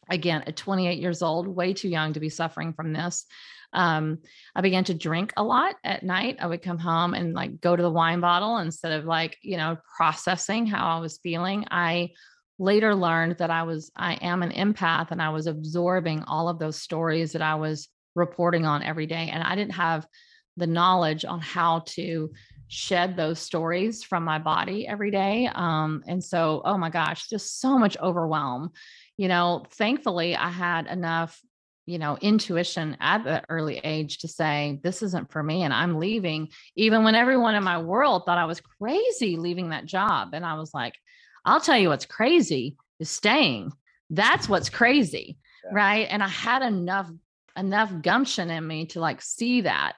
Again, 0.10 0.44
at 0.48 0.56
28 0.56 1.00
years 1.00 1.22
old, 1.22 1.48
way 1.48 1.74
too 1.74 1.90
young 1.90 2.14
to 2.14 2.20
be 2.20 2.30
suffering 2.30 2.74
from 2.74 2.94
this. 2.94 3.26
Um, 3.74 4.20
I 4.56 4.62
began 4.62 4.86
to 4.86 4.94
drink 4.94 5.34
a 5.36 5.44
lot 5.44 5.76
at 5.84 6.04
night. 6.04 6.38
I 6.40 6.48
would 6.48 6.62
come 6.62 6.80
home 6.80 7.14
and 7.14 7.34
like 7.34 7.60
go 7.60 7.76
to 7.76 7.84
the 7.84 7.92
wine 7.92 8.22
bottle 8.22 8.58
instead 8.58 8.94
of 8.94 9.06
like, 9.06 9.38
you 9.42 9.58
know, 9.58 9.78
processing 9.98 10.66
how 10.66 10.98
I 10.98 11.00
was 11.00 11.20
feeling. 11.22 11.66
I 11.70 12.12
later 12.60 12.96
learned 12.96 13.38
that 13.38 13.52
I 13.52 13.64
was, 13.64 13.92
I 13.96 14.14
am 14.16 14.42
an 14.42 14.52
empath 14.52 15.12
and 15.12 15.22
I 15.22 15.30
was 15.30 15.48
absorbing 15.48 16.24
all 16.24 16.50
of 16.50 16.60
those 16.60 16.82
stories 16.82 17.34
that 17.34 17.42
I 17.42 17.56
was 17.56 17.90
reporting 18.16 18.66
on 18.66 18.84
every 18.84 19.06
day. 19.06 19.30
And 19.32 19.44
I 19.44 19.56
didn't 19.56 19.74
have 19.74 20.08
the 20.56 20.68
knowledge 20.68 21.24
on 21.24 21.40
how 21.40 21.84
to 21.86 22.32
shed 22.68 23.16
those 23.16 23.40
stories 23.40 24.04
from 24.04 24.24
my 24.24 24.40
body 24.40 24.88
every 24.88 25.12
day. 25.12 25.50
Um, 25.54 26.04
and 26.08 26.24
so, 26.24 26.62
oh 26.66 26.78
my 26.78 26.90
gosh, 26.90 27.28
just 27.28 27.60
so 27.60 27.78
much 27.78 27.98
overwhelm. 27.98 28.72
You 29.18 29.28
know, 29.28 29.66
thankfully, 29.72 30.36
I 30.36 30.50
had 30.50 30.88
enough, 30.88 31.40
you 31.86 31.98
know, 31.98 32.18
intuition 32.20 32.98
at 33.00 33.24
the 33.24 33.44
early 33.50 33.80
age 33.84 34.20
to 34.20 34.28
say, 34.28 34.80
this 34.84 35.02
isn't 35.02 35.32
for 35.32 35.42
me 35.42 35.64
and 35.64 35.74
I'm 35.74 35.98
leaving, 36.00 36.50
even 36.76 37.04
when 37.04 37.16
everyone 37.16 37.56
in 37.56 37.64
my 37.64 37.80
world 37.82 38.24
thought 38.26 38.38
I 38.38 38.46
was 38.46 38.62
crazy 38.62 39.38
leaving 39.38 39.70
that 39.70 39.86
job. 39.86 40.30
And 40.34 40.46
I 40.46 40.56
was 40.56 40.74
like, 40.74 40.94
I'll 41.46 41.62
tell 41.62 41.78
you 41.78 41.90
what's 41.90 42.06
crazy 42.06 42.76
is 43.00 43.10
staying. 43.10 43.72
That's 44.10 44.50
what's 44.50 44.70
crazy. 44.70 45.38
Yeah. 45.64 45.72
Right. 45.74 46.08
And 46.10 46.22
I 46.22 46.28
had 46.28 46.62
enough 46.62 47.10
enough 47.58 47.92
gumption 48.02 48.52
in 48.52 48.66
me 48.66 48.86
to 48.86 49.00
like 49.00 49.22
see 49.22 49.62
that. 49.62 49.94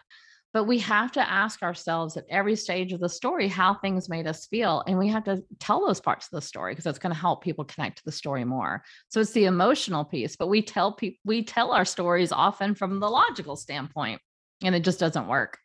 But 0.52 0.64
we 0.64 0.80
have 0.80 1.12
to 1.12 1.30
ask 1.30 1.62
ourselves 1.62 2.18
at 2.18 2.26
every 2.30 2.56
stage 2.56 2.92
of 2.92 3.00
the 3.00 3.10
story 3.10 3.48
how 3.48 3.76
things 3.76 4.10
made 4.10 4.26
us 4.26 4.48
feel. 4.48 4.84
And 4.88 4.98
we 4.98 5.08
have 5.10 5.24
to 5.26 5.44
tell 5.60 5.86
those 5.86 6.02
parts 6.02 6.26
of 6.26 6.32
the 6.32 6.42
story 6.42 6.72
because 6.72 6.86
that's 6.86 6.98
going 6.98 7.14
to 7.14 7.20
help 7.20 7.44
people 7.44 7.66
connect 7.66 8.00
to 8.00 8.06
the 8.06 8.12
story 8.12 8.44
more. 8.44 8.84
So 9.10 9.20
it's 9.20 9.32
the 9.32 9.46
emotional 9.46 10.04
piece, 10.04 10.36
but 10.36 10.48
we 10.48 10.64
tell 10.64 10.94
people, 10.94 11.20
we 11.24 11.44
tell 11.44 11.72
our 11.72 11.86
stories 11.86 12.32
often 12.32 12.74
from 12.74 13.00
the 13.00 13.10
logical 13.10 13.56
standpoint, 13.56 14.22
and 14.64 14.74
it 14.74 14.84
just 14.84 15.00
doesn't 15.00 15.28
work. 15.28 15.60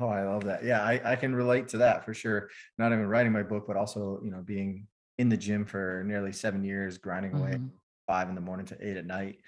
Oh, 0.00 0.08
I 0.08 0.24
love 0.24 0.44
that. 0.44 0.64
Yeah, 0.64 0.82
I, 0.82 1.00
I 1.12 1.16
can 1.16 1.34
relate 1.34 1.68
to 1.68 1.78
that 1.78 2.04
for 2.04 2.14
sure. 2.14 2.48
Not 2.78 2.92
even 2.92 3.06
writing 3.06 3.32
my 3.32 3.42
book, 3.42 3.64
but 3.66 3.76
also, 3.76 4.20
you 4.24 4.30
know, 4.30 4.42
being 4.42 4.86
in 5.18 5.28
the 5.28 5.36
gym 5.36 5.64
for 5.64 6.02
nearly 6.04 6.32
seven 6.32 6.64
years, 6.64 6.98
grinding 6.98 7.34
away 7.34 7.52
mm-hmm. 7.52 7.66
five 8.06 8.28
in 8.28 8.34
the 8.34 8.40
morning 8.40 8.66
to 8.66 8.76
eight 8.80 8.96
at 8.96 9.06
night. 9.06 9.38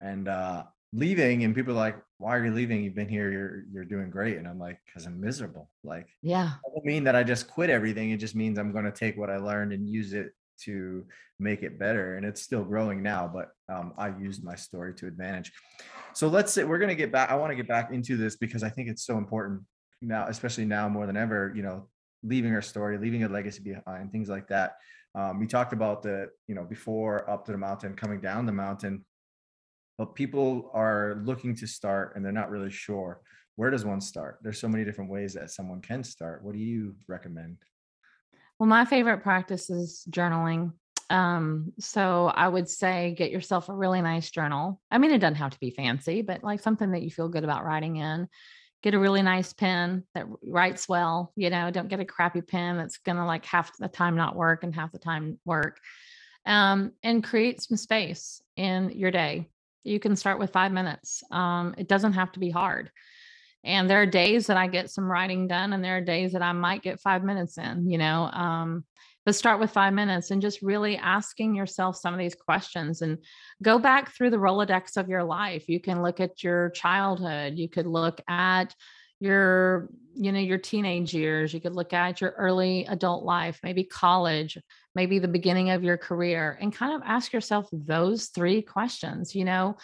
And 0.00 0.26
uh, 0.26 0.64
leaving 0.94 1.44
and 1.44 1.54
people 1.54 1.72
are 1.72 1.76
like 1.76 1.96
why 2.18 2.36
are 2.36 2.44
you 2.44 2.52
leaving? 2.52 2.82
You've 2.82 2.94
been 2.94 3.08
here. 3.08 3.30
You're 3.30 3.64
you're 3.70 3.84
doing 3.84 4.08
great. 4.08 4.38
And 4.38 4.48
i'm 4.48 4.58
like 4.58 4.78
because 4.86 5.06
i'm 5.06 5.20
miserable. 5.20 5.68
Like 5.82 6.08
yeah. 6.22 6.52
I 6.66 6.68
don't 6.74 6.84
mean 6.84 7.04
that 7.04 7.16
i 7.16 7.22
just 7.22 7.48
quit 7.48 7.70
everything. 7.70 8.10
It 8.10 8.18
just 8.18 8.34
means 8.34 8.58
i'm 8.58 8.72
going 8.72 8.84
to 8.84 8.92
take 8.92 9.16
what 9.16 9.30
i 9.30 9.36
learned 9.36 9.72
and 9.72 9.88
use 9.88 10.12
it 10.12 10.32
to 10.56 11.04
make 11.40 11.64
it 11.64 11.80
better 11.80 12.16
and 12.16 12.24
it's 12.24 12.40
still 12.40 12.62
growing 12.62 13.02
now 13.02 13.28
but 13.32 13.48
um, 13.68 13.92
i 13.98 14.06
used 14.20 14.44
my 14.44 14.54
story 14.54 14.94
to 14.94 15.06
advantage. 15.06 15.52
So 16.14 16.28
let's 16.28 16.52
say 16.52 16.62
we're 16.62 16.78
going 16.78 16.90
to 16.90 16.94
get 16.94 17.10
back 17.10 17.30
i 17.30 17.34
want 17.34 17.50
to 17.50 17.56
get 17.56 17.66
back 17.66 17.90
into 17.90 18.16
this 18.16 18.36
because 18.36 18.62
i 18.62 18.68
think 18.68 18.88
it's 18.88 19.04
so 19.04 19.18
important 19.18 19.62
now 20.00 20.26
especially 20.28 20.64
now 20.64 20.88
more 20.88 21.06
than 21.06 21.16
ever 21.16 21.52
you 21.56 21.62
know 21.62 21.88
leaving 22.24 22.52
our 22.54 22.62
story 22.62 22.98
leaving 22.98 23.24
a 23.24 23.28
legacy 23.28 23.62
behind 23.62 24.10
things 24.10 24.28
like 24.28 24.48
that. 24.48 24.76
Um, 25.14 25.38
we 25.38 25.46
talked 25.46 25.72
about 25.72 26.02
the 26.02 26.30
you 26.48 26.54
know 26.54 26.64
before 26.64 27.28
up 27.30 27.44
to 27.46 27.52
the 27.52 27.58
mountain 27.58 27.94
coming 27.94 28.20
down 28.20 28.46
the 28.46 28.52
mountain 28.52 29.04
but 29.98 30.14
people 30.14 30.70
are 30.74 31.20
looking 31.24 31.54
to 31.56 31.66
start 31.66 32.14
and 32.14 32.24
they're 32.24 32.32
not 32.32 32.50
really 32.50 32.70
sure 32.70 33.20
where 33.56 33.70
does 33.70 33.84
one 33.84 34.00
start? 34.00 34.38
There's 34.42 34.60
so 34.60 34.68
many 34.68 34.84
different 34.84 35.10
ways 35.10 35.34
that 35.34 35.50
someone 35.50 35.80
can 35.80 36.02
start. 36.02 36.42
What 36.42 36.54
do 36.54 36.60
you 36.60 36.96
recommend? 37.06 37.58
Well 38.58 38.68
my 38.68 38.84
favorite 38.84 39.22
practice 39.22 39.70
is 39.70 40.06
journaling. 40.10 40.72
Um 41.10 41.72
so 41.78 42.32
i 42.34 42.48
would 42.48 42.68
say 42.68 43.14
get 43.16 43.30
yourself 43.30 43.68
a 43.68 43.74
really 43.74 44.00
nice 44.00 44.30
journal. 44.30 44.80
I 44.90 44.98
mean 44.98 45.12
it 45.12 45.18
doesn't 45.18 45.36
have 45.36 45.52
to 45.52 45.60
be 45.60 45.70
fancy 45.70 46.22
but 46.22 46.42
like 46.42 46.60
something 46.60 46.92
that 46.92 47.02
you 47.02 47.10
feel 47.10 47.28
good 47.28 47.44
about 47.44 47.64
writing 47.64 47.96
in. 47.96 48.28
Get 48.82 48.94
a 48.94 48.98
really 48.98 49.22
nice 49.22 49.52
pen 49.52 50.04
that 50.14 50.26
writes 50.42 50.88
well 50.88 51.32
you 51.36 51.50
know 51.50 51.70
don't 51.70 51.88
get 51.88 52.00
a 52.00 52.04
crappy 52.04 52.42
pen 52.42 52.76
that's 52.76 52.98
gonna 52.98 53.26
like 53.26 53.44
half 53.44 53.76
the 53.76 53.88
time 53.88 54.16
not 54.16 54.36
work 54.36 54.64
and 54.64 54.74
half 54.74 54.92
the 54.92 54.98
time 54.98 55.38
work. 55.44 55.78
Um, 56.46 56.92
and 57.02 57.24
create 57.24 57.62
some 57.62 57.78
space 57.78 58.42
in 58.56 58.90
your 58.90 59.10
day 59.10 59.48
you 59.84 60.00
can 60.00 60.16
start 60.16 60.38
with 60.38 60.52
five 60.52 60.72
minutes. 60.72 61.22
Um, 61.30 61.74
it 61.78 61.88
doesn't 61.88 62.14
have 62.14 62.32
to 62.32 62.40
be 62.40 62.50
hard. 62.50 62.90
And 63.62 63.88
there 63.88 64.02
are 64.02 64.06
days 64.06 64.46
that 64.48 64.56
I 64.56 64.66
get 64.66 64.90
some 64.90 65.10
writing 65.10 65.46
done, 65.48 65.72
and 65.72 65.82
there 65.82 65.96
are 65.96 66.02
days 66.02 66.32
that 66.32 66.42
I 66.42 66.52
might 66.52 66.82
get 66.82 67.00
five 67.00 67.24
minutes 67.24 67.56
in, 67.56 67.90
you 67.90 67.98
know. 67.98 68.24
Um, 68.24 68.84
but 69.24 69.34
start 69.34 69.58
with 69.58 69.70
five 69.70 69.94
minutes 69.94 70.30
and 70.30 70.42
just 70.42 70.60
really 70.60 70.98
asking 70.98 71.54
yourself 71.54 71.96
some 71.96 72.12
of 72.12 72.20
these 72.20 72.34
questions 72.34 73.00
and 73.00 73.16
go 73.62 73.78
back 73.78 74.12
through 74.12 74.28
the 74.30 74.36
Rolodex 74.36 74.98
of 74.98 75.08
your 75.08 75.24
life. 75.24 75.66
You 75.66 75.80
can 75.80 76.02
look 76.02 76.20
at 76.20 76.42
your 76.42 76.70
childhood, 76.70 77.54
you 77.56 77.70
could 77.70 77.86
look 77.86 78.20
at 78.28 78.74
your 79.20 79.88
you 80.14 80.32
know 80.32 80.38
your 80.38 80.58
teenage 80.58 81.14
years 81.14 81.54
you 81.54 81.60
could 81.60 81.74
look 81.74 81.92
at 81.92 82.20
your 82.20 82.30
early 82.32 82.84
adult 82.86 83.24
life 83.24 83.58
maybe 83.62 83.84
college 83.84 84.58
maybe 84.94 85.18
the 85.18 85.28
beginning 85.28 85.70
of 85.70 85.84
your 85.84 85.96
career 85.96 86.58
and 86.60 86.74
kind 86.74 86.94
of 86.94 87.02
ask 87.04 87.32
yourself 87.32 87.68
those 87.72 88.26
three 88.26 88.62
questions 88.62 89.34
you 89.34 89.44
know 89.44 89.76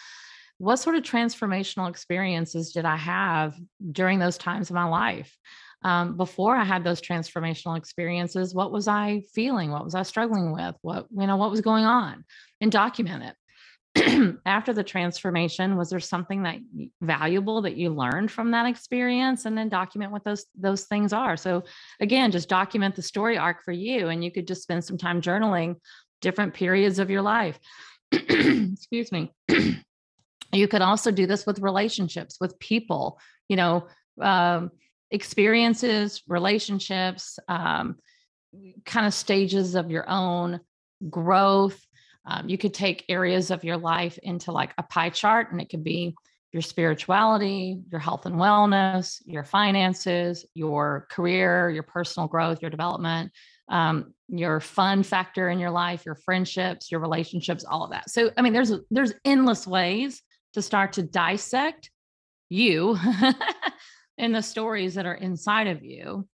what 0.61 0.77
sort 0.77 0.95
of 0.95 1.01
transformational 1.01 1.89
experiences 1.89 2.71
did 2.71 2.85
i 2.85 2.95
have 2.95 3.55
during 3.91 4.19
those 4.19 4.37
times 4.37 4.69
of 4.69 4.75
my 4.75 4.85
life? 4.85 5.35
Um, 5.83 6.15
before 6.15 6.55
i 6.55 6.63
had 6.63 6.83
those 6.83 7.01
transformational 7.01 7.75
experiences 7.75 8.53
what 8.53 8.71
was 8.71 8.87
i 8.87 9.23
feeling? 9.33 9.71
What 9.71 9.83
was 9.83 9.95
i 9.95 10.03
struggling 10.03 10.51
with? 10.51 10.75
What 10.81 11.07
you 11.11 11.25
know 11.25 11.37
what 11.37 11.49
was 11.49 11.61
going 11.61 11.85
on? 11.85 12.23
And 12.61 12.71
document 12.71 13.23
it 13.23 13.35
after 14.45 14.73
the 14.73 14.83
transformation 14.83 15.75
was 15.75 15.89
there 15.89 15.99
something 15.99 16.43
that 16.43 16.57
valuable 17.01 17.61
that 17.63 17.75
you 17.75 17.89
learned 17.89 18.31
from 18.31 18.51
that 18.51 18.65
experience? 18.65 19.45
And 19.45 19.57
then 19.57 19.69
document 19.69 20.11
what 20.11 20.23
those 20.23 20.45
those 20.57 20.83
things 20.85 21.13
are. 21.13 21.35
So 21.37 21.63
again 21.99 22.31
just 22.31 22.49
document 22.49 22.95
the 22.95 23.01
story 23.01 23.37
arc 23.37 23.63
for 23.63 23.71
you 23.71 24.07
and 24.07 24.23
you 24.23 24.31
could 24.31 24.47
just 24.47 24.63
spend 24.63 24.83
some 24.83 24.97
time 24.97 25.21
journaling 25.21 25.75
different 26.21 26.53
periods 26.53 26.99
of 26.99 27.09
your 27.09 27.21
life. 27.21 27.59
Excuse 28.11 29.11
me. 29.11 29.31
You 30.53 30.67
could 30.67 30.81
also 30.81 31.11
do 31.11 31.27
this 31.27 31.45
with 31.45 31.59
relationships 31.59 32.35
with 32.41 32.59
people 32.59 33.21
you 33.47 33.55
know 33.55 33.87
um, 34.19 34.71
experiences 35.09 36.21
relationships 36.27 37.39
um, 37.47 37.95
kind 38.85 39.07
of 39.07 39.13
stages 39.13 39.75
of 39.75 39.91
your 39.91 40.09
own 40.09 40.59
growth 41.09 41.79
um, 42.25 42.47
you 42.47 42.57
could 42.57 42.73
take 42.73 43.05
areas 43.09 43.51
of 43.51 43.63
your 43.63 43.77
life 43.77 44.17
into 44.21 44.51
like 44.51 44.73
a 44.77 44.83
pie 44.83 45.09
chart, 45.09 45.51
and 45.51 45.61
it 45.61 45.69
could 45.69 45.83
be 45.83 46.15
your 46.51 46.61
spirituality, 46.61 47.79
your 47.89 47.99
health 47.99 48.25
and 48.25 48.35
wellness, 48.35 49.21
your 49.25 49.43
finances, 49.43 50.45
your 50.53 51.07
career, 51.09 51.69
your 51.69 51.83
personal 51.83 52.27
growth, 52.27 52.61
your 52.61 52.69
development, 52.69 53.31
um, 53.69 54.13
your 54.27 54.59
fun 54.59 55.01
factor 55.01 55.49
in 55.49 55.59
your 55.59 55.71
life, 55.71 56.05
your 56.05 56.15
friendships, 56.15 56.91
your 56.91 56.99
relationships, 56.99 57.63
all 57.63 57.83
of 57.83 57.91
that. 57.91 58.09
So, 58.09 58.31
I 58.37 58.41
mean, 58.41 58.53
there's 58.53 58.73
there's 58.91 59.13
endless 59.23 59.65
ways 59.65 60.21
to 60.53 60.61
start 60.61 60.93
to 60.93 61.03
dissect 61.03 61.89
you 62.49 62.97
and 64.17 64.35
the 64.35 64.41
stories 64.41 64.95
that 64.95 65.05
are 65.05 65.15
inside 65.15 65.67
of 65.67 65.83
you 65.83 66.27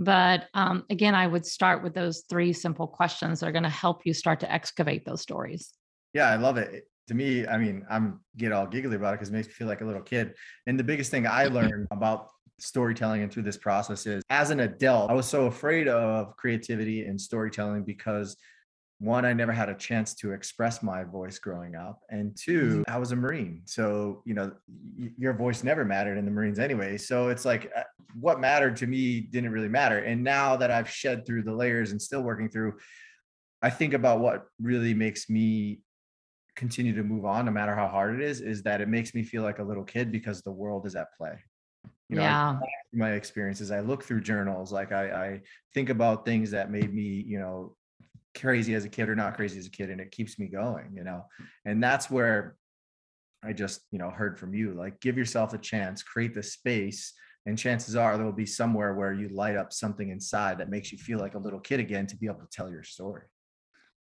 but 0.00 0.48
um, 0.54 0.84
again, 0.88 1.14
I 1.14 1.26
would 1.26 1.44
start 1.44 1.82
with 1.82 1.92
those 1.92 2.24
three 2.30 2.54
simple 2.54 2.86
questions 2.86 3.38
that 3.38 3.46
are 3.46 3.52
going 3.52 3.64
to 3.64 3.68
help 3.68 4.06
you 4.06 4.14
start 4.14 4.40
to 4.40 4.50
excavate 4.50 5.04
those 5.04 5.20
stories. 5.20 5.74
Yeah, 6.14 6.30
I 6.30 6.36
love 6.36 6.56
it. 6.56 6.84
To 7.08 7.14
me, 7.14 7.46
I 7.46 7.58
mean, 7.58 7.84
I'm 7.90 8.20
get 8.38 8.50
all 8.50 8.66
giggly 8.66 8.96
about 8.96 9.12
it 9.12 9.18
because 9.18 9.28
it 9.28 9.32
makes 9.32 9.48
me 9.48 9.52
feel 9.52 9.66
like 9.66 9.82
a 9.82 9.84
little 9.84 10.00
kid. 10.00 10.32
And 10.66 10.78
the 10.78 10.84
biggest 10.84 11.10
thing 11.10 11.26
I 11.26 11.44
learned 11.46 11.86
about 11.90 12.28
storytelling 12.58 13.22
and 13.22 13.30
through 13.30 13.42
this 13.42 13.58
process 13.58 14.06
is 14.06 14.22
as 14.30 14.48
an 14.48 14.60
adult, 14.60 15.10
I 15.10 15.12
was 15.12 15.26
so 15.26 15.46
afraid 15.46 15.86
of 15.86 16.34
creativity 16.36 17.04
and 17.04 17.20
storytelling 17.20 17.84
because 17.84 18.38
one, 19.00 19.24
I 19.24 19.32
never 19.32 19.50
had 19.50 19.70
a 19.70 19.74
chance 19.74 20.14
to 20.16 20.32
express 20.32 20.82
my 20.82 21.04
voice 21.04 21.38
growing 21.38 21.74
up. 21.74 22.02
And 22.10 22.36
2 22.36 22.60
mm-hmm. 22.60 22.82
I 22.86 22.98
was 22.98 23.12
a 23.12 23.16
Marine. 23.16 23.62
So, 23.64 24.22
you 24.26 24.34
know, 24.34 24.52
y- 24.98 25.10
your 25.16 25.32
voice 25.32 25.64
never 25.64 25.86
mattered 25.86 26.18
in 26.18 26.26
the 26.26 26.30
Marines 26.30 26.58
anyway. 26.58 26.98
So 26.98 27.28
it's 27.28 27.46
like 27.46 27.72
uh, 27.74 27.82
what 28.14 28.40
mattered 28.40 28.76
to 28.76 28.86
me 28.86 29.22
didn't 29.22 29.52
really 29.52 29.70
matter. 29.70 30.00
And 30.00 30.22
now 30.22 30.54
that 30.56 30.70
I've 30.70 30.88
shed 30.88 31.24
through 31.24 31.44
the 31.44 31.54
layers 31.54 31.92
and 31.92 32.00
still 32.00 32.20
working 32.20 32.50
through, 32.50 32.74
I 33.62 33.70
think 33.70 33.94
about 33.94 34.20
what 34.20 34.44
really 34.60 34.92
makes 34.92 35.30
me 35.30 35.80
continue 36.54 36.94
to 36.94 37.02
move 37.02 37.24
on, 37.24 37.46
no 37.46 37.52
matter 37.52 37.74
how 37.74 37.88
hard 37.88 38.14
it 38.14 38.20
is, 38.20 38.42
is 38.42 38.62
that 38.64 38.82
it 38.82 38.88
makes 38.88 39.14
me 39.14 39.22
feel 39.22 39.42
like 39.42 39.60
a 39.60 39.64
little 39.64 39.84
kid 39.84 40.12
because 40.12 40.42
the 40.42 40.52
world 40.52 40.86
is 40.86 40.94
at 40.94 41.06
play. 41.16 41.38
You 42.10 42.16
know, 42.16 42.22
yeah. 42.22 42.58
my 42.92 43.12
experiences, 43.12 43.70
I 43.70 43.80
look 43.80 44.04
through 44.04 44.22
journals, 44.22 44.72
like 44.72 44.92
I, 44.92 45.10
I 45.10 45.40
think 45.72 45.88
about 45.88 46.26
things 46.26 46.50
that 46.50 46.70
made 46.70 46.92
me, 46.92 47.24
you 47.26 47.38
know, 47.38 47.76
crazy 48.34 48.74
as 48.74 48.84
a 48.84 48.88
kid 48.88 49.08
or 49.08 49.16
not 49.16 49.36
crazy 49.36 49.58
as 49.58 49.66
a 49.66 49.70
kid 49.70 49.90
and 49.90 50.00
it 50.00 50.10
keeps 50.10 50.38
me 50.38 50.46
going 50.46 50.92
you 50.94 51.04
know? 51.04 51.24
And 51.64 51.82
that's 51.82 52.10
where 52.10 52.56
i 53.42 53.52
just 53.52 53.80
you 53.90 53.98
know 53.98 54.10
heard 54.10 54.38
from 54.38 54.54
you 54.54 54.74
like 54.74 55.00
give 55.00 55.16
yourself 55.16 55.54
a 55.54 55.58
chance 55.58 56.02
create 56.02 56.34
the 56.34 56.42
space 56.42 57.14
and 57.46 57.58
chances 57.58 57.96
are 57.96 58.16
there 58.16 58.26
will 58.26 58.32
be 58.32 58.46
somewhere 58.46 58.94
where 58.94 59.12
you 59.12 59.28
light 59.28 59.56
up 59.56 59.72
something 59.72 60.10
inside 60.10 60.58
that 60.58 60.68
makes 60.68 60.92
you 60.92 60.98
feel 60.98 61.18
like 61.18 61.34
a 61.34 61.38
little 61.38 61.60
kid 61.60 61.80
again 61.80 62.06
to 62.06 62.16
be 62.16 62.26
able 62.26 62.40
to 62.40 62.48
tell 62.52 62.70
your 62.70 62.82
story. 62.82 63.22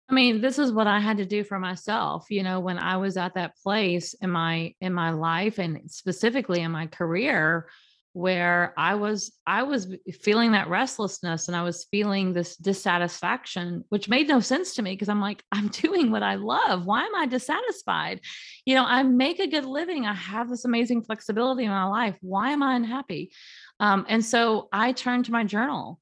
I 0.08 0.14
mean 0.14 0.42
this 0.42 0.58
is 0.58 0.72
what 0.72 0.86
i 0.86 1.00
had 1.00 1.16
to 1.18 1.24
do 1.24 1.42
for 1.42 1.58
myself 1.58 2.26
you 2.28 2.42
know 2.42 2.60
when 2.60 2.78
i 2.78 2.98
was 2.98 3.16
at 3.16 3.34
that 3.34 3.56
place 3.62 4.14
in 4.20 4.30
my 4.30 4.74
in 4.80 4.92
my 4.92 5.12
life 5.12 5.58
and 5.58 5.90
specifically 5.90 6.60
in 6.60 6.70
my 6.70 6.86
career 6.88 7.68
where 8.14 8.74
I 8.76 8.94
was 8.94 9.32
I 9.46 9.62
was 9.62 9.94
feeling 10.20 10.52
that 10.52 10.68
restlessness 10.68 11.48
and 11.48 11.56
I 11.56 11.62
was 11.62 11.86
feeling 11.90 12.32
this 12.32 12.56
dissatisfaction 12.56 13.84
which 13.88 14.08
made 14.08 14.28
no 14.28 14.38
sense 14.40 14.74
to 14.74 14.82
me 14.82 14.92
because 14.92 15.08
I'm 15.08 15.20
like 15.20 15.42
I'm 15.52 15.68
doing 15.68 16.10
what 16.10 16.22
I 16.22 16.34
love. 16.34 16.84
Why 16.84 17.04
am 17.04 17.14
I 17.14 17.26
dissatisfied? 17.26 18.20
You 18.66 18.74
know 18.74 18.84
I 18.84 19.02
make 19.02 19.40
a 19.40 19.46
good 19.46 19.64
living. 19.64 20.04
I 20.04 20.12
have 20.12 20.50
this 20.50 20.64
amazing 20.64 21.02
flexibility 21.02 21.64
in 21.64 21.70
my 21.70 21.86
life. 21.86 22.16
Why 22.20 22.50
am 22.50 22.62
I 22.62 22.74
unhappy? 22.74 23.32
Um, 23.80 24.04
and 24.08 24.24
so 24.24 24.68
I 24.72 24.92
turned 24.92 25.26
to 25.26 25.32
my 25.32 25.44
journal 25.44 25.98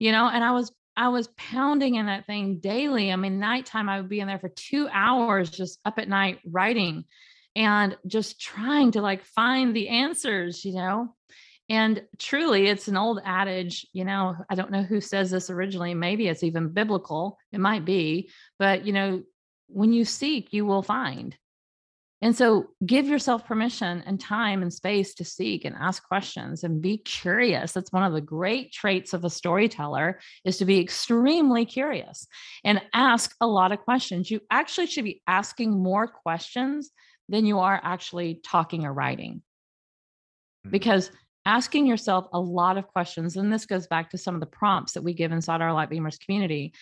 you 0.00 0.10
know 0.10 0.28
and 0.28 0.42
I 0.42 0.50
was 0.52 0.72
I 0.96 1.08
was 1.08 1.28
pounding 1.38 1.94
in 1.94 2.06
that 2.06 2.26
thing 2.26 2.58
daily. 2.58 3.12
I 3.12 3.16
mean 3.16 3.38
nighttime 3.38 3.88
I 3.88 4.00
would 4.00 4.10
be 4.10 4.20
in 4.20 4.26
there 4.26 4.40
for 4.40 4.48
2 4.48 4.88
hours 4.92 5.48
just 5.48 5.78
up 5.84 6.00
at 6.00 6.08
night 6.08 6.40
writing 6.44 7.04
and 7.54 7.96
just 8.06 8.40
trying 8.40 8.92
to 8.92 9.02
like 9.02 9.24
find 9.24 9.76
the 9.76 9.88
answers 9.88 10.64
you 10.64 10.74
know 10.74 11.14
and 11.68 12.02
truly, 12.18 12.66
it's 12.66 12.88
an 12.88 12.96
old 12.96 13.20
adage, 13.24 13.86
you 13.92 14.04
know, 14.04 14.36
I 14.50 14.54
don't 14.54 14.70
know 14.70 14.82
who 14.82 15.00
says 15.00 15.30
this 15.30 15.48
originally. 15.50 15.94
Maybe 15.94 16.28
it's 16.28 16.42
even 16.42 16.68
biblical. 16.68 17.38
It 17.52 17.60
might 17.60 17.84
be, 17.84 18.30
but, 18.58 18.84
you 18.86 18.92
know, 18.92 19.22
when 19.68 19.92
you 19.92 20.04
seek, 20.04 20.52
you 20.52 20.66
will 20.66 20.82
find. 20.82 21.36
And 22.22 22.36
so 22.36 22.68
give 22.86 23.08
yourself 23.08 23.46
permission 23.46 24.04
and 24.06 24.20
time 24.20 24.62
and 24.62 24.72
space 24.72 25.14
to 25.14 25.24
seek 25.24 25.64
and 25.64 25.74
ask 25.78 26.06
questions 26.06 26.62
and 26.62 26.80
be 26.80 26.98
curious. 26.98 27.72
That's 27.72 27.92
one 27.92 28.04
of 28.04 28.12
the 28.12 28.20
great 28.20 28.72
traits 28.72 29.12
of 29.12 29.24
a 29.24 29.30
storyteller 29.30 30.20
is 30.44 30.58
to 30.58 30.64
be 30.64 30.78
extremely 30.78 31.64
curious 31.64 32.28
and 32.62 32.80
ask 32.94 33.34
a 33.40 33.46
lot 33.46 33.72
of 33.72 33.80
questions. 33.80 34.30
You 34.30 34.40
actually 34.52 34.86
should 34.86 35.04
be 35.04 35.20
asking 35.26 35.72
more 35.72 36.06
questions 36.06 36.92
than 37.28 37.44
you 37.44 37.58
are 37.58 37.80
actually 37.82 38.40
talking 38.44 38.84
or 38.84 38.92
writing. 38.92 39.42
Hmm. 40.64 40.70
Because 40.70 41.10
asking 41.44 41.86
yourself 41.86 42.26
a 42.32 42.40
lot 42.40 42.78
of 42.78 42.86
questions. 42.88 43.36
And 43.36 43.52
this 43.52 43.66
goes 43.66 43.86
back 43.86 44.10
to 44.10 44.18
some 44.18 44.34
of 44.34 44.40
the 44.40 44.46
prompts 44.46 44.92
that 44.92 45.02
we 45.02 45.14
give 45.14 45.32
inside 45.32 45.60
our 45.60 45.72
Light 45.72 45.90
Beamers 45.90 46.20
community. 46.20 46.72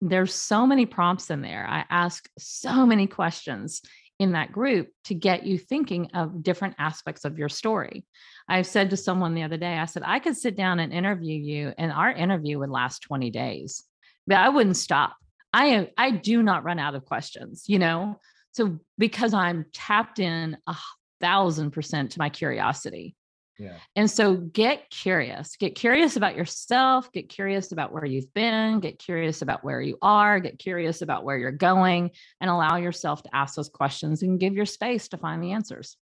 There's 0.00 0.34
so 0.34 0.66
many 0.66 0.86
prompts 0.86 1.30
in 1.30 1.40
there. 1.40 1.66
I 1.68 1.84
ask 1.88 2.28
so 2.38 2.84
many 2.84 3.06
questions 3.06 3.82
in 4.18 4.32
that 4.32 4.52
group 4.52 4.88
to 5.04 5.14
get 5.14 5.44
you 5.44 5.58
thinking 5.58 6.10
of 6.14 6.42
different 6.42 6.74
aspects 6.78 7.24
of 7.24 7.38
your 7.38 7.48
story. 7.48 8.04
I've 8.48 8.66
said 8.66 8.90
to 8.90 8.96
someone 8.96 9.34
the 9.34 9.42
other 9.42 9.58
day, 9.58 9.76
I 9.76 9.84
said, 9.84 10.02
I 10.06 10.18
could 10.18 10.36
sit 10.36 10.56
down 10.56 10.78
and 10.78 10.92
interview 10.92 11.38
you, 11.38 11.72
and 11.76 11.92
our 11.92 12.10
interview 12.10 12.58
would 12.58 12.70
last 12.70 13.00
20 13.00 13.30
days, 13.30 13.84
but 14.26 14.38
I 14.38 14.48
wouldn't 14.48 14.76
stop. 14.76 15.16
I 15.52 15.66
am, 15.66 15.88
I 15.98 16.10
do 16.10 16.42
not 16.42 16.64
run 16.64 16.78
out 16.78 16.94
of 16.94 17.04
questions, 17.04 17.64
you 17.66 17.78
know? 17.78 18.18
So 18.52 18.78
because 18.96 19.34
I'm 19.34 19.66
tapped 19.72 20.18
in 20.18 20.56
a 20.66 20.76
thousand 21.20 21.72
percent 21.72 22.12
to 22.12 22.18
my 22.18 22.28
curiosity. 22.28 23.15
Yeah. 23.58 23.76
And 23.94 24.10
so 24.10 24.36
get 24.36 24.90
curious, 24.90 25.56
get 25.56 25.74
curious 25.74 26.16
about 26.16 26.36
yourself, 26.36 27.10
get 27.12 27.28
curious 27.28 27.72
about 27.72 27.92
where 27.92 28.04
you've 28.04 28.32
been, 28.34 28.80
get 28.80 28.98
curious 28.98 29.42
about 29.42 29.64
where 29.64 29.80
you 29.80 29.96
are, 30.02 30.40
get 30.40 30.58
curious 30.58 31.02
about 31.02 31.24
where 31.24 31.38
you're 31.38 31.52
going, 31.52 32.10
and 32.40 32.50
allow 32.50 32.76
yourself 32.76 33.22
to 33.22 33.34
ask 33.34 33.54
those 33.54 33.68
questions 33.68 34.22
and 34.22 34.38
give 34.38 34.54
your 34.54 34.66
space 34.66 35.08
to 35.08 35.16
find 35.16 35.42
the 35.42 35.52
answers. 35.52 35.96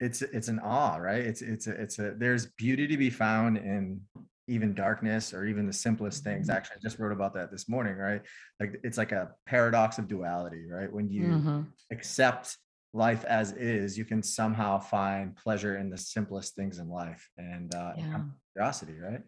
It's 0.00 0.22
it's 0.22 0.48
an 0.48 0.60
awe, 0.60 0.96
right? 0.96 1.24
It's 1.24 1.42
it's 1.42 1.66
a, 1.66 1.72
it's 1.72 1.98
a 1.98 2.14
there's 2.16 2.46
beauty 2.46 2.86
to 2.86 2.96
be 2.96 3.10
found 3.10 3.56
in 3.56 4.00
even 4.46 4.74
darkness 4.74 5.34
or 5.34 5.44
even 5.44 5.66
the 5.66 5.72
simplest 5.72 6.24
things. 6.24 6.48
Mm-hmm. 6.48 6.56
Actually, 6.56 6.76
I 6.76 6.80
just 6.82 6.98
wrote 6.98 7.12
about 7.12 7.34
that 7.34 7.50
this 7.50 7.68
morning, 7.68 7.96
right? 7.96 8.22
Like 8.60 8.80
it's 8.84 8.98
like 8.98 9.12
a 9.12 9.30
paradox 9.46 9.98
of 9.98 10.08
duality, 10.08 10.66
right? 10.70 10.92
When 10.92 11.10
you 11.10 11.24
mm-hmm. 11.24 11.60
accept 11.90 12.56
life 12.98 13.24
as 13.24 13.52
is, 13.52 13.96
you 13.96 14.04
can 14.04 14.22
somehow 14.22 14.78
find 14.78 15.34
pleasure 15.36 15.78
in 15.78 15.88
the 15.88 15.96
simplest 15.96 16.54
things 16.54 16.78
in 16.78 16.88
life 16.88 17.26
and 17.38 17.74
uh, 17.74 17.92
yeah. 17.96 18.20
curiosity, 18.52 18.98
right? 19.00 19.22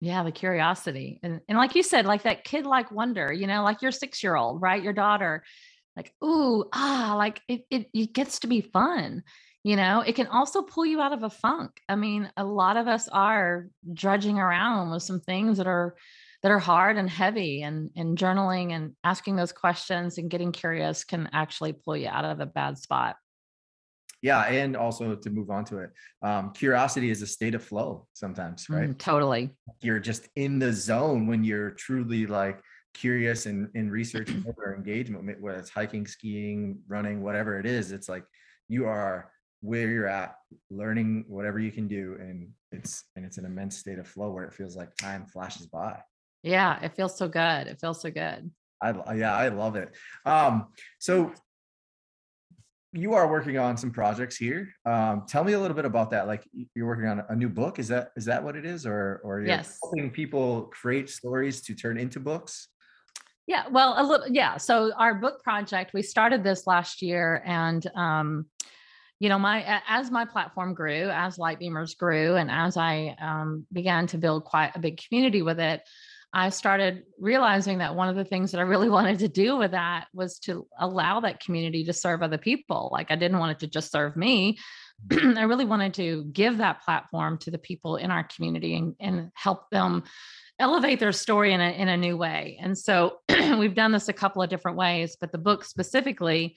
Yeah, 0.00 0.22
the 0.22 0.30
curiosity. 0.30 1.18
And, 1.22 1.40
and 1.48 1.56
like 1.56 1.74
you 1.74 1.82
said, 1.82 2.04
like 2.04 2.22
that 2.24 2.44
kid 2.44 2.66
like 2.66 2.92
wonder, 2.92 3.32
you 3.32 3.46
know, 3.46 3.64
like 3.64 3.82
your 3.82 3.92
six 3.92 4.22
year 4.22 4.36
old, 4.36 4.60
right? 4.60 4.82
Your 4.82 4.92
daughter, 4.92 5.42
like, 5.96 6.12
ooh, 6.22 6.66
ah, 6.74 7.14
like 7.16 7.40
it, 7.48 7.62
it, 7.70 7.88
it 7.94 8.12
gets 8.12 8.40
to 8.40 8.46
be 8.46 8.60
fun. 8.60 9.22
You 9.64 9.74
know, 9.74 10.02
it 10.02 10.14
can 10.14 10.28
also 10.28 10.62
pull 10.62 10.86
you 10.86 11.00
out 11.00 11.12
of 11.12 11.24
a 11.24 11.30
funk. 11.30 11.80
I 11.88 11.96
mean, 11.96 12.30
a 12.36 12.44
lot 12.44 12.76
of 12.76 12.86
us 12.86 13.08
are 13.08 13.66
drudging 13.92 14.38
around 14.38 14.90
with 14.90 15.02
some 15.02 15.20
things 15.20 15.56
that 15.58 15.66
are 15.66 15.96
that 16.46 16.52
are 16.52 16.60
hard 16.60 16.96
and 16.96 17.10
heavy 17.10 17.62
and 17.62 17.90
and 17.96 18.16
journaling 18.16 18.70
and 18.70 18.92
asking 19.02 19.34
those 19.34 19.50
questions 19.50 20.16
and 20.16 20.30
getting 20.30 20.52
curious 20.52 21.02
can 21.02 21.28
actually 21.32 21.72
pull 21.72 21.96
you 21.96 22.06
out 22.06 22.24
of 22.24 22.38
a 22.38 22.46
bad 22.46 22.78
spot. 22.78 23.16
Yeah 24.22 24.42
and 24.42 24.76
also 24.76 25.16
to 25.16 25.30
move 25.30 25.50
on 25.50 25.64
to 25.64 25.78
it 25.78 25.90
um, 26.22 26.52
curiosity 26.52 27.10
is 27.10 27.20
a 27.20 27.26
state 27.26 27.56
of 27.56 27.64
flow 27.64 28.06
sometimes 28.12 28.70
right? 28.70 28.90
Mm, 28.90 28.96
totally. 28.96 29.56
You're 29.80 29.98
just 29.98 30.28
in 30.36 30.60
the 30.60 30.72
zone 30.72 31.26
when 31.26 31.42
you're 31.42 31.72
truly 31.72 32.26
like 32.26 32.60
curious 32.94 33.46
and 33.46 33.68
in 33.74 33.90
research 33.90 34.30
or 34.56 34.76
engagement 34.76 35.40
whether 35.40 35.58
it's 35.58 35.70
hiking 35.70 36.06
skiing 36.06 36.78
running 36.86 37.24
whatever 37.24 37.58
it 37.58 37.66
is 37.66 37.90
it's 37.90 38.08
like 38.08 38.24
you 38.68 38.86
are 38.86 39.32
where 39.62 39.88
you're 39.88 40.06
at 40.06 40.36
learning 40.70 41.24
whatever 41.26 41.58
you 41.58 41.72
can 41.72 41.88
do 41.88 42.16
and 42.20 42.48
it's 42.70 43.02
and 43.16 43.26
it's 43.26 43.36
an 43.36 43.44
immense 43.44 43.76
state 43.76 43.98
of 43.98 44.06
flow 44.06 44.30
where 44.30 44.44
it 44.44 44.54
feels 44.54 44.76
like 44.76 44.94
time 44.96 45.26
flashes 45.26 45.66
by 45.66 45.98
yeah, 46.46 46.82
it 46.82 46.94
feels 46.94 47.18
so 47.18 47.28
good. 47.28 47.66
It 47.66 47.78
feels 47.80 48.00
so 48.00 48.10
good. 48.10 48.50
I 48.80 49.14
yeah, 49.14 49.34
I 49.34 49.48
love 49.48 49.76
it. 49.76 49.94
Um, 50.24 50.68
so 50.98 51.32
you 52.92 53.14
are 53.14 53.28
working 53.28 53.58
on 53.58 53.76
some 53.76 53.90
projects 53.90 54.36
here. 54.36 54.68
Um, 54.84 55.24
tell 55.28 55.44
me 55.44 55.52
a 55.52 55.60
little 55.60 55.74
bit 55.74 55.84
about 55.84 56.10
that. 56.10 56.26
Like 56.26 56.48
you're 56.74 56.86
working 56.86 57.06
on 57.06 57.22
a 57.28 57.36
new 57.36 57.48
book. 57.48 57.78
Is 57.78 57.88
that 57.88 58.10
is 58.16 58.24
that 58.26 58.42
what 58.42 58.56
it 58.56 58.64
is, 58.64 58.86
or 58.86 59.20
or 59.24 59.40
you're 59.40 59.48
yes. 59.48 59.78
helping 59.82 60.10
people 60.10 60.62
create 60.72 61.10
stories 61.10 61.62
to 61.62 61.74
turn 61.74 61.98
into 61.98 62.20
books? 62.20 62.68
Yeah, 63.46 63.64
well, 63.70 63.94
a 63.96 64.02
little, 64.02 64.26
yeah. 64.28 64.56
So 64.56 64.92
our 64.96 65.14
book 65.14 65.42
project, 65.44 65.92
we 65.94 66.02
started 66.02 66.42
this 66.42 66.66
last 66.66 67.00
year, 67.00 67.42
and 67.46 67.86
um, 67.94 68.46
you 69.20 69.28
know, 69.28 69.38
my 69.38 69.80
as 69.88 70.10
my 70.10 70.24
platform 70.24 70.74
grew, 70.74 71.08
as 71.10 71.38
Lightbeamers 71.38 71.96
grew, 71.96 72.36
and 72.36 72.50
as 72.50 72.76
I 72.76 73.16
um, 73.20 73.66
began 73.72 74.06
to 74.08 74.18
build 74.18 74.44
quite 74.44 74.72
a 74.74 74.80
big 74.80 75.00
community 75.06 75.42
with 75.42 75.60
it, 75.60 75.82
I 76.36 76.50
started 76.50 77.04
realizing 77.18 77.78
that 77.78 77.94
one 77.94 78.10
of 78.10 78.14
the 78.14 78.24
things 78.24 78.52
that 78.52 78.58
I 78.58 78.64
really 78.64 78.90
wanted 78.98 79.20
to 79.20 79.28
do 79.28 79.56
with 79.56 79.70
that 79.70 80.08
was 80.12 80.38
to 80.40 80.66
allow 80.78 81.20
that 81.20 81.40
community 81.40 81.82
to 81.84 81.94
serve 81.94 82.22
other 82.22 82.36
people. 82.36 82.90
Like 82.92 83.10
I 83.10 83.16
didn't 83.16 83.38
want 83.38 83.52
it 83.52 83.60
to 83.60 83.66
just 83.66 83.90
serve 83.90 84.16
me. 84.16 84.58
Mm-hmm. 85.08 85.36
I 85.36 85.42
really 85.42 85.66
wanted 85.66 85.92
to 85.94 86.24
give 86.32 86.56
that 86.56 86.80
platform 86.80 87.36
to 87.40 87.50
the 87.50 87.58
people 87.58 87.96
in 87.96 88.10
our 88.10 88.24
community 88.24 88.76
and, 88.76 88.94
and 88.98 89.30
help 89.34 89.68
them 89.68 90.04
elevate 90.58 91.00
their 91.00 91.12
story 91.12 91.52
in 91.52 91.60
a, 91.60 91.70
in 91.70 91.88
a 91.88 91.98
new 91.98 92.16
way. 92.16 92.58
And 92.62 92.78
so 92.78 93.18
we've 93.28 93.74
done 93.74 93.92
this 93.92 94.08
a 94.08 94.14
couple 94.14 94.40
of 94.40 94.48
different 94.48 94.78
ways, 94.78 95.14
but 95.20 95.32
the 95.32 95.38
book 95.38 95.64
specifically 95.64 96.56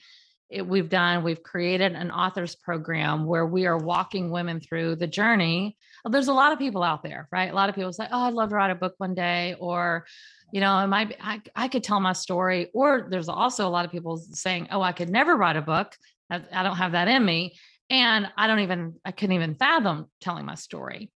it, 0.50 0.66
we've 0.66 0.88
done 0.88 1.22
we've 1.22 1.42
created 1.42 1.92
an 1.92 2.10
authors 2.10 2.54
program 2.54 3.24
where 3.24 3.46
we 3.46 3.66
are 3.66 3.78
walking 3.78 4.30
women 4.30 4.60
through 4.60 4.96
the 4.96 5.06
journey. 5.06 5.76
There's 6.04 6.28
a 6.28 6.32
lot 6.32 6.52
of 6.52 6.58
people 6.58 6.82
out 6.82 7.02
there 7.02 7.28
right? 7.30 7.50
A 7.50 7.54
lot 7.54 7.68
of 7.68 7.74
people 7.74 7.92
say 7.92 8.06
oh 8.10 8.24
i'd 8.24 8.34
love 8.34 8.50
to 8.50 8.54
write 8.54 8.70
a 8.70 8.74
book 8.74 8.94
one 8.98 9.14
day 9.14 9.54
or 9.58 10.06
you 10.52 10.60
know 10.60 10.78
am 10.78 10.92
I, 10.92 11.14
I 11.20 11.40
i 11.54 11.68
could 11.68 11.84
tell 11.84 12.00
my 12.00 12.12
story. 12.12 12.70
Or 12.74 13.06
there's 13.10 13.28
also 13.28 13.66
a 13.66 13.70
lot 13.70 13.84
of 13.84 13.92
people 13.92 14.16
saying 14.16 14.68
oh 14.70 14.82
i 14.82 14.92
could 14.92 15.10
never 15.10 15.36
write 15.36 15.56
a 15.56 15.62
book. 15.62 15.96
I, 16.30 16.42
I 16.52 16.62
don't 16.62 16.76
have 16.76 16.92
that 16.92 17.08
in 17.08 17.24
me. 17.24 17.56
And 17.88 18.28
i 18.36 18.46
don't 18.46 18.60
even 18.60 18.96
i 19.04 19.12
couldn't 19.12 19.36
even 19.36 19.54
fathom 19.54 20.06
telling 20.20 20.44
my 20.44 20.56
story. 20.56 21.10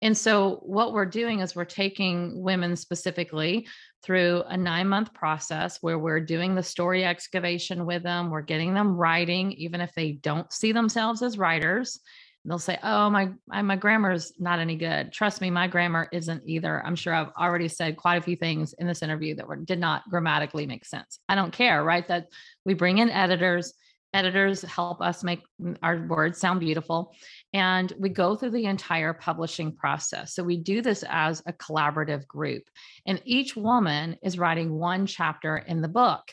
And 0.00 0.16
so, 0.16 0.60
what 0.62 0.92
we're 0.92 1.06
doing 1.06 1.40
is 1.40 1.56
we're 1.56 1.64
taking 1.64 2.40
women 2.40 2.76
specifically 2.76 3.66
through 4.02 4.42
a 4.46 4.56
nine 4.56 4.88
month 4.88 5.12
process 5.12 5.78
where 5.80 5.98
we're 5.98 6.20
doing 6.20 6.54
the 6.54 6.62
story 6.62 7.04
excavation 7.04 7.84
with 7.86 8.02
them. 8.02 8.30
We're 8.30 8.42
getting 8.42 8.74
them 8.74 8.96
writing, 8.96 9.52
even 9.52 9.80
if 9.80 9.92
they 9.94 10.12
don't 10.12 10.52
see 10.52 10.72
themselves 10.72 11.22
as 11.22 11.38
writers. 11.38 12.00
They'll 12.44 12.58
say, 12.58 12.78
"Oh, 12.82 13.10
my 13.10 13.30
my 13.46 13.76
grammar 13.76 14.12
is 14.12 14.32
not 14.38 14.58
any 14.58 14.76
good." 14.76 15.12
Trust 15.12 15.40
me, 15.40 15.50
my 15.50 15.66
grammar 15.66 16.08
isn't 16.12 16.42
either. 16.46 16.84
I'm 16.86 16.96
sure 16.96 17.12
I've 17.12 17.32
already 17.38 17.68
said 17.68 17.98
quite 17.98 18.16
a 18.16 18.22
few 18.22 18.36
things 18.36 18.74
in 18.78 18.86
this 18.86 19.02
interview 19.02 19.34
that 19.34 19.46
were, 19.46 19.56
did 19.56 19.78
not 19.78 20.08
grammatically 20.08 20.64
make 20.64 20.86
sense. 20.86 21.18
I 21.28 21.34
don't 21.34 21.52
care, 21.52 21.84
right? 21.84 22.06
That 22.08 22.28
we 22.64 22.72
bring 22.72 22.98
in 22.98 23.10
editors 23.10 23.74
editors 24.14 24.62
help 24.62 25.00
us 25.00 25.22
make 25.22 25.42
our 25.82 26.06
words 26.06 26.38
sound 26.38 26.60
beautiful 26.60 27.14
and 27.52 27.92
we 27.98 28.08
go 28.08 28.34
through 28.34 28.50
the 28.50 28.64
entire 28.64 29.12
publishing 29.12 29.74
process. 29.74 30.34
So 30.34 30.42
we 30.42 30.56
do 30.56 30.80
this 30.80 31.04
as 31.08 31.42
a 31.46 31.52
collaborative 31.52 32.26
group 32.26 32.62
and 33.06 33.20
each 33.24 33.56
woman 33.56 34.16
is 34.22 34.38
writing 34.38 34.72
one 34.72 35.06
chapter 35.06 35.58
in 35.58 35.82
the 35.82 35.88
book 35.88 36.32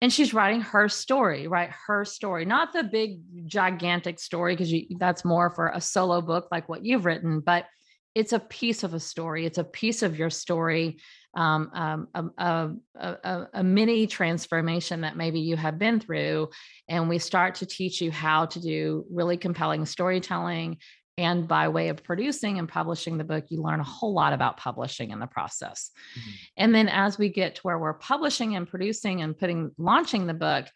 and 0.00 0.12
she's 0.12 0.34
writing 0.34 0.60
her 0.60 0.88
story 0.88 1.46
right? 1.46 1.70
Her 1.86 2.04
story 2.04 2.44
not 2.44 2.72
the 2.72 2.84
big 2.84 3.20
gigantic 3.46 4.18
story 4.18 4.56
because 4.56 4.74
that's 4.98 5.24
more 5.24 5.50
for 5.50 5.68
a 5.68 5.80
solo 5.80 6.20
book 6.20 6.48
like 6.50 6.68
what 6.68 6.84
you've 6.84 7.04
written 7.04 7.40
but 7.40 7.66
it's 8.18 8.32
a 8.32 8.40
piece 8.40 8.82
of 8.82 8.94
a 8.94 9.00
story 9.00 9.46
it's 9.46 9.58
a 9.58 9.64
piece 9.64 10.02
of 10.02 10.18
your 10.18 10.30
story 10.30 10.98
um, 11.34 11.70
um, 11.72 12.08
a, 12.14 12.24
a, 12.38 12.70
a, 13.00 13.48
a, 13.54 13.62
mini 13.62 14.06
transformation 14.06 15.02
that 15.02 15.16
maybe 15.16 15.40
you 15.40 15.56
have 15.56 15.78
been 15.78 16.00
through. 16.00 16.48
And 16.88 17.08
we 17.08 17.18
start 17.18 17.56
to 17.56 17.66
teach 17.66 18.00
you 18.00 18.10
how 18.10 18.46
to 18.46 18.60
do 18.60 19.04
really 19.10 19.36
compelling 19.36 19.84
storytelling. 19.86 20.78
And 21.16 21.46
by 21.46 21.68
way 21.68 21.88
of 21.88 22.02
producing 22.02 22.58
and 22.58 22.68
publishing 22.68 23.18
the 23.18 23.24
book, 23.24 23.46
you 23.48 23.60
learn 23.60 23.80
a 23.80 23.84
whole 23.84 24.14
lot 24.14 24.32
about 24.32 24.56
publishing 24.56 25.10
in 25.10 25.18
the 25.18 25.26
process. 25.26 25.90
Mm-hmm. 26.18 26.30
And 26.56 26.74
then 26.74 26.88
as 26.88 27.18
we 27.18 27.28
get 27.28 27.56
to 27.56 27.62
where 27.62 27.78
we're 27.78 27.94
publishing 27.94 28.56
and 28.56 28.68
producing 28.68 29.22
and 29.22 29.36
putting 29.36 29.72
launching 29.78 30.26
the 30.26 30.34
book, 30.34 30.66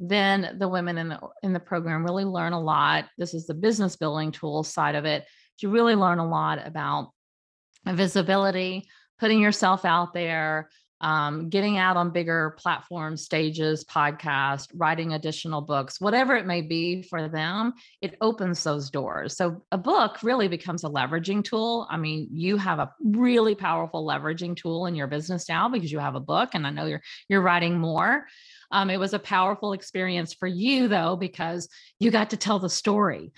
then 0.00 0.56
the 0.58 0.68
women 0.68 0.98
in 0.98 1.08
the 1.10 1.20
in 1.44 1.52
the 1.52 1.60
program 1.60 2.04
really 2.04 2.24
learn 2.24 2.52
a 2.52 2.60
lot. 2.60 3.06
This 3.16 3.34
is 3.34 3.46
the 3.46 3.54
business 3.54 3.94
building 3.94 4.32
tools 4.32 4.72
side 4.72 4.96
of 4.96 5.04
it. 5.04 5.24
You 5.60 5.70
really 5.70 5.94
learn 5.94 6.18
a 6.18 6.28
lot 6.28 6.66
about 6.66 7.12
visibility, 7.86 8.88
putting 9.18 9.40
yourself 9.40 9.84
out 9.84 10.12
there, 10.14 10.68
um, 11.02 11.48
getting 11.48 11.78
out 11.78 11.96
on 11.96 12.10
bigger 12.10 12.56
platforms, 12.58 13.24
stages, 13.24 13.84
podcast, 13.84 14.68
writing 14.74 15.12
additional 15.12 15.60
books, 15.60 16.00
whatever 16.00 16.36
it 16.36 16.46
may 16.46 16.62
be 16.62 17.02
for 17.02 17.28
them, 17.28 17.74
it 18.00 18.16
opens 18.20 18.62
those 18.62 18.88
doors. 18.88 19.36
So 19.36 19.62
a 19.72 19.78
book 19.78 20.22
really 20.22 20.46
becomes 20.46 20.84
a 20.84 20.88
leveraging 20.88 21.42
tool. 21.42 21.88
I 21.90 21.96
mean, 21.96 22.28
you 22.32 22.56
have 22.56 22.78
a 22.78 22.92
really 23.02 23.56
powerful 23.56 24.06
leveraging 24.06 24.56
tool 24.56 24.86
in 24.86 24.94
your 24.94 25.08
business 25.08 25.48
now 25.48 25.68
because 25.68 25.90
you 25.90 25.98
have 25.98 26.14
a 26.14 26.20
book, 26.20 26.50
and 26.54 26.66
I 26.66 26.70
know 26.70 26.86
you're 26.86 27.02
you're 27.28 27.42
writing 27.42 27.78
more. 27.78 28.26
Um, 28.70 28.88
it 28.88 28.98
was 28.98 29.12
a 29.12 29.18
powerful 29.18 29.74
experience 29.74 30.32
for 30.32 30.46
you 30.46 30.88
though 30.88 31.16
because 31.16 31.68
you 31.98 32.10
got 32.10 32.30
to 32.30 32.36
tell 32.36 32.58
the 32.58 32.70
story. 32.70 33.32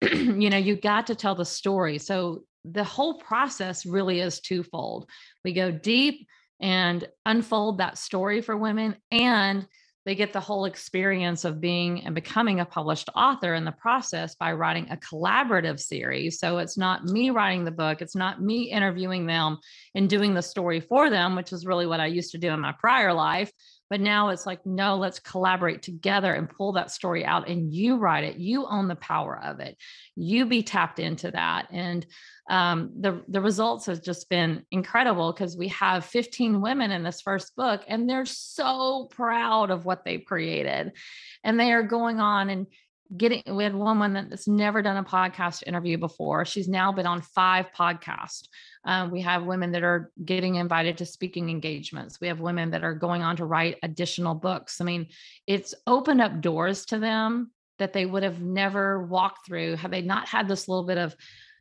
you 0.12 0.50
know, 0.50 0.56
you 0.56 0.76
got 0.76 1.06
to 1.08 1.14
tell 1.14 1.34
the 1.34 1.44
story. 1.44 1.98
So 1.98 2.44
the 2.64 2.84
whole 2.84 3.14
process 3.14 3.86
really 3.86 4.20
is 4.20 4.40
twofold. 4.40 5.08
We 5.44 5.52
go 5.52 5.70
deep 5.70 6.26
and 6.60 7.06
unfold 7.24 7.78
that 7.78 7.98
story 7.98 8.40
for 8.40 8.56
women 8.56 8.96
and 9.10 9.66
they 10.08 10.14
get 10.14 10.32
the 10.32 10.40
whole 10.40 10.64
experience 10.64 11.44
of 11.44 11.60
being 11.60 12.02
and 12.06 12.14
becoming 12.14 12.60
a 12.60 12.64
published 12.64 13.10
author 13.14 13.52
in 13.52 13.66
the 13.66 13.72
process 13.72 14.34
by 14.34 14.54
writing 14.54 14.88
a 14.88 14.96
collaborative 14.96 15.78
series. 15.78 16.38
So 16.38 16.56
it's 16.56 16.78
not 16.78 17.04
me 17.04 17.28
writing 17.28 17.66
the 17.66 17.70
book, 17.70 18.00
it's 18.00 18.16
not 18.16 18.40
me 18.40 18.70
interviewing 18.70 19.26
them 19.26 19.58
and 19.94 20.08
doing 20.08 20.32
the 20.32 20.40
story 20.40 20.80
for 20.80 21.10
them, 21.10 21.36
which 21.36 21.52
is 21.52 21.66
really 21.66 21.86
what 21.86 22.00
I 22.00 22.06
used 22.06 22.30
to 22.30 22.38
do 22.38 22.48
in 22.48 22.60
my 22.60 22.72
prior 22.80 23.12
life. 23.12 23.52
But 23.90 24.00
now 24.00 24.30
it's 24.30 24.46
like, 24.46 24.64
no, 24.64 24.96
let's 24.96 25.18
collaborate 25.18 25.82
together 25.82 26.32
and 26.32 26.48
pull 26.48 26.72
that 26.72 26.90
story 26.90 27.26
out 27.26 27.46
and 27.46 27.70
you 27.70 27.98
write 27.98 28.24
it. 28.24 28.38
You 28.38 28.66
own 28.66 28.88
the 28.88 28.96
power 28.96 29.38
of 29.44 29.60
it. 29.60 29.76
You 30.16 30.46
be 30.46 30.62
tapped 30.62 31.00
into 31.00 31.30
that. 31.32 31.68
And 31.70 32.06
um, 32.48 32.92
the, 32.98 33.22
the 33.28 33.40
results 33.40 33.86
have 33.86 34.02
just 34.02 34.28
been 34.30 34.64
incredible 34.70 35.32
because 35.32 35.56
we 35.56 35.68
have 35.68 36.04
15 36.04 36.60
women 36.60 36.90
in 36.90 37.02
this 37.02 37.20
first 37.20 37.54
book 37.56 37.82
and 37.86 38.08
they're 38.08 38.24
so 38.24 39.08
proud 39.10 39.70
of 39.70 39.84
what 39.84 40.04
they've 40.04 40.24
created. 40.24 40.92
And 41.44 41.60
they 41.60 41.72
are 41.72 41.82
going 41.82 42.20
on 42.20 42.48
and 42.48 42.66
getting 43.16 43.42
we 43.50 43.64
had 43.64 43.74
one 43.74 43.98
woman 43.98 44.28
that's 44.28 44.48
never 44.48 44.82
done 44.82 44.96
a 44.98 45.04
podcast 45.04 45.62
interview 45.66 45.96
before. 45.96 46.44
She's 46.44 46.68
now 46.68 46.92
been 46.92 47.06
on 47.06 47.22
five 47.22 47.66
podcasts. 47.76 48.48
Um, 48.84 49.10
we 49.10 49.22
have 49.22 49.44
women 49.44 49.72
that 49.72 49.82
are 49.82 50.10
getting 50.24 50.56
invited 50.56 50.98
to 50.98 51.06
speaking 51.06 51.48
engagements. 51.48 52.20
We 52.20 52.28
have 52.28 52.40
women 52.40 52.70
that 52.70 52.84
are 52.84 52.94
going 52.94 53.22
on 53.22 53.36
to 53.36 53.46
write 53.46 53.76
additional 53.82 54.34
books. 54.34 54.80
I 54.80 54.84
mean 54.84 55.06
it's 55.46 55.74
opened 55.86 56.22
up 56.22 56.40
doors 56.40 56.86
to 56.86 56.98
them 56.98 57.50
that 57.78 57.92
they 57.92 58.06
would 58.06 58.22
have 58.22 58.40
never 58.40 59.06
walked 59.06 59.46
through 59.46 59.76
had 59.76 59.90
they 59.90 60.02
not 60.02 60.28
had 60.28 60.48
this 60.48 60.66
little 60.66 60.84
bit 60.84 60.98
of 60.98 61.14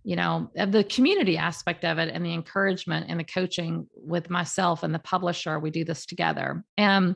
you 0.08 0.16
know 0.16 0.50
the 0.56 0.86
community 0.86 1.38
aspect 1.38 1.84
of 1.84 1.98
it 1.98 2.10
and 2.14 2.26
the 2.26 2.34
encouragement 2.34 3.08
and 3.10 3.20
the 3.20 3.26
coaching 3.26 3.86
with 3.94 4.30
myself 4.30 4.84
and 4.84 4.96
the 4.96 5.00
publisher 5.00 5.60
we 5.60 5.70
do 5.70 5.84
this 5.84 6.06
together 6.06 6.64
and 6.78 7.16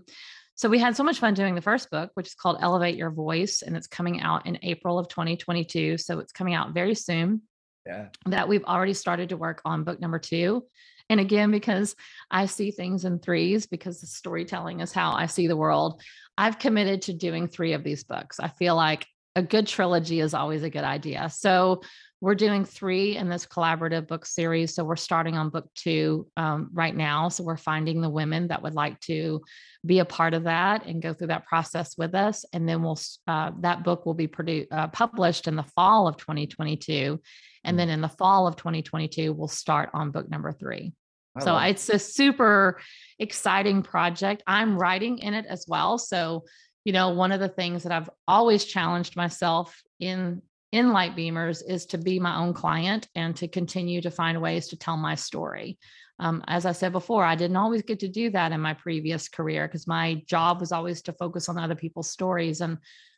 so 0.56 0.70
we 0.70 0.78
had 0.78 0.96
so 0.96 1.04
much 1.04 1.18
fun 1.18 1.34
doing 1.34 1.56
the 1.56 1.62
first 1.62 1.90
book, 1.90 2.12
which 2.14 2.28
is 2.28 2.36
called 2.36 2.58
Elevate 2.62 2.96
Your 2.96 3.10
Voice, 3.10 3.64
and 3.64 3.76
it's 3.76 3.88
coming 3.88 4.22
out 4.22 4.46
in 4.46 4.60
April 4.62 5.00
of 5.00 5.08
2022. 5.08 5.98
So 5.98 6.20
it's 6.20 6.32
coming 6.32 6.54
out 6.54 6.76
very 6.76 6.94
soon. 6.94 7.42
Yeah. 7.88 8.10
That 8.28 8.48
we've 8.48 8.64
already 8.66 8.94
started 8.94 9.30
to 9.30 9.38
work 9.38 9.64
on 9.66 9.84
book 9.84 10.00
number 10.00 10.20
two. 10.20 10.64
And 11.10 11.20
again, 11.20 11.50
because 11.50 11.96
I 12.30 12.46
see 12.46 12.70
things 12.70 13.06
in 13.06 13.18
threes, 13.18 13.66
because 13.66 14.02
the 14.02 14.06
storytelling 14.06 14.82
is 14.82 14.92
how 14.92 15.14
I 15.14 15.26
see 15.26 15.48
the 15.48 15.58
world, 15.58 16.00
I've 16.38 16.60
committed 16.60 17.02
to 17.04 17.14
doing 17.14 17.48
three 17.48 17.74
of 17.74 17.84
these 17.84 18.04
books. 18.04 18.40
I 18.40 18.50
feel 18.50 18.76
like 18.76 19.08
a 19.36 19.42
good 19.42 19.66
trilogy 19.66 20.20
is 20.20 20.36
always 20.36 20.62
a 20.62 20.70
good 20.70 20.84
idea. 20.84 21.30
So 21.30 21.82
we're 22.22 22.36
doing 22.36 22.64
three 22.64 23.18
in 23.18 23.30
this 23.30 23.48
collaborative 23.48 24.08
book 24.08 24.28
series. 24.28 24.76
So 24.76 24.84
we're 24.84 24.96
starting 24.96 25.36
on 25.38 25.50
book 25.50 25.68
two 25.74 26.28
um, 26.38 26.70
right 26.72 26.96
now. 26.96 27.30
So 27.30 27.44
we're 27.44 27.58
finding 27.58 28.00
the 28.00 28.10
women 28.10 28.48
that 28.50 28.62
would 28.62 28.76
like 28.76 29.00
to 29.02 29.42
be 29.84 30.00
a 30.00 30.06
part 30.06 30.36
of 30.36 30.44
that 30.44 30.86
and 30.86 31.02
go 31.02 31.14
through 31.14 31.28
that 31.28 31.48
process 31.48 31.98
with 31.98 32.14
us. 32.14 32.46
And 32.54 32.70
then 32.70 32.84
we'll 32.84 33.00
uh, 33.28 33.52
that 33.62 33.84
book 33.84 34.06
will 34.06 34.14
be 34.14 34.28
produced 34.28 34.72
uh, 34.72 34.88
published 34.90 35.48
in 35.48 35.56
the 35.56 35.64
fall 35.64 36.08
of 36.08 36.18
2022. 36.18 37.20
And 37.64 37.78
then 37.78 37.90
in 37.90 38.02
the 38.02 38.08
fall 38.08 38.48
of 38.48 38.56
2022, 38.56 39.34
we'll 39.34 39.48
start 39.48 39.90
on 39.94 40.12
book 40.12 40.30
number 40.30 40.52
three. 40.52 40.94
I 41.36 41.44
so 41.44 41.58
it's 41.58 41.90
a 41.90 41.98
super 41.98 42.80
exciting 43.18 43.82
project. 43.82 44.44
I'm 44.46 44.78
writing 44.78 45.18
in 45.20 45.34
it 45.34 45.48
as 45.48 45.66
well. 45.68 45.98
So, 45.98 46.44
you 46.86 46.94
know, 46.94 47.10
one 47.10 47.32
of 47.32 47.40
the 47.40 47.50
things 47.50 47.84
that 47.84 47.92
I've 47.92 48.10
always 48.28 48.64
challenged 48.64 49.16
myself 49.16 49.82
in 50.00 50.44
in 50.72 50.92
light 50.92 51.16
beamers 51.16 51.62
is 51.68 51.86
to 51.88 51.98
be 51.98 52.20
my 52.20 52.38
own 52.38 52.54
client 52.54 53.08
and 53.16 53.36
to 53.38 53.48
continue 53.48 54.02
to 54.02 54.12
find 54.12 54.42
ways 54.42 54.70
to 54.70 54.78
tell 54.78 54.98
my 54.98 55.16
story. 55.16 55.78
Um, 56.20 56.44
as 56.48 56.66
I 56.66 56.72
said 56.72 56.92
before, 56.92 57.26
I 57.26 57.36
didn't 57.36 57.58
always 57.58 57.82
get 57.82 58.00
to 58.00 58.08
do 58.08 58.30
that 58.30 58.52
in 58.52 58.62
my 58.62 58.76
previous 58.76 59.28
career 59.28 59.68
because 59.68 59.88
my 59.88 60.22
job 60.28 60.60
was 60.60 60.72
always 60.72 61.02
to 61.04 61.14
focus 61.14 61.50
on 61.50 61.58
other 61.58 61.76
people's 61.76 62.12
stories. 62.12 62.62
And 62.62 62.78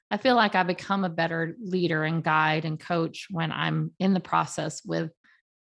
I 0.10 0.18
feel 0.18 0.36
like 0.36 0.56
I 0.56 0.64
become 0.64 1.04
a 1.04 1.10
better 1.10 1.56
leader 1.60 2.04
and 2.04 2.24
guide 2.24 2.66
and 2.66 2.80
coach 2.80 3.28
when 3.30 3.51
I'm 3.51 3.91
in 3.99 4.14
the 4.14 4.20
process 4.20 4.82
with 4.86 5.12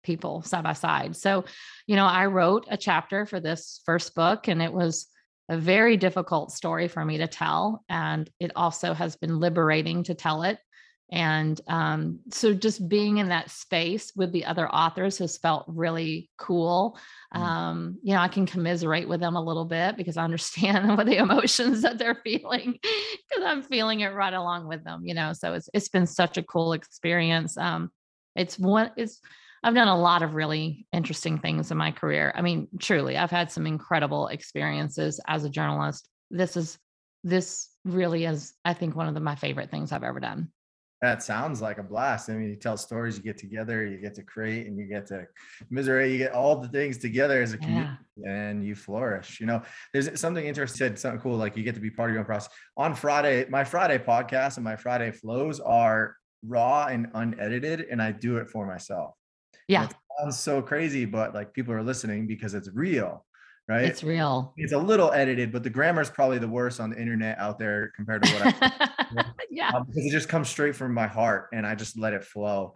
people 0.02 0.42
side 0.42 0.64
by 0.64 0.74
side. 0.74 1.16
So, 1.16 1.44
you 1.86 1.96
know, 1.96 2.06
I 2.06 2.26
wrote 2.26 2.66
a 2.70 2.76
chapter 2.76 3.26
for 3.26 3.40
this 3.40 3.80
first 3.84 4.14
book 4.14 4.48
and 4.48 4.60
it 4.60 4.72
was 4.72 5.06
a 5.48 5.58
very 5.58 5.96
difficult 5.96 6.52
story 6.52 6.88
for 6.88 7.04
me 7.04 7.18
to 7.18 7.26
tell. 7.26 7.84
And 7.88 8.30
it 8.38 8.52
also 8.54 8.94
has 8.94 9.16
been 9.16 9.40
liberating 9.40 10.04
to 10.04 10.14
tell 10.14 10.42
it. 10.42 10.58
And 11.12 11.60
um, 11.66 12.20
so 12.30 12.54
just 12.54 12.88
being 12.88 13.18
in 13.18 13.28
that 13.28 13.50
space 13.50 14.12
with 14.14 14.32
the 14.32 14.44
other 14.44 14.68
authors 14.68 15.18
has 15.18 15.36
felt 15.38 15.64
really 15.66 16.30
cool. 16.38 16.98
Mm. 17.34 17.40
Um, 17.40 17.98
you 18.02 18.14
know, 18.14 18.20
I 18.20 18.28
can 18.28 18.46
commiserate 18.46 19.08
with 19.08 19.20
them 19.20 19.34
a 19.34 19.42
little 19.42 19.64
bit 19.64 19.96
because 19.96 20.16
I 20.16 20.24
understand 20.24 20.88
what 20.96 21.06
the 21.06 21.16
emotions 21.16 21.82
that 21.82 21.98
they're 21.98 22.20
feeling 22.22 22.78
because 22.82 23.44
I'm 23.44 23.62
feeling 23.62 24.00
it 24.00 24.14
right 24.14 24.32
along 24.32 24.68
with 24.68 24.84
them, 24.84 25.02
you 25.04 25.14
know. 25.14 25.32
So 25.32 25.54
it's 25.54 25.68
it's 25.74 25.88
been 25.88 26.06
such 26.06 26.36
a 26.36 26.42
cool 26.42 26.72
experience. 26.74 27.56
Um, 27.56 27.90
it's 28.36 28.58
one 28.58 28.92
it's 28.96 29.20
I've 29.62 29.74
done 29.74 29.88
a 29.88 29.98
lot 29.98 30.22
of 30.22 30.34
really 30.34 30.86
interesting 30.92 31.38
things 31.38 31.70
in 31.70 31.76
my 31.76 31.90
career. 31.90 32.32
I 32.34 32.40
mean, 32.40 32.68
truly, 32.78 33.16
I've 33.16 33.30
had 33.30 33.50
some 33.50 33.66
incredible 33.66 34.28
experiences 34.28 35.20
as 35.26 35.44
a 35.44 35.50
journalist. 35.50 36.08
This 36.30 36.56
is 36.56 36.78
this 37.24 37.68
really 37.84 38.24
is, 38.24 38.54
I 38.64 38.74
think, 38.74 38.96
one 38.96 39.08
of 39.08 39.14
the, 39.14 39.20
my 39.20 39.34
favorite 39.34 39.70
things 39.70 39.92
I've 39.92 40.04
ever 40.04 40.20
done. 40.20 40.48
That 41.02 41.22
sounds 41.22 41.62
like 41.62 41.78
a 41.78 41.82
blast. 41.82 42.28
I 42.28 42.34
mean, 42.34 42.50
you 42.50 42.56
tell 42.56 42.76
stories, 42.76 43.16
you 43.16 43.22
get 43.22 43.38
together, 43.38 43.86
you 43.86 43.96
get 43.96 44.14
to 44.16 44.22
create, 44.22 44.66
and 44.66 44.78
you 44.78 44.84
get 44.84 45.06
to 45.06 45.26
misery, 45.70 46.12
you 46.12 46.18
get 46.18 46.32
all 46.32 46.56
the 46.56 46.68
things 46.68 46.98
together 46.98 47.40
as 47.42 47.54
a 47.54 47.58
community, 47.58 47.90
yeah. 48.16 48.30
and 48.30 48.64
you 48.64 48.74
flourish. 48.74 49.40
You 49.40 49.46
know, 49.46 49.62
there's 49.94 50.20
something 50.20 50.44
interesting, 50.44 50.76
said 50.76 50.98
something 50.98 51.20
cool, 51.20 51.38
like 51.38 51.56
you 51.56 51.62
get 51.62 51.74
to 51.74 51.80
be 51.80 51.90
part 51.90 52.10
of 52.10 52.14
your 52.14 52.20
own 52.20 52.26
process. 52.26 52.52
On 52.76 52.94
Friday, 52.94 53.46
my 53.48 53.64
Friday 53.64 53.96
podcast 53.96 54.56
and 54.56 54.64
my 54.64 54.76
Friday 54.76 55.10
flows 55.10 55.58
are 55.58 56.16
raw 56.46 56.86
and 56.86 57.08
unedited, 57.14 57.86
and 57.90 58.02
I 58.02 58.12
do 58.12 58.36
it 58.36 58.50
for 58.50 58.66
myself. 58.66 59.14
Yeah. 59.68 59.84
It 59.84 59.94
sounds 60.18 60.38
so 60.38 60.60
crazy, 60.60 61.06
but 61.06 61.32
like 61.34 61.54
people 61.54 61.72
are 61.72 61.82
listening 61.82 62.26
because 62.26 62.52
it's 62.52 62.68
real, 62.74 63.24
right? 63.68 63.84
It's 63.84 64.02
real. 64.02 64.52
It's 64.58 64.72
a 64.72 64.78
little 64.78 65.12
edited, 65.12 65.50
but 65.50 65.62
the 65.62 65.70
grammar 65.70 66.02
is 66.02 66.10
probably 66.10 66.38
the 66.38 66.48
worst 66.48 66.78
on 66.78 66.90
the 66.90 67.00
internet 67.00 67.38
out 67.38 67.58
there 67.58 67.92
compared 67.96 68.24
to 68.24 68.32
what 68.34 68.56
I 68.60 68.89
yeah. 69.50 69.70
Um, 69.74 69.84
because 69.86 70.06
it 70.06 70.10
just 70.10 70.28
comes 70.28 70.48
straight 70.48 70.76
from 70.76 70.94
my 70.94 71.06
heart 71.06 71.48
and 71.52 71.66
I 71.66 71.74
just 71.74 71.98
let 71.98 72.12
it 72.12 72.24
flow. 72.24 72.74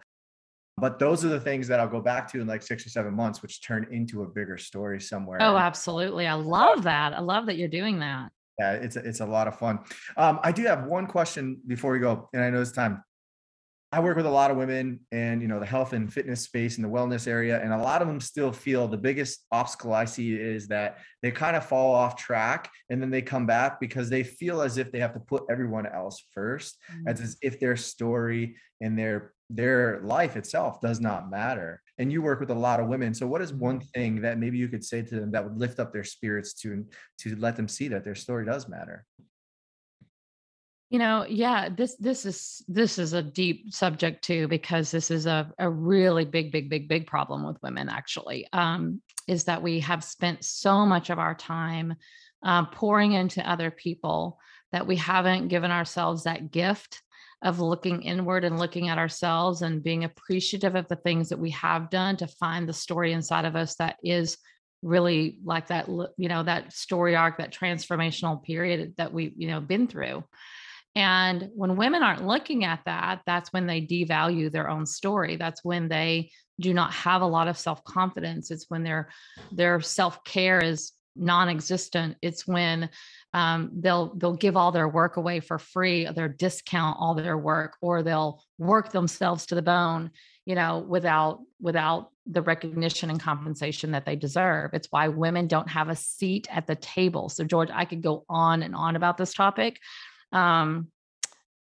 But 0.77 0.99
those 0.99 1.23
are 1.23 1.29
the 1.29 1.39
things 1.39 1.67
that 1.69 1.79
I'll 1.79 1.87
go 1.87 2.01
back 2.01 2.29
to 2.33 2.41
in 2.41 2.47
like 2.47 2.61
six 2.61 2.85
or 2.85 2.89
seven 2.89 3.13
months, 3.13 3.41
which 3.41 3.61
turn 3.61 3.87
into 3.91 4.23
a 4.23 4.27
bigger 4.27 4.57
story 4.57 4.99
somewhere. 4.99 5.37
Oh, 5.41 5.55
absolutely. 5.55 6.27
I 6.27 6.33
love 6.33 6.83
that. 6.83 7.13
I 7.13 7.21
love 7.21 7.45
that 7.45 7.57
you're 7.57 7.69
doing 7.69 7.99
that. 7.99 8.29
Yeah, 8.59 8.73
it's 8.73 8.95
a, 8.95 8.99
it's 8.99 9.19
a 9.21 9.25
lot 9.25 9.47
of 9.47 9.57
fun. 9.57 9.79
Um, 10.17 10.39
I 10.43 10.51
do 10.51 10.63
have 10.63 10.85
one 10.85 11.07
question 11.07 11.59
before 11.67 11.91
we 11.91 11.99
go, 11.99 12.29
and 12.33 12.43
I 12.43 12.49
know 12.49 12.61
it's 12.61 12.71
time. 12.71 13.03
I 13.95 14.01
work 14.01 14.17
with 14.17 14.25
a 14.25 14.29
lot 14.29 14.51
of 14.51 14.57
women 14.57 14.99
and 15.13 15.41
you 15.41 15.47
know 15.47 15.57
the 15.57 15.65
health 15.65 15.93
and 15.93 16.11
fitness 16.11 16.41
space 16.41 16.75
and 16.75 16.83
the 16.83 16.89
wellness 16.89 17.29
area 17.29 17.61
and 17.63 17.71
a 17.71 17.77
lot 17.77 18.01
of 18.01 18.09
them 18.09 18.19
still 18.19 18.51
feel 18.51 18.89
the 18.89 18.97
biggest 18.97 19.45
obstacle 19.53 19.93
I 19.93 20.03
see 20.03 20.33
is 20.35 20.67
that 20.67 20.97
they 21.21 21.31
kind 21.31 21.55
of 21.55 21.65
fall 21.65 21.95
off 21.95 22.17
track 22.17 22.69
and 22.89 23.01
then 23.01 23.09
they 23.09 23.21
come 23.21 23.45
back 23.45 23.79
because 23.79 24.09
they 24.09 24.21
feel 24.21 24.61
as 24.61 24.77
if 24.77 24.91
they 24.91 24.99
have 24.99 25.13
to 25.13 25.21
put 25.21 25.45
everyone 25.49 25.85
else 25.85 26.21
1st 26.37 26.73
mm-hmm. 26.91 27.07
as 27.07 27.37
if 27.41 27.57
their 27.61 27.77
story 27.77 28.57
and 28.81 28.99
their 28.99 29.31
their 29.49 30.01
life 30.01 30.35
itself 30.35 30.81
does 30.81 30.99
not 30.99 31.31
matter 31.31 31.81
and 31.97 32.11
you 32.11 32.21
work 32.21 32.41
with 32.41 32.49
a 32.49 32.53
lot 32.53 32.81
of 32.81 32.87
women 32.87 33.13
so 33.13 33.25
what 33.25 33.41
is 33.41 33.53
one 33.53 33.79
mm-hmm. 33.79 33.87
thing 33.93 34.21
that 34.21 34.37
maybe 34.37 34.57
you 34.57 34.67
could 34.67 34.83
say 34.83 35.01
to 35.01 35.15
them 35.21 35.31
that 35.31 35.43
would 35.45 35.57
lift 35.57 35.79
up 35.79 35.93
their 35.93 36.03
spirits 36.03 36.53
to 36.53 36.85
to 37.17 37.33
let 37.37 37.55
them 37.55 37.69
see 37.69 37.87
that 37.87 38.03
their 38.03 38.15
story 38.15 38.45
does 38.45 38.67
matter 38.67 39.05
you 40.89 40.99
know, 40.99 41.25
yeah, 41.27 41.69
this 41.69 41.95
this 41.95 42.25
is 42.25 42.63
this 42.67 42.99
is 42.99 43.13
a 43.13 43.21
deep 43.21 43.73
subject 43.73 44.23
too 44.23 44.47
because 44.47 44.91
this 44.91 45.09
is 45.09 45.25
a 45.25 45.51
a 45.57 45.69
really 45.69 46.25
big 46.25 46.51
big 46.51 46.69
big 46.69 46.87
big 46.87 47.07
problem 47.07 47.45
with 47.45 47.61
women 47.63 47.89
actually. 47.89 48.47
Um 48.53 49.01
is 49.27 49.45
that 49.45 49.63
we 49.63 49.79
have 49.79 50.03
spent 50.03 50.43
so 50.43 50.85
much 50.85 51.09
of 51.09 51.17
our 51.17 51.33
time 51.33 51.95
uh, 52.43 52.65
pouring 52.65 53.13
into 53.13 53.49
other 53.49 53.71
people 53.71 54.39
that 54.71 54.85
we 54.85 54.95
haven't 54.95 55.47
given 55.47 55.71
ourselves 55.71 56.23
that 56.23 56.51
gift 56.51 57.01
of 57.41 57.59
looking 57.59 58.03
inward 58.03 58.43
and 58.43 58.59
looking 58.59 58.89
at 58.89 58.97
ourselves 58.97 59.61
and 59.61 59.83
being 59.83 60.03
appreciative 60.03 60.75
of 60.75 60.87
the 60.87 60.95
things 60.95 61.29
that 61.29 61.39
we 61.39 61.49
have 61.51 61.89
done 61.89 62.15
to 62.17 62.27
find 62.27 62.69
the 62.69 62.73
story 62.73 63.13
inside 63.13 63.45
of 63.45 63.55
us 63.55 63.75
that 63.75 63.97
is 64.03 64.37
really 64.81 65.39
like 65.43 65.67
that 65.67 65.87
you 66.17 66.29
know 66.29 66.43
that 66.43 66.71
story 66.71 67.15
arc 67.15 67.37
that 67.39 67.53
transformational 67.53 68.43
period 68.43 68.93
that 68.97 69.11
we 69.11 69.33
you 69.35 69.47
know 69.47 69.59
been 69.59 69.87
through 69.87 70.23
and 70.95 71.49
when 71.53 71.75
women 71.75 72.03
aren't 72.03 72.25
looking 72.25 72.63
at 72.63 72.79
that, 72.85 73.21
that's 73.25 73.51
when 73.51 73.67
they 73.67 73.81
devalue 73.81 74.51
their 74.51 74.69
own 74.69 74.85
story. 74.85 75.35
That's 75.35 75.63
when 75.63 75.89
they 75.89 76.31
do 76.59 76.73
not 76.73 76.93
have 76.93 77.21
a 77.21 77.27
lot 77.27 77.49
of 77.49 77.57
self-confidence. 77.57 78.49
It's 78.49 78.69
when 78.69 78.83
their 78.83 79.09
their 79.51 79.81
self-care 79.81 80.61
is 80.61 80.93
non-existent. 81.17 82.15
It's 82.21 82.47
when 82.47 82.89
um, 83.33 83.71
they'll 83.73 84.15
they'll 84.15 84.35
give 84.35 84.55
all 84.55 84.71
their 84.71 84.87
work 84.87 85.17
away 85.17 85.41
for 85.41 85.59
free, 85.59 86.07
they'll 86.15 86.29
discount 86.29 86.97
all 86.99 87.13
their 87.13 87.37
work, 87.37 87.75
or 87.81 88.01
they'll 88.01 88.41
work 88.57 88.91
themselves 88.91 89.45
to 89.47 89.55
the 89.55 89.61
bone, 89.61 90.11
you 90.45 90.55
know, 90.55 90.79
without 90.79 91.39
without 91.59 92.09
the 92.25 92.41
recognition 92.41 93.09
and 93.09 93.19
compensation 93.19 93.91
that 93.91 94.05
they 94.05 94.15
deserve. 94.15 94.71
It's 94.73 94.87
why 94.89 95.09
women 95.09 95.47
don't 95.47 95.69
have 95.69 95.89
a 95.89 95.95
seat 95.95 96.47
at 96.49 96.67
the 96.67 96.75
table. 96.75 97.27
So 97.27 97.43
George, 97.43 97.69
I 97.71 97.83
could 97.83 98.01
go 98.01 98.23
on 98.29 98.63
and 98.63 98.73
on 98.73 98.95
about 98.95 99.17
this 99.17 99.33
topic 99.33 99.79
um, 100.31 100.89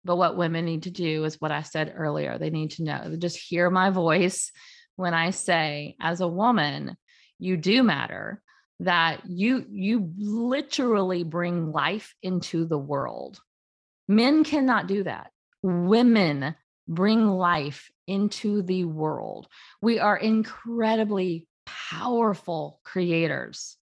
but 0.04 0.16
what 0.16 0.36
women 0.36 0.64
need 0.64 0.82
to 0.82 0.90
do 0.90 1.24
is 1.24 1.40
what 1.40 1.50
I 1.50 1.62
said 1.62 1.94
earlier. 1.96 2.38
They 2.38 2.50
need 2.50 2.72
to 2.72 2.84
know, 2.84 3.16
just 3.18 3.38
hear 3.38 3.70
my 3.70 3.90
voice 3.90 4.52
when 4.96 5.14
I 5.14 5.30
say, 5.30 5.96
as 6.00 6.20
a 6.20 6.28
woman, 6.28 6.96
you 7.38 7.56
do 7.56 7.82
matter 7.82 8.42
that 8.80 9.22
you 9.26 9.64
you 9.70 10.12
literally 10.18 11.24
bring 11.24 11.72
life 11.72 12.14
into 12.22 12.66
the 12.66 12.78
world. 12.78 13.40
Men 14.08 14.44
cannot 14.44 14.88
do 14.88 15.04
that. 15.04 15.30
Women 15.62 16.54
bring 16.86 17.26
life 17.26 17.90
into 18.06 18.62
the 18.62 18.84
world. 18.84 19.48
We 19.80 19.98
are 20.00 20.16
incredibly 20.16 21.46
powerful 21.64 22.80
creators 22.84 23.76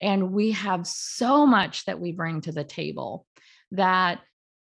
and 0.00 0.32
we 0.32 0.52
have 0.52 0.86
so 0.86 1.46
much 1.46 1.84
that 1.86 2.00
we 2.00 2.12
bring 2.12 2.40
to 2.42 2.52
the 2.52 2.64
table 2.64 3.26
that 3.72 4.20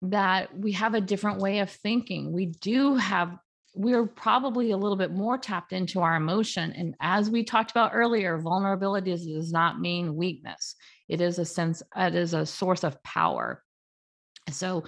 that 0.01 0.57
we 0.57 0.71
have 0.71 0.93
a 0.93 1.01
different 1.01 1.39
way 1.39 1.59
of 1.59 1.69
thinking. 1.69 2.31
We 2.31 2.47
do 2.47 2.95
have 2.95 3.37
we're 3.75 4.07
probably 4.07 4.71
a 4.71 4.77
little 4.77 4.97
bit 4.97 5.11
more 5.11 5.37
tapped 5.37 5.73
into 5.73 6.01
our 6.01 6.15
emotion 6.15 6.73
and 6.73 6.95
as 6.99 7.29
we 7.29 7.43
talked 7.43 7.69
about 7.69 7.91
earlier 7.93 8.37
vulnerability 8.39 9.11
does 9.11 9.51
not 9.51 9.79
mean 9.79 10.15
weakness. 10.15 10.75
It 11.07 11.21
is 11.21 11.37
a 11.39 11.45
sense 11.45 11.83
it 11.95 12.15
is 12.15 12.33
a 12.33 12.45
source 12.45 12.83
of 12.83 13.01
power. 13.03 13.63
So 14.49 14.85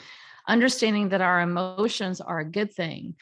understanding 0.48 1.10
that 1.10 1.22
our 1.22 1.42
emotions 1.42 2.22
are 2.22 2.40
a 2.40 2.46
good 2.46 2.74
thing 2.74 3.16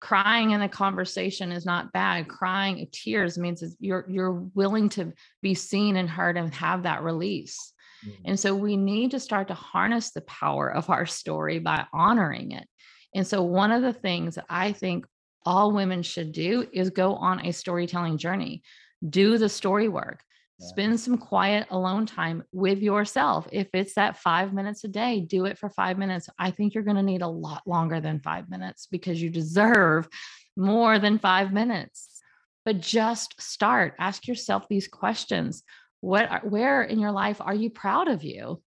crying 0.00 0.50
in 0.50 0.62
a 0.62 0.68
conversation 0.68 1.50
is 1.50 1.64
not 1.64 1.92
bad. 1.92 2.28
Crying 2.28 2.86
tears 2.92 3.38
means 3.38 3.62
you're 3.80 4.04
you're 4.08 4.32
willing 4.54 4.88
to 4.90 5.12
be 5.42 5.54
seen 5.54 5.96
and 5.96 6.08
heard 6.08 6.36
and 6.36 6.54
have 6.54 6.82
that 6.82 7.02
release 7.02 7.72
Mm-hmm. 8.06 8.22
And 8.26 8.40
so 8.40 8.54
we 8.54 8.76
need 8.76 9.10
to 9.12 9.20
start 9.20 9.48
to 9.48 9.54
harness 9.54 10.10
the 10.10 10.22
power 10.22 10.72
of 10.72 10.90
our 10.90 11.06
story 11.06 11.58
by 11.58 11.86
honoring 11.92 12.52
it. 12.52 12.66
And 13.14 13.26
so, 13.26 13.42
one 13.42 13.72
of 13.72 13.82
the 13.82 13.92
things 13.92 14.34
that 14.34 14.44
I 14.48 14.72
think 14.72 15.06
all 15.44 15.72
women 15.72 16.02
should 16.02 16.32
do 16.32 16.66
is 16.72 16.90
go 16.90 17.14
on 17.14 17.46
a 17.46 17.52
storytelling 17.52 18.18
journey, 18.18 18.62
do 19.08 19.38
the 19.38 19.48
story 19.48 19.88
work. 19.88 20.20
Yeah. 20.58 20.68
Spend 20.68 21.00
some 21.00 21.18
quiet 21.18 21.66
alone 21.70 22.06
time 22.06 22.42
with 22.52 22.78
yourself. 22.78 23.46
If 23.52 23.68
it's 23.74 23.94
that 23.94 24.18
five 24.18 24.54
minutes 24.54 24.84
a 24.84 24.88
day, 24.88 25.20
do 25.20 25.44
it 25.44 25.58
for 25.58 25.68
five 25.68 25.98
minutes. 25.98 26.28
I 26.38 26.50
think 26.50 26.74
you're 26.74 26.82
going 26.82 26.96
to 26.96 27.02
need 27.02 27.22
a 27.22 27.28
lot 27.28 27.62
longer 27.66 28.00
than 28.00 28.20
five 28.20 28.48
minutes 28.48 28.86
because 28.90 29.20
you 29.20 29.28
deserve 29.28 30.08
more 30.56 30.98
than 30.98 31.18
five 31.18 31.52
minutes. 31.52 32.20
But 32.64 32.80
just 32.80 33.40
start, 33.40 33.94
ask 33.98 34.26
yourself 34.26 34.66
these 34.68 34.88
questions 34.88 35.62
what 36.06 36.48
where 36.48 36.82
in 36.82 37.00
your 37.00 37.10
life 37.10 37.40
are 37.40 37.54
you 37.54 37.68
proud 37.68 38.08
of 38.08 38.22
you? 38.22 38.62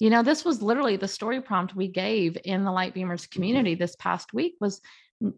You 0.00 0.10
know 0.10 0.22
this 0.22 0.44
was 0.44 0.60
literally 0.60 0.96
the 0.96 1.08
story 1.08 1.40
prompt 1.40 1.76
we 1.76 1.88
gave 1.88 2.36
in 2.44 2.64
the 2.64 2.72
light 2.72 2.94
beamers 2.94 3.22
mm-hmm. 3.22 3.34
community 3.34 3.74
this 3.76 3.96
past 3.96 4.34
week 4.34 4.54
was 4.60 4.80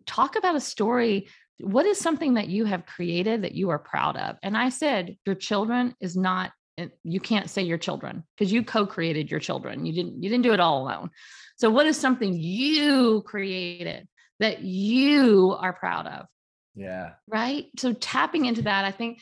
talk 0.07 0.37
about 0.37 0.57
a 0.57 0.61
story 0.61 1.29
what 1.59 1.87
is 1.87 1.99
something 1.99 2.35
that 2.35 2.49
you 2.49 2.67
have 2.67 2.85
created 2.85 3.43
that 3.43 3.55
you 3.55 3.71
are 3.71 3.79
proud 3.79 4.17
of? 4.17 4.37
And 4.43 4.57
i 4.57 4.71
said 4.71 5.17
your 5.27 5.35
children 5.35 5.95
is 6.01 6.17
not 6.17 6.53
you 7.03 7.21
can't 7.21 7.49
say 7.49 7.63
your 7.63 7.79
children 7.79 8.23
because 8.37 8.53
you 8.53 8.63
co-created 8.63 9.31
your 9.31 9.41
children 9.41 9.87
you 9.87 9.93
didn't 9.93 10.23
you 10.23 10.29
didn't 10.31 10.45
do 10.45 10.55
it 10.55 10.61
all 10.61 10.83
alone. 10.83 11.11
So 11.57 11.71
what 11.71 11.87
is 11.87 11.99
something 11.99 12.33
you 12.35 13.23
created 13.27 14.09
that 14.41 14.63
you 14.63 15.57
are 15.59 15.73
proud 15.73 16.07
of? 16.07 16.27
Yeah. 16.75 17.13
Right? 17.27 17.67
So 17.79 17.93
tapping 17.93 18.47
into 18.47 18.63
that 18.63 18.87
i 18.87 18.91
think 18.91 19.21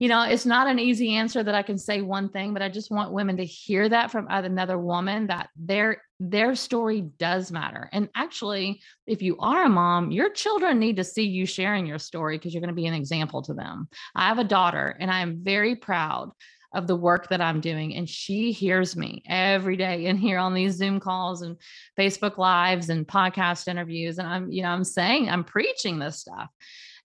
you 0.00 0.08
know, 0.08 0.22
it's 0.22 0.46
not 0.46 0.66
an 0.66 0.78
easy 0.78 1.14
answer 1.14 1.42
that 1.42 1.54
I 1.54 1.62
can 1.62 1.76
say 1.76 2.00
one 2.00 2.30
thing, 2.30 2.54
but 2.54 2.62
I 2.62 2.70
just 2.70 2.90
want 2.90 3.12
women 3.12 3.36
to 3.36 3.44
hear 3.44 3.86
that 3.86 4.10
from 4.10 4.26
another 4.30 4.78
woman 4.78 5.26
that 5.26 5.50
their 5.54 6.02
their 6.18 6.54
story 6.54 7.02
does 7.18 7.52
matter. 7.52 7.88
And 7.92 8.08
actually, 8.14 8.80
if 9.06 9.20
you 9.20 9.38
are 9.38 9.64
a 9.64 9.68
mom, 9.68 10.10
your 10.10 10.30
children 10.30 10.78
need 10.78 10.96
to 10.96 11.04
see 11.04 11.24
you 11.24 11.44
sharing 11.44 11.86
your 11.86 11.98
story 11.98 12.38
because 12.38 12.54
you're 12.54 12.62
going 12.62 12.74
to 12.74 12.74
be 12.74 12.86
an 12.86 12.94
example 12.94 13.42
to 13.42 13.54
them. 13.54 13.88
I 14.14 14.28
have 14.28 14.38
a 14.38 14.44
daughter 14.44 14.96
and 14.98 15.10
I 15.10 15.20
am 15.20 15.44
very 15.44 15.76
proud 15.76 16.30
of 16.74 16.86
the 16.86 16.96
work 16.96 17.28
that 17.28 17.40
I'm 17.40 17.60
doing. 17.60 17.96
And 17.96 18.08
she 18.08 18.52
hears 18.52 18.96
me 18.96 19.22
every 19.26 19.76
day 19.76 20.06
in 20.06 20.16
here 20.16 20.38
on 20.38 20.54
these 20.54 20.74
Zoom 20.74 21.00
calls 21.00 21.42
and 21.42 21.56
Facebook 21.98 22.38
lives 22.38 22.90
and 22.90 23.06
podcast 23.06 23.66
interviews. 23.66 24.18
And 24.18 24.28
I'm, 24.28 24.50
you 24.52 24.62
know, 24.62 24.68
I'm 24.68 24.84
saying, 24.84 25.28
I'm 25.28 25.44
preaching 25.44 25.98
this 25.98 26.20
stuff 26.20 26.48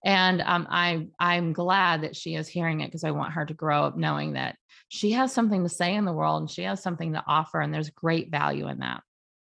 and 0.05 0.41
um, 0.41 0.67
I 0.69 1.07
I'm 1.19 1.51
glad 1.51 2.03
that 2.03 2.15
she 2.15 2.35
is 2.35 2.47
hearing 2.47 2.81
it 2.81 2.87
because 2.87 3.03
I 3.03 3.11
want 3.11 3.33
her 3.33 3.45
to 3.45 3.53
grow 3.53 3.83
up 3.83 3.97
knowing 3.97 4.33
that 4.33 4.55
she 4.87 5.11
has 5.11 5.33
something 5.33 5.63
to 5.63 5.69
say 5.69 5.95
in 5.95 6.05
the 6.05 6.13
world 6.13 6.43
and 6.43 6.49
she 6.49 6.61
has 6.63 6.81
something 6.81 7.13
to 7.13 7.23
offer, 7.27 7.59
and 7.59 7.73
there's 7.73 7.89
great 7.89 8.29
value 8.29 8.67
in 8.69 8.79
that. 8.79 9.01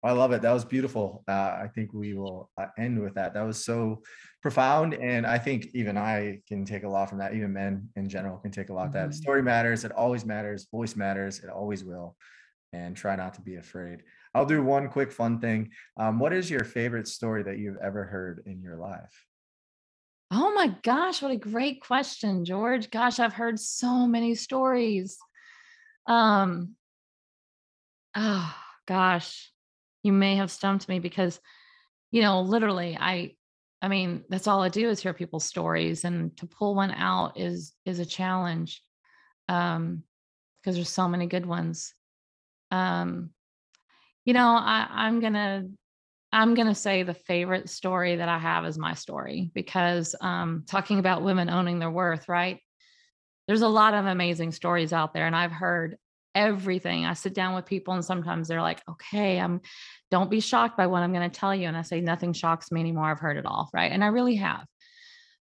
I 0.05 0.13
love 0.13 0.31
it. 0.31 0.43
That 0.43 0.53
was 0.53 0.65
beautiful. 0.65 1.25
Uh, 1.27 1.33
I 1.33 1.69
think 1.75 1.93
we 1.93 2.15
will 2.15 2.49
uh, 2.57 2.67
end 2.79 3.01
with 3.01 3.15
that. 3.15 3.35
That 3.35 3.43
was 3.43 3.65
so 3.65 4.03
profound, 4.41 4.95
and 4.95 5.27
I 5.27 5.37
think 5.37 5.67
even 5.75 5.99
I 5.99 6.39
can 6.47 6.65
take 6.65 6.85
a 6.85 6.89
lot 6.89 7.09
from 7.09 7.19
that. 7.19 7.35
Even 7.35 7.53
men 7.53 7.89
in 7.97 8.09
general 8.09 8.39
can 8.39 8.53
take 8.53 8.69
a 8.69 8.73
lot. 8.73 8.91
Mm-hmm. 8.91 9.09
That 9.09 9.15
story 9.15 9.43
matters. 9.43 9.85
It 9.85 9.91
always 9.91 10.25
matters. 10.25 10.69
Voice 10.71 10.95
matters. 10.95 11.41
It 11.41 11.51
always 11.51 11.83
will. 11.83 12.15
And 12.73 12.97
try 12.97 13.17
not 13.17 13.35
to 13.35 13.41
be 13.41 13.57
afraid. 13.57 14.03
I'll 14.33 14.47
do 14.47 14.63
one 14.63 14.89
quick 14.91 15.11
fun 15.11 15.41
thing. 15.41 15.71
Um, 15.97 16.21
what 16.21 16.33
is 16.33 16.51
your 16.51 16.63
favorite 16.63 17.09
story 17.09 17.43
that 17.43 17.59
you've 17.59 17.79
ever 17.83 18.05
heard 18.05 18.43
in 18.47 18.61
your 18.61 18.77
life? 18.77 19.25
Oh 20.31 20.53
my 20.55 20.69
gosh, 20.83 21.23
what 21.23 21.31
a 21.31 21.37
great 21.37 21.81
question, 21.81 22.45
George. 22.45 22.91
Gosh, 22.91 23.21
I've 23.21 23.33
heard 23.33 23.61
so 23.61 24.07
many 24.07 24.35
stories. 24.35 25.19
Um 26.07 26.75
oh 28.15 28.55
gosh, 28.87 29.53
you 30.03 30.13
may 30.13 30.37
have 30.37 30.51
stumped 30.51 30.89
me 30.89 30.99
because 30.99 31.41
you 32.11 32.23
know, 32.23 32.41
literally 32.43 32.97
I 32.99 33.37
I 33.83 33.89
mean, 33.89 34.25
that's 34.29 34.47
all 34.47 34.63
I 34.63 34.69
do 34.69 34.89
is 34.89 35.01
hear 35.01 35.13
people's 35.13 35.45
stories 35.45 36.05
and 36.05 36.37
to 36.39 36.47
pull 36.47 36.75
one 36.75 36.91
out 36.91 37.39
is 37.39 37.73
is 37.85 37.99
a 38.01 38.07
challenge. 38.07 38.83
Um 39.49 40.03
because 40.61 40.75
there's 40.77 40.89
so 40.89 41.09
many 41.09 41.27
good 41.27 41.47
ones. 41.47 41.95
Um 42.71 43.31
you 44.25 44.35
know, 44.35 44.49
I 44.49 44.89
I'm 44.91 45.21
going 45.21 45.35
to 45.35 45.71
I'm 46.33 46.55
going 46.55 46.69
to 46.69 46.75
say 46.75 47.03
the 47.03 47.15
favorite 47.15 47.69
story 47.69 48.17
that 48.17 48.29
I 48.29 48.39
have 48.39 48.67
is 48.67 48.79
my 48.79 48.95
story 48.95 49.51
because 49.55 50.15
um, 50.21 50.65
talking 50.67 50.99
about 50.99 51.23
women 51.23 51.49
owning 51.49 51.79
their 51.79 51.91
worth, 51.91 52.29
right? 52.29 52.61
There's 53.47 53.63
a 53.63 53.69
lot 53.69 53.95
of 53.95 54.07
amazing 54.07 54.53
stories 54.53 54.93
out 54.93 55.15
there, 55.15 55.27
and 55.27 55.37
I've 55.37 55.53
heard 55.53 55.97
everything. 56.35 57.07
I 57.07 57.15
sit 57.15 57.33
down 57.33 57.55
with 57.55 57.65
people, 57.65 57.95
and 57.95 58.05
sometimes 58.05 58.49
they're 58.49 58.63
like, 58.63 58.83
"Okay, 58.89 59.39
I'm. 59.41 59.61
Don't 60.11 60.31
be 60.31 60.41
shocked 60.41 60.77
by 60.77 60.89
what 60.89 61.03
I'm 61.03 61.13
going 61.13 61.31
to 61.31 61.41
tell 61.41 61.55
you." 61.55 61.69
And 61.69 61.77
I 61.77 61.83
say, 61.83 62.01
"Nothing 62.01 62.33
shocks 62.33 62.73
me 62.73 62.81
anymore. 62.81 63.05
I've 63.05 63.21
heard 63.21 63.37
it 63.37 63.47
all, 63.47 63.71
right?" 63.73 63.93
And 63.93 64.03
I 64.03 64.09
really 64.09 64.37
have. 64.37 64.67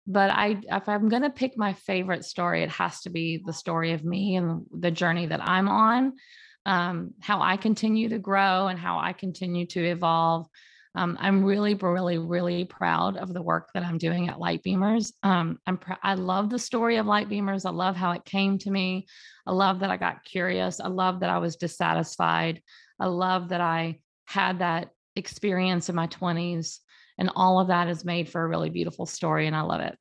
But 0.06 0.30
I, 0.30 0.60
if 0.70 0.88
I'm 0.88 1.08
going 1.08 1.22
to 1.22 1.30
pick 1.30 1.56
my 1.56 1.72
favorite 1.72 2.24
story, 2.26 2.62
it 2.62 2.70
has 2.70 3.00
to 3.02 3.10
be 3.10 3.42
the 3.44 3.54
story 3.54 3.92
of 3.92 4.04
me 4.04 4.36
and 4.36 4.66
the 4.70 4.90
journey 4.90 5.26
that 5.26 5.40
I'm 5.42 5.68
on, 5.68 6.12
um, 6.66 7.14
how 7.20 7.40
I 7.40 7.56
continue 7.56 8.10
to 8.10 8.18
grow 8.18 8.66
and 8.66 8.78
how 8.78 8.98
I 8.98 9.14
continue 9.14 9.66
to 9.68 9.82
evolve 9.82 10.46
um, 10.94 11.18
I'm 11.20 11.44
really, 11.44 11.74
really, 11.74 12.18
really 12.18 12.64
proud 12.64 13.16
of 13.16 13.34
the 13.34 13.42
work 13.42 13.70
that 13.74 13.84
I'm 13.84 13.98
doing 13.98 14.28
at 14.28 14.38
Light 14.38 14.62
Beamers. 14.62 15.12
Um, 15.22 15.58
I'm 15.66 15.78
pr- 15.78 15.94
I 16.02 16.14
love 16.14 16.50
the 16.50 16.58
story 16.58 16.96
of 16.96 17.06
Light 17.06 17.28
Beamers. 17.28 17.66
I 17.66 17.70
love 17.70 17.96
how 17.96 18.12
it 18.12 18.24
came 18.24 18.58
to 18.58 18.70
me. 18.70 19.06
I 19.46 19.52
love 19.52 19.80
that 19.80 19.90
I 19.90 19.96
got 19.96 20.24
curious. 20.24 20.80
I 20.80 20.88
love 20.88 21.20
that 21.20 21.30
I 21.30 21.38
was 21.38 21.56
dissatisfied. 21.56 22.62
I 23.00 23.06
love 23.06 23.48
that 23.48 23.60
I 23.60 23.98
had 24.26 24.60
that 24.60 24.90
experience 25.16 25.88
in 25.88 25.96
my 25.96 26.06
20s, 26.06 26.78
and 27.18 27.30
all 27.34 27.58
of 27.58 27.68
that 27.68 27.88
is 27.88 28.04
made 28.04 28.28
for 28.28 28.44
a 28.44 28.48
really 28.48 28.70
beautiful 28.70 29.04
story, 29.04 29.48
and 29.48 29.56
I 29.56 29.62
love 29.62 29.80
it. 29.80 29.98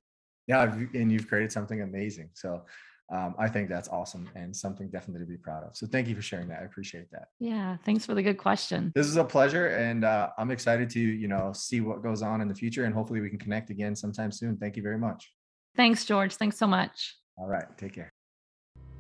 Yeah, 0.47 0.63
and 0.93 1.11
you've 1.11 1.27
created 1.27 1.51
something 1.51 1.81
amazing. 1.81 2.29
So 2.33 2.65
um, 3.13 3.35
I 3.37 3.47
think 3.47 3.69
that's 3.69 3.87
awesome 3.89 4.27
and 4.35 4.55
something 4.55 4.89
definitely 4.89 5.23
to 5.25 5.29
be 5.29 5.37
proud 5.37 5.63
of. 5.63 5.77
So 5.77 5.85
thank 5.85 6.07
you 6.07 6.15
for 6.15 6.23
sharing 6.23 6.47
that. 6.47 6.61
I 6.61 6.65
appreciate 6.65 7.11
that. 7.11 7.27
Yeah, 7.39 7.77
thanks 7.85 8.05
for 8.05 8.15
the 8.15 8.23
good 8.23 8.39
question. 8.39 8.91
This 8.95 9.05
is 9.05 9.17
a 9.17 9.23
pleasure, 9.23 9.67
and 9.67 10.03
uh, 10.03 10.29
I'm 10.37 10.49
excited 10.49 10.89
to 10.91 10.99
you 10.99 11.27
know 11.27 11.53
see 11.53 11.79
what 11.79 12.01
goes 12.01 12.23
on 12.23 12.41
in 12.41 12.47
the 12.47 12.55
future, 12.55 12.85
and 12.85 12.93
hopefully 12.93 13.21
we 13.21 13.29
can 13.29 13.39
connect 13.39 13.69
again 13.69 13.95
sometime 13.95 14.31
soon. 14.31 14.57
Thank 14.57 14.75
you 14.75 14.83
very 14.83 14.97
much. 14.97 15.31
Thanks, 15.75 16.05
George. 16.05 16.35
Thanks 16.35 16.57
so 16.57 16.65
much. 16.65 17.15
All 17.37 17.47
right, 17.47 17.65
take 17.77 17.93
care. 17.93 18.11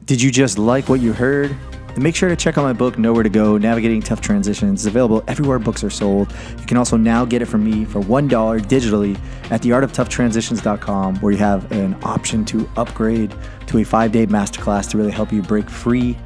Did 0.05 0.21
you 0.21 0.31
just 0.31 0.57
like 0.57 0.89
what 0.89 1.01
you 1.01 1.13
heard? 1.13 1.55
And 1.93 2.01
make 2.01 2.15
sure 2.15 2.27
to 2.27 2.35
check 2.35 2.57
out 2.57 2.63
my 2.63 2.73
book, 2.73 2.97
Nowhere 2.97 3.21
to 3.21 3.29
Go 3.29 3.57
Navigating 3.57 4.01
Tough 4.01 4.19
Transitions. 4.19 4.81
It's 4.81 4.87
available 4.87 5.23
everywhere 5.27 5.59
books 5.59 5.83
are 5.83 5.91
sold. 5.91 6.33
You 6.59 6.65
can 6.65 6.77
also 6.77 6.97
now 6.97 7.23
get 7.23 7.43
it 7.43 7.45
from 7.45 7.63
me 7.63 7.85
for 7.85 8.01
$1 8.01 8.29
digitally 8.61 9.15
at 9.51 9.61
theartoftoughTransitions.com, 9.61 11.17
where 11.17 11.31
you 11.31 11.37
have 11.37 11.71
an 11.71 11.95
option 12.01 12.45
to 12.45 12.67
upgrade 12.77 13.35
to 13.67 13.77
a 13.77 13.83
five 13.83 14.11
day 14.11 14.25
masterclass 14.25 14.89
to 14.89 14.97
really 14.97 15.11
help 15.11 15.31
you 15.31 15.43
break 15.43 15.69
free 15.69 16.17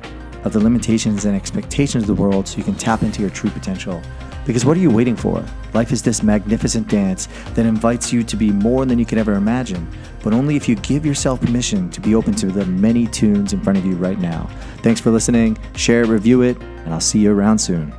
of 0.43 0.53
the 0.53 0.59
limitations 0.59 1.25
and 1.25 1.35
expectations 1.35 2.03
of 2.03 2.15
the 2.15 2.21
world 2.21 2.47
so 2.47 2.57
you 2.57 2.63
can 2.63 2.75
tap 2.75 3.03
into 3.03 3.21
your 3.21 3.29
true 3.29 3.49
potential. 3.49 4.01
Because 4.45 4.63
what 4.63 4.77
are 4.77 4.79
you 4.79 4.89
waiting 4.89 5.15
for? 5.15 5.43
Life 5.73 5.91
is 5.91 6.01
this 6.01 6.23
magnificent 6.23 6.87
dance 6.87 7.27
that 7.53 7.65
invites 7.65 8.13
you 8.13 8.23
to 8.23 8.35
be 8.37 8.49
more 8.49 8.85
than 8.85 8.97
you 8.97 9.05
could 9.05 9.17
ever 9.17 9.33
imagine, 9.33 9.87
but 10.23 10.33
only 10.33 10.55
if 10.55 10.69
you 10.69 10.75
give 10.75 11.05
yourself 11.05 11.41
permission 11.41 11.89
to 11.89 11.99
be 11.99 12.15
open 12.15 12.33
to 12.35 12.47
the 12.47 12.65
many 12.65 13.07
tunes 13.07 13.51
in 13.51 13.59
front 13.59 13.77
of 13.77 13.85
you 13.85 13.95
right 13.95 14.19
now. 14.19 14.49
Thanks 14.77 15.01
for 15.01 15.11
listening. 15.11 15.57
Share 15.75 16.05
review 16.05 16.43
it, 16.43 16.57
and 16.61 16.93
I'll 16.93 17.01
see 17.01 17.19
you 17.19 17.33
around 17.33 17.59
soon. 17.59 17.93